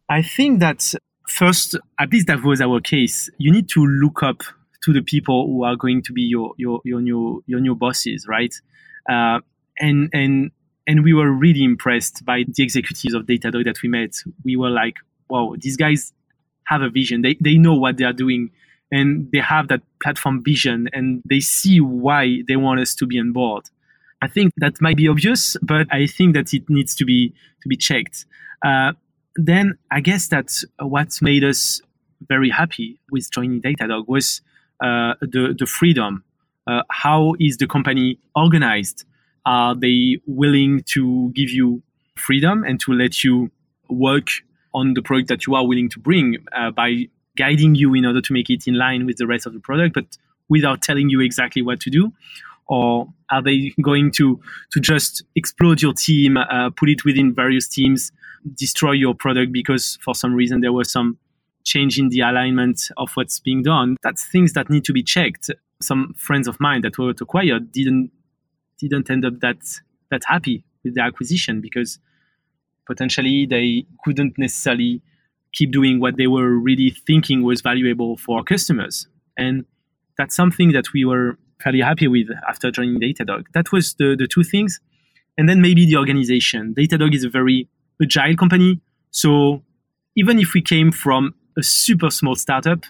I 0.07 0.21
think 0.21 0.61
that 0.61 0.93
first, 1.27 1.77
at 1.99 2.13
least 2.13 2.27
that 2.27 2.43
was 2.43 2.61
our 2.61 2.79
case, 2.79 3.29
you 3.37 3.51
need 3.51 3.67
to 3.69 3.85
look 3.85 4.23
up 4.23 4.41
to 4.83 4.93
the 4.93 5.01
people 5.01 5.47
who 5.47 5.65
are 5.65 5.75
going 5.75 6.01
to 6.03 6.13
be 6.13 6.21
your 6.21 6.53
your 6.57 6.79
your 6.85 7.01
new 7.01 7.43
your 7.45 7.59
new 7.59 7.75
bosses, 7.75 8.25
right? 8.27 8.53
Uh, 9.09 9.39
and 9.79 10.09
and 10.13 10.51
and 10.87 11.03
we 11.03 11.13
were 11.13 11.29
really 11.29 11.63
impressed 11.63 12.23
by 12.23 12.43
the 12.47 12.63
executives 12.63 13.13
of 13.13 13.25
Datadog 13.25 13.65
that 13.65 13.81
we 13.83 13.89
met. 13.89 14.11
We 14.45 14.55
were 14.55 14.69
like, 14.69 14.95
wow, 15.29 15.55
these 15.59 15.75
guys 15.75 16.13
have 16.67 16.81
a 16.81 16.89
vision. 16.89 17.21
They 17.21 17.37
they 17.39 17.55
know 17.55 17.75
what 17.75 17.97
they 17.97 18.05
are 18.05 18.13
doing, 18.13 18.51
and 18.91 19.29
they 19.31 19.39
have 19.39 19.67
that 19.69 19.81
platform 20.01 20.43
vision, 20.43 20.89
and 20.93 21.21
they 21.27 21.39
see 21.39 21.79
why 21.79 22.43
they 22.47 22.55
want 22.55 22.79
us 22.79 22.93
to 22.95 23.05
be 23.05 23.19
on 23.19 23.33
board. 23.33 23.65
I 24.21 24.27
think 24.27 24.53
that 24.57 24.81
might 24.81 24.97
be 24.97 25.07
obvious, 25.07 25.57
but 25.61 25.87
I 25.91 26.07
think 26.07 26.33
that 26.33 26.53
it 26.53 26.69
needs 26.69 26.95
to 26.95 27.05
be 27.05 27.33
to 27.61 27.69
be 27.69 27.77
checked. 27.77 28.25
Uh, 28.65 28.93
then 29.35 29.77
I 29.91 29.99
guess 30.01 30.27
that 30.29 30.49
what 30.79 31.21
made 31.21 31.43
us 31.43 31.81
very 32.27 32.49
happy 32.49 32.99
with 33.11 33.29
joining 33.31 33.61
Datadog 33.61 34.07
was 34.07 34.41
uh, 34.83 35.13
the 35.21 35.55
the 35.57 35.65
freedom. 35.65 36.23
Uh, 36.65 36.81
how 36.89 37.35
is 37.39 37.57
the 37.57 37.67
company 37.67 38.19
organized? 38.35 39.05
Are 39.45 39.75
they 39.75 40.19
willing 40.25 40.83
to 40.93 41.31
give 41.33 41.49
you 41.49 41.81
freedom 42.17 42.63
and 42.63 42.79
to 42.81 42.91
let 42.91 43.23
you 43.23 43.49
work 43.89 44.27
on 44.77 44.93
the 44.93 45.01
product 45.01 45.27
that 45.29 45.47
you 45.47 45.55
are 45.55 45.65
willing 45.65 45.89
to 45.89 45.99
bring 45.99 46.37
uh, 46.55 46.71
by 46.71 47.07
guiding 47.37 47.75
you 47.75 47.93
in 47.93 48.05
order 48.05 48.21
to 48.21 48.33
make 48.33 48.49
it 48.49 48.67
in 48.67 48.75
line 48.75 49.05
with 49.05 49.17
the 49.17 49.27
rest 49.27 49.45
of 49.45 49.53
the 49.53 49.59
product, 49.59 49.93
but 49.93 50.17
without 50.49 50.81
telling 50.81 51.09
you 51.09 51.19
exactly 51.21 51.61
what 51.61 51.79
to 51.81 51.89
do? 51.89 52.11
Or 52.67 53.07
are 53.31 53.41
they 53.41 53.73
going 53.81 54.11
to 54.13 54.39
to 54.73 54.79
just 54.79 55.23
explode 55.35 55.81
your 55.81 55.93
team, 55.93 56.37
uh, 56.37 56.69
put 56.71 56.89
it 56.89 57.05
within 57.05 57.33
various 57.33 57.67
teams, 57.67 58.11
destroy 58.55 58.91
your 58.91 59.15
product 59.15 59.51
because 59.51 59.97
for 60.03 60.13
some 60.13 60.33
reason 60.33 60.61
there 60.61 60.73
was 60.73 60.91
some 60.91 61.17
change 61.63 61.97
in 61.99 62.09
the 62.09 62.21
alignment 62.21 62.89
of 62.97 63.11
what's 63.15 63.39
being 63.39 63.63
done? 63.63 63.97
That's 64.03 64.25
things 64.25 64.53
that 64.53 64.69
need 64.69 64.83
to 64.85 64.93
be 64.93 65.03
checked. 65.03 65.49
Some 65.81 66.13
friends 66.17 66.47
of 66.47 66.59
mine 66.59 66.81
that 66.81 66.97
were 66.97 67.09
acquired 67.09 67.71
didn't 67.71 68.11
didn't 68.79 69.09
end 69.09 69.25
up 69.25 69.39
that 69.39 69.59
that 70.11 70.23
happy 70.25 70.65
with 70.83 70.95
the 70.95 71.01
acquisition 71.01 71.61
because 71.61 71.99
potentially 72.87 73.45
they 73.45 73.85
couldn't 74.03 74.37
necessarily 74.37 75.01
keep 75.53 75.71
doing 75.71 75.99
what 75.99 76.17
they 76.17 76.27
were 76.27 76.49
really 76.49 76.95
thinking 77.05 77.43
was 77.43 77.61
valuable 77.61 78.17
for 78.17 78.43
customers. 78.43 79.07
And 79.37 79.65
that's 80.17 80.35
something 80.35 80.71
that 80.71 80.93
we 80.93 81.05
were 81.05 81.37
fairly 81.61 81.81
happy 81.81 82.07
with 82.07 82.27
after 82.47 82.71
joining 82.71 82.99
Datadog. 82.99 83.45
That 83.53 83.71
was 83.71 83.93
the, 83.95 84.15
the 84.17 84.27
two 84.27 84.43
things. 84.43 84.79
And 85.37 85.47
then 85.47 85.61
maybe 85.61 85.85
the 85.85 85.97
organization. 85.97 86.73
Datadog 86.75 87.13
is 87.13 87.23
a 87.23 87.29
very 87.29 87.69
agile 88.01 88.35
company. 88.35 88.81
So 89.11 89.63
even 90.15 90.39
if 90.39 90.53
we 90.53 90.61
came 90.61 90.91
from 90.91 91.35
a 91.57 91.63
super 91.63 92.09
small 92.09 92.35
startup, 92.35 92.85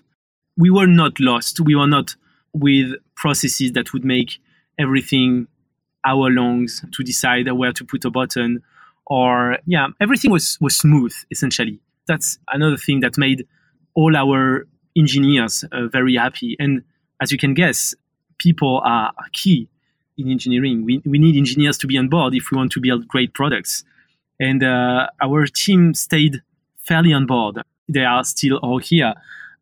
we 0.58 0.70
were 0.70 0.88
not 0.88 1.20
lost. 1.20 1.60
We 1.60 1.76
were 1.76 1.88
not 1.88 2.16
with 2.54 2.94
processes 3.16 3.74
that 3.74 3.94
would 3.94 4.04
make 4.06 4.40
everything 4.80 5.48
hour 6.06 6.30
longs 6.30 6.84
to 6.92 7.04
decide 7.04 7.52
where 7.52 7.74
to 7.74 7.84
put 7.84 8.06
a 8.06 8.10
button 8.10 8.64
or 9.08 9.58
yeah 9.66 9.88
everything 10.00 10.32
was 10.32 10.58
was 10.62 10.78
smooth 10.78 11.14
essentially. 11.32 11.80
That's 12.08 12.40
another 12.52 12.78
thing 12.78 13.02
that 13.02 13.18
made 13.18 13.46
all 13.96 14.16
our 14.16 14.68
engineers 14.98 15.66
uh, 15.72 15.88
very 15.88 16.16
happy. 16.16 16.56
And 16.60 16.84
as 17.22 17.32
you 17.32 17.38
can 17.38 17.54
guess 17.54 17.96
people 18.38 18.82
are, 18.84 19.12
key 19.34 19.68
in 20.18 20.30
engineering. 20.30 20.86
We, 20.86 21.02
we 21.06 21.20
need 21.20 21.36
engineers 21.36 21.78
to 21.80 21.88
be 21.88 21.98
on 21.98 22.08
board 22.08 22.34
if 22.34 22.52
we 22.52 22.58
want 22.58 22.72
to 22.74 22.82
build 22.82 23.08
great 23.08 23.34
products. 23.34 23.84
And 24.40 24.64
uh, 24.64 25.08
our 25.22 25.46
team 25.48 25.94
stayed 25.94 26.42
fairly 26.78 27.14
on 27.14 27.26
board. 27.26 27.62
They 27.90 28.04
are 28.04 28.24
still 28.24 28.58
all 28.58 28.80
here 28.80 29.14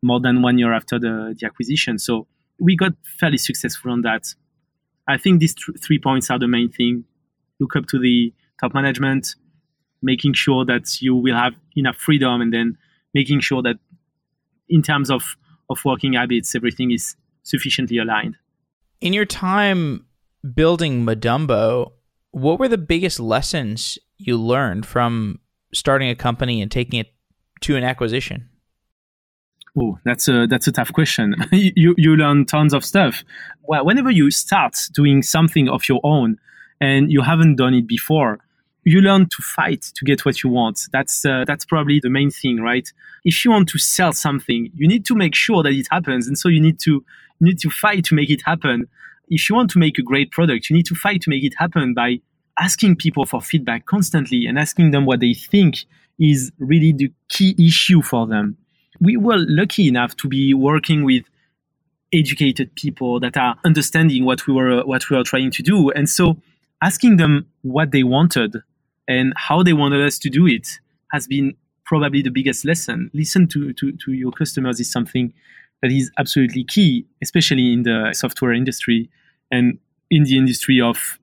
more 0.02 0.20
than 0.20 0.42
one 0.42 0.58
year 0.58 0.72
after 0.72 0.98
the, 0.98 1.34
the 1.38 1.46
acquisition. 1.46 1.98
So 1.98 2.26
we 2.58 2.76
got 2.76 2.92
fairly 3.18 3.38
successful 3.38 3.90
on 3.90 4.02
that. 4.02 4.34
I 5.08 5.18
think 5.18 5.40
these 5.40 5.54
th- 5.54 5.78
three 5.82 5.98
points 5.98 6.30
are 6.30 6.38
the 6.38 6.48
main 6.48 6.70
thing. 6.70 7.04
Look 7.60 7.76
up 7.76 7.86
to 7.88 7.98
the 7.98 8.32
top 8.60 8.74
management, 8.74 9.34
making 10.02 10.34
sure 10.34 10.64
that 10.64 11.00
you 11.00 11.14
will 11.14 11.34
have 11.34 11.54
enough 11.76 11.96
freedom, 11.96 12.40
and 12.40 12.52
then 12.52 12.76
making 13.14 13.40
sure 13.40 13.62
that 13.62 13.76
in 14.68 14.82
terms 14.82 15.10
of, 15.10 15.36
of 15.70 15.78
working 15.84 16.14
habits, 16.14 16.54
everything 16.54 16.90
is 16.90 17.16
sufficiently 17.42 17.98
aligned. 17.98 18.36
In 19.00 19.12
your 19.12 19.24
time 19.26 20.06
building 20.54 21.04
Madumbo, 21.04 21.92
What 22.36 22.58
were 22.58 22.68
the 22.68 22.76
biggest 22.76 23.18
lessons 23.18 23.98
you 24.18 24.36
learned 24.36 24.84
from 24.84 25.38
starting 25.72 26.10
a 26.10 26.14
company 26.14 26.60
and 26.60 26.70
taking 26.70 27.00
it 27.00 27.14
to 27.62 27.76
an 27.76 27.84
acquisition? 27.84 28.50
Oh, 29.78 29.98
that's 30.04 30.28
a 30.28 30.46
that's 30.46 30.66
a 30.66 30.72
tough 30.72 30.92
question. 30.92 31.34
you 31.52 31.94
you 31.96 32.16
learn 32.16 32.44
tons 32.44 32.74
of 32.74 32.84
stuff. 32.84 33.24
Well, 33.62 33.84
whenever 33.84 34.10
you 34.10 34.30
start 34.30 34.76
doing 34.92 35.22
something 35.22 35.68
of 35.68 35.88
your 35.88 36.00
own 36.04 36.38
and 36.80 37.10
you 37.10 37.22
haven't 37.22 37.56
done 37.56 37.74
it 37.74 37.86
before, 37.86 38.38
you 38.86 39.00
learn 39.00 39.28
to 39.28 39.42
fight 39.42 39.82
to 39.96 40.04
get 40.04 40.24
what 40.24 40.42
you 40.42 40.50
want. 40.50 40.80
That's 40.92 41.24
uh, 41.24 41.44
that's 41.46 41.64
probably 41.64 42.00
the 42.00 42.10
main 42.10 42.30
thing, 42.30 42.60
right? 42.60 42.90
If 43.24 43.44
you 43.44 43.50
want 43.50 43.68
to 43.70 43.78
sell 43.78 44.12
something, 44.12 44.70
you 44.74 44.88
need 44.88 45.04
to 45.06 45.14
make 45.14 45.34
sure 45.34 45.62
that 45.62 45.72
it 45.72 45.88
happens, 45.90 46.26
and 46.28 46.38
so 46.38 46.48
you 46.48 46.60
need 46.60 46.78
to 46.80 47.04
you 47.40 47.46
need 47.48 47.58
to 47.60 47.70
fight 47.70 48.04
to 48.06 48.14
make 48.14 48.30
it 48.30 48.42
happen. 48.44 48.88
If 49.28 49.50
you 49.50 49.56
want 49.56 49.70
to 49.72 49.78
make 49.78 49.98
a 49.98 50.02
great 50.02 50.30
product, 50.30 50.70
you 50.70 50.76
need 50.76 50.86
to 50.86 50.94
fight 50.94 51.20
to 51.22 51.30
make 51.30 51.44
it 51.44 51.54
happen 51.58 51.94
by 51.94 52.20
asking 52.58 52.96
people 52.96 53.26
for 53.26 53.42
feedback 53.42 53.86
constantly 53.86 54.46
and 54.46 54.58
asking 54.58 54.92
them 54.92 55.04
what 55.04 55.20
they 55.20 55.34
think 55.34 55.84
is 56.18 56.50
really 56.58 56.92
the 56.92 57.12
key 57.28 57.54
issue 57.58 58.00
for 58.00 58.26
them 58.26 58.56
we 59.00 59.16
were 59.16 59.36
lucky 59.38 59.88
enough 59.88 60.16
to 60.16 60.28
be 60.28 60.54
working 60.54 61.04
with 61.04 61.24
educated 62.12 62.74
people 62.74 63.20
that 63.20 63.36
are 63.36 63.56
understanding 63.64 64.24
what 64.24 64.46
we 64.46 64.54
were 64.54 64.82
what 64.86 65.08
we 65.10 65.16
were 65.16 65.24
trying 65.24 65.50
to 65.50 65.62
do 65.62 65.90
and 65.90 66.08
so 66.08 66.36
asking 66.82 67.16
them 67.16 67.46
what 67.62 67.90
they 67.90 68.02
wanted 68.02 68.56
and 69.08 69.32
how 69.36 69.62
they 69.62 69.72
wanted 69.72 70.04
us 70.04 70.18
to 70.18 70.30
do 70.30 70.46
it 70.46 70.66
has 71.12 71.26
been 71.26 71.54
probably 71.84 72.20
the 72.20 72.30
biggest 72.30 72.64
lesson. 72.64 73.10
Listen 73.14 73.46
to, 73.48 73.72
to, 73.74 73.92
to 73.92 74.12
your 74.12 74.32
customers 74.32 74.80
is 74.80 74.90
something 74.90 75.32
that 75.82 75.92
is 75.92 76.10
absolutely 76.18 76.64
key 76.64 77.06
especially 77.22 77.72
in 77.72 77.82
the 77.82 78.10
software 78.12 78.52
industry 78.52 79.10
and 79.50 79.78
in 80.10 80.24
the 80.24 80.36
industry 80.36 80.80
of 80.80 81.18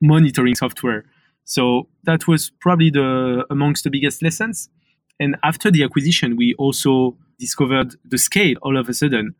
monitoring 0.00 0.54
software. 0.54 1.04
So 1.44 1.88
that 2.04 2.26
was 2.26 2.50
probably 2.60 2.90
the 2.90 3.44
amongst 3.50 3.84
the 3.84 3.90
biggest 3.90 4.22
lessons. 4.22 4.68
And 5.20 5.36
after 5.44 5.70
the 5.70 5.84
acquisition, 5.84 6.36
we 6.36 6.54
also 6.54 7.16
discovered 7.38 7.94
the 8.04 8.18
scale 8.18 8.56
all 8.62 8.76
of 8.76 8.88
a 8.88 8.94
sudden. 8.94 9.34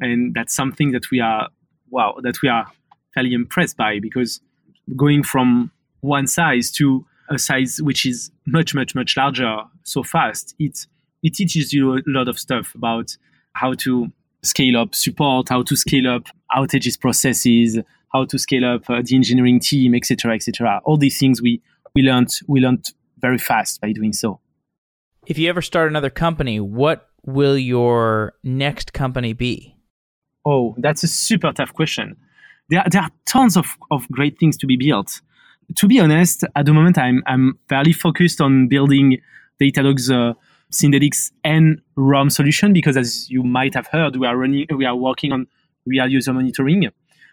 And 0.00 0.34
that's 0.34 0.54
something 0.54 0.92
that 0.92 1.10
we 1.10 1.20
are, 1.20 1.48
wow, 1.90 2.16
that 2.22 2.42
we 2.42 2.48
are 2.48 2.66
fairly 3.14 3.32
impressed 3.34 3.76
by 3.76 4.00
because 4.00 4.40
going 4.96 5.22
from 5.22 5.70
one 6.00 6.26
size 6.26 6.70
to 6.72 7.06
a 7.30 7.38
size 7.38 7.80
which 7.82 8.04
is 8.06 8.30
much, 8.46 8.74
much, 8.74 8.94
much 8.94 9.16
larger 9.16 9.56
so 9.84 10.02
fast, 10.02 10.54
it, 10.58 10.86
it 11.22 11.34
teaches 11.34 11.72
you 11.72 11.96
a 11.96 12.02
lot 12.06 12.28
of 12.28 12.38
stuff 12.38 12.74
about 12.74 13.16
how 13.54 13.74
to 13.74 14.10
scale 14.42 14.76
up 14.76 14.94
support, 14.94 15.48
how 15.48 15.62
to 15.62 15.76
scale 15.76 16.08
up 16.08 16.26
outages 16.54 16.98
processes, 16.98 17.78
how 18.12 18.24
to 18.24 18.38
scale 18.38 18.64
up 18.64 18.88
uh, 18.90 19.02
the 19.04 19.14
engineering 19.14 19.60
team, 19.60 19.94
etc., 19.94 20.34
etc. 20.34 20.80
All 20.84 20.96
these 20.96 21.18
things 21.18 21.40
we 21.40 21.62
we 21.94 22.02
learned 22.02 22.30
we 22.46 22.60
learned 22.60 22.92
very 23.18 23.38
fast 23.38 23.80
by 23.80 23.92
doing 23.92 24.12
so. 24.12 24.40
If 25.26 25.38
you 25.38 25.48
ever 25.48 25.62
start 25.62 25.88
another 25.88 26.10
company, 26.10 26.58
what 26.58 27.08
will 27.24 27.56
your 27.56 28.34
next 28.42 28.92
company 28.92 29.32
be? 29.32 29.76
Oh, 30.44 30.74
that's 30.78 31.04
a 31.04 31.08
super 31.08 31.52
tough 31.52 31.72
question. 31.72 32.16
There, 32.68 32.82
there 32.90 33.02
are 33.02 33.10
tons 33.26 33.56
of, 33.56 33.66
of 33.90 34.08
great 34.10 34.38
things 34.40 34.56
to 34.58 34.66
be 34.66 34.76
built. 34.76 35.20
To 35.76 35.86
be 35.86 36.00
honest, 36.00 36.44
at 36.54 36.66
the 36.66 36.72
moment, 36.72 36.98
I'm, 36.98 37.22
I'm 37.26 37.58
fairly 37.68 37.92
focused 37.92 38.40
on 38.40 38.68
building 38.68 39.18
Datadog's 39.60 40.10
uh, 40.10 40.34
Synthetics 40.70 41.32
and 41.44 41.80
RUM 41.96 42.30
solution 42.30 42.72
because, 42.72 42.96
as 42.96 43.30
you 43.30 43.42
might 43.42 43.74
have 43.74 43.86
heard, 43.86 44.16
we 44.16 44.26
are 44.26 44.36
running, 44.36 44.66
we 44.74 44.84
are 44.84 44.96
working 44.96 45.32
on 45.32 45.46
real 45.86 46.08
user 46.08 46.32
monitoring, 46.32 46.88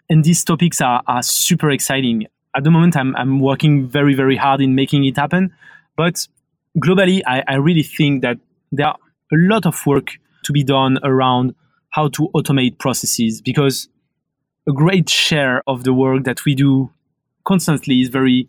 and 0.08 0.24
these 0.24 0.44
topics 0.44 0.80
are, 0.80 1.02
are 1.06 1.22
super 1.22 1.70
exciting. 1.70 2.26
At 2.56 2.64
the 2.64 2.70
moment, 2.70 2.96
I'm, 2.96 3.14
I'm 3.16 3.40
working 3.40 3.86
very, 3.86 4.14
very 4.14 4.36
hard 4.36 4.60
in 4.60 4.74
making 4.74 5.04
it 5.04 5.16
happen, 5.16 5.54
but 5.96 6.26
globally, 6.78 7.22
I, 7.26 7.42
I 7.46 7.54
really 7.54 7.82
think 7.82 8.22
that 8.22 8.38
there 8.72 8.88
are 8.88 8.96
a 9.32 9.36
lot 9.36 9.66
of 9.66 9.86
work 9.86 10.18
to 10.44 10.52
be 10.52 10.64
done 10.64 10.98
around 11.02 11.54
how 11.90 12.08
to 12.08 12.28
automate 12.34 12.78
processes 12.78 13.40
because 13.40 13.88
a 14.68 14.72
great 14.72 15.08
share 15.08 15.62
of 15.66 15.84
the 15.84 15.92
work 15.92 16.24
that 16.24 16.44
we 16.44 16.54
do 16.54 16.90
constantly 17.50 18.00
is 18.00 18.08
very 18.10 18.48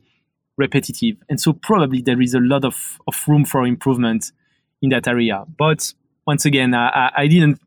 repetitive. 0.58 1.18
And 1.28 1.42
so 1.42 1.54
probably 1.54 2.04
there 2.04 2.22
is 2.22 2.36
a 2.36 2.40
lot 2.40 2.64
of, 2.64 3.00
of 3.08 3.16
room 3.28 3.46
for 3.46 3.66
improvement 3.66 4.32
in 4.80 4.90
that 4.90 5.08
area. 5.08 5.44
But 5.58 5.92
once 6.28 6.46
again, 6.46 6.76
I, 6.76 7.10
I 7.18 7.26
didn't 7.26 7.60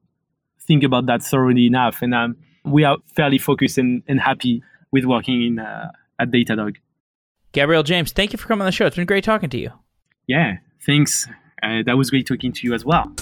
think 0.60 0.84
about 0.84 1.06
that 1.06 1.24
thoroughly 1.24 1.66
enough. 1.66 2.02
And 2.02 2.14
um, 2.14 2.36
we 2.64 2.84
are 2.84 2.98
fairly 3.16 3.38
focused 3.38 3.78
and, 3.78 4.04
and 4.06 4.20
happy 4.20 4.62
with 4.92 5.06
working 5.06 5.44
in 5.44 5.58
uh, 5.58 5.90
at 6.20 6.30
Datadog. 6.30 6.76
Gabriel 7.50 7.82
James, 7.82 8.12
thank 8.12 8.32
you 8.32 8.38
for 8.38 8.46
coming 8.46 8.62
on 8.62 8.66
the 8.66 8.72
show. 8.72 8.86
It's 8.86 8.94
been 8.94 9.04
great 9.04 9.24
talking 9.24 9.50
to 9.50 9.58
you. 9.58 9.72
Yeah, 10.28 10.58
thanks. 10.86 11.26
Uh, 11.64 11.82
that 11.84 11.96
was 11.96 12.10
great 12.10 12.28
talking 12.28 12.52
to 12.52 12.66
you 12.66 12.74
as 12.74 12.84
well. 12.84 13.12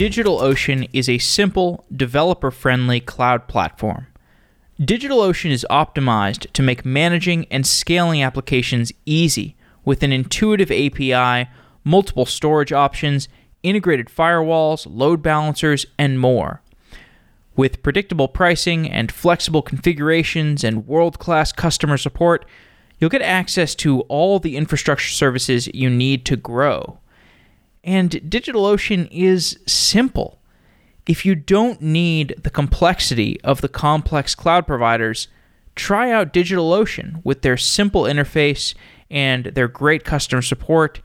DigitalOcean 0.00 0.88
is 0.94 1.10
a 1.10 1.18
simple, 1.18 1.84
developer 1.94 2.50
friendly 2.50 3.00
cloud 3.00 3.46
platform. 3.48 4.06
DigitalOcean 4.80 5.50
is 5.50 5.66
optimized 5.68 6.50
to 6.54 6.62
make 6.62 6.86
managing 6.86 7.44
and 7.50 7.66
scaling 7.66 8.22
applications 8.22 8.94
easy 9.04 9.56
with 9.84 10.02
an 10.02 10.10
intuitive 10.10 10.70
API, 10.70 11.50
multiple 11.84 12.24
storage 12.24 12.72
options, 12.72 13.28
integrated 13.62 14.06
firewalls, 14.06 14.86
load 14.88 15.22
balancers, 15.22 15.84
and 15.98 16.18
more. 16.18 16.62
With 17.54 17.82
predictable 17.82 18.28
pricing 18.28 18.88
and 18.88 19.12
flexible 19.12 19.60
configurations 19.60 20.64
and 20.64 20.86
world 20.86 21.18
class 21.18 21.52
customer 21.52 21.98
support, 21.98 22.46
you'll 22.98 23.10
get 23.10 23.20
access 23.20 23.74
to 23.74 24.00
all 24.08 24.38
the 24.38 24.56
infrastructure 24.56 25.10
services 25.10 25.68
you 25.74 25.90
need 25.90 26.24
to 26.24 26.36
grow. 26.36 27.00
And 27.82 28.10
DigitalOcean 28.10 29.08
is 29.10 29.58
simple. 29.66 30.38
If 31.06 31.24
you 31.24 31.34
don't 31.34 31.80
need 31.80 32.34
the 32.42 32.50
complexity 32.50 33.40
of 33.42 33.62
the 33.62 33.68
complex 33.68 34.34
cloud 34.34 34.66
providers, 34.66 35.28
try 35.74 36.10
out 36.10 36.32
DigitalOcean 36.32 37.24
with 37.24 37.42
their 37.42 37.56
simple 37.56 38.02
interface 38.02 38.74
and 39.10 39.46
their 39.46 39.68
great 39.68 40.04
customer 40.04 40.42
support. 40.42 41.00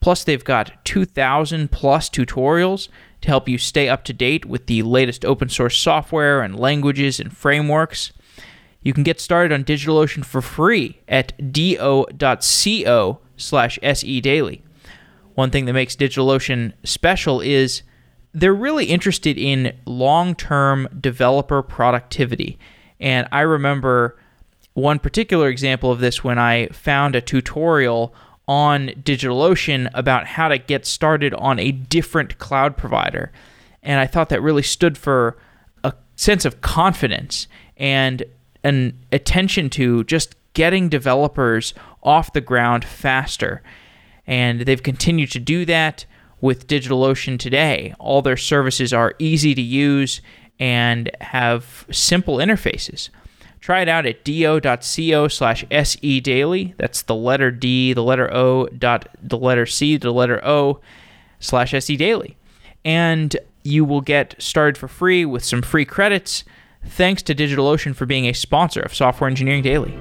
Plus, 0.00 0.24
they've 0.24 0.44
got 0.44 0.84
2,000 0.84 1.70
plus 1.70 2.10
tutorials 2.10 2.88
to 3.22 3.28
help 3.28 3.48
you 3.48 3.56
stay 3.56 3.88
up 3.88 4.04
to 4.04 4.12
date 4.12 4.44
with 4.44 4.66
the 4.66 4.82
latest 4.82 5.24
open 5.24 5.48
source 5.48 5.78
software 5.78 6.42
and 6.42 6.58
languages 6.58 7.18
and 7.18 7.34
frameworks. 7.34 8.12
You 8.82 8.92
can 8.92 9.04
get 9.04 9.20
started 9.20 9.52
on 9.54 9.64
DigitalOcean 9.64 10.24
for 10.24 10.42
free 10.42 11.00
at 11.08 11.52
do.co 11.52 13.20
slash 13.36 13.78
sedaily. 13.82 14.62
One 15.36 15.50
thing 15.50 15.66
that 15.66 15.74
makes 15.74 15.94
DigitalOcean 15.94 16.72
special 16.82 17.42
is 17.42 17.82
they're 18.32 18.54
really 18.54 18.86
interested 18.86 19.36
in 19.36 19.76
long 19.84 20.34
term 20.34 20.88
developer 20.98 21.62
productivity. 21.62 22.58
And 22.98 23.28
I 23.30 23.42
remember 23.42 24.18
one 24.72 24.98
particular 24.98 25.48
example 25.48 25.92
of 25.92 26.00
this 26.00 26.24
when 26.24 26.38
I 26.38 26.68
found 26.68 27.14
a 27.14 27.20
tutorial 27.20 28.14
on 28.48 28.88
DigitalOcean 28.88 29.90
about 29.92 30.26
how 30.26 30.48
to 30.48 30.56
get 30.56 30.86
started 30.86 31.34
on 31.34 31.58
a 31.58 31.70
different 31.70 32.38
cloud 32.38 32.78
provider. 32.78 33.30
And 33.82 34.00
I 34.00 34.06
thought 34.06 34.30
that 34.30 34.40
really 34.40 34.62
stood 34.62 34.96
for 34.96 35.36
a 35.84 35.92
sense 36.16 36.46
of 36.46 36.62
confidence 36.62 37.46
and 37.76 38.22
an 38.64 38.98
attention 39.12 39.68
to 39.70 40.02
just 40.04 40.34
getting 40.54 40.88
developers 40.88 41.74
off 42.02 42.32
the 42.32 42.40
ground 42.40 42.86
faster. 42.86 43.62
And 44.26 44.62
they've 44.62 44.82
continued 44.82 45.30
to 45.32 45.38
do 45.38 45.64
that 45.66 46.04
with 46.40 46.66
DigitalOcean 46.66 47.38
today. 47.38 47.94
All 47.98 48.22
their 48.22 48.36
services 48.36 48.92
are 48.92 49.14
easy 49.18 49.54
to 49.54 49.62
use 49.62 50.20
and 50.58 51.10
have 51.20 51.86
simple 51.90 52.36
interfaces. 52.36 53.08
Try 53.60 53.80
it 53.80 53.88
out 53.88 54.06
at 54.06 54.24
do.co 54.24 55.28
slash 55.28 55.64
se 55.70 56.20
daily. 56.20 56.74
That's 56.78 57.02
the 57.02 57.14
letter 57.14 57.50
D, 57.50 57.92
the 57.92 58.02
letter 58.02 58.32
O, 58.32 58.66
dot 58.66 59.08
the 59.20 59.38
letter 59.38 59.66
C, 59.66 59.96
the 59.96 60.12
letter 60.12 60.44
O 60.44 60.80
slash 61.40 61.72
se 61.72 61.96
daily. 61.96 62.36
And 62.84 63.36
you 63.64 63.84
will 63.84 64.00
get 64.00 64.36
started 64.38 64.78
for 64.78 64.88
free 64.88 65.24
with 65.24 65.44
some 65.44 65.62
free 65.62 65.84
credits. 65.84 66.44
Thanks 66.84 67.22
to 67.24 67.34
DigitalOcean 67.34 67.96
for 67.96 68.06
being 68.06 68.26
a 68.26 68.32
sponsor 68.32 68.80
of 68.80 68.94
Software 68.94 69.28
Engineering 69.28 69.62
Daily. 69.62 69.98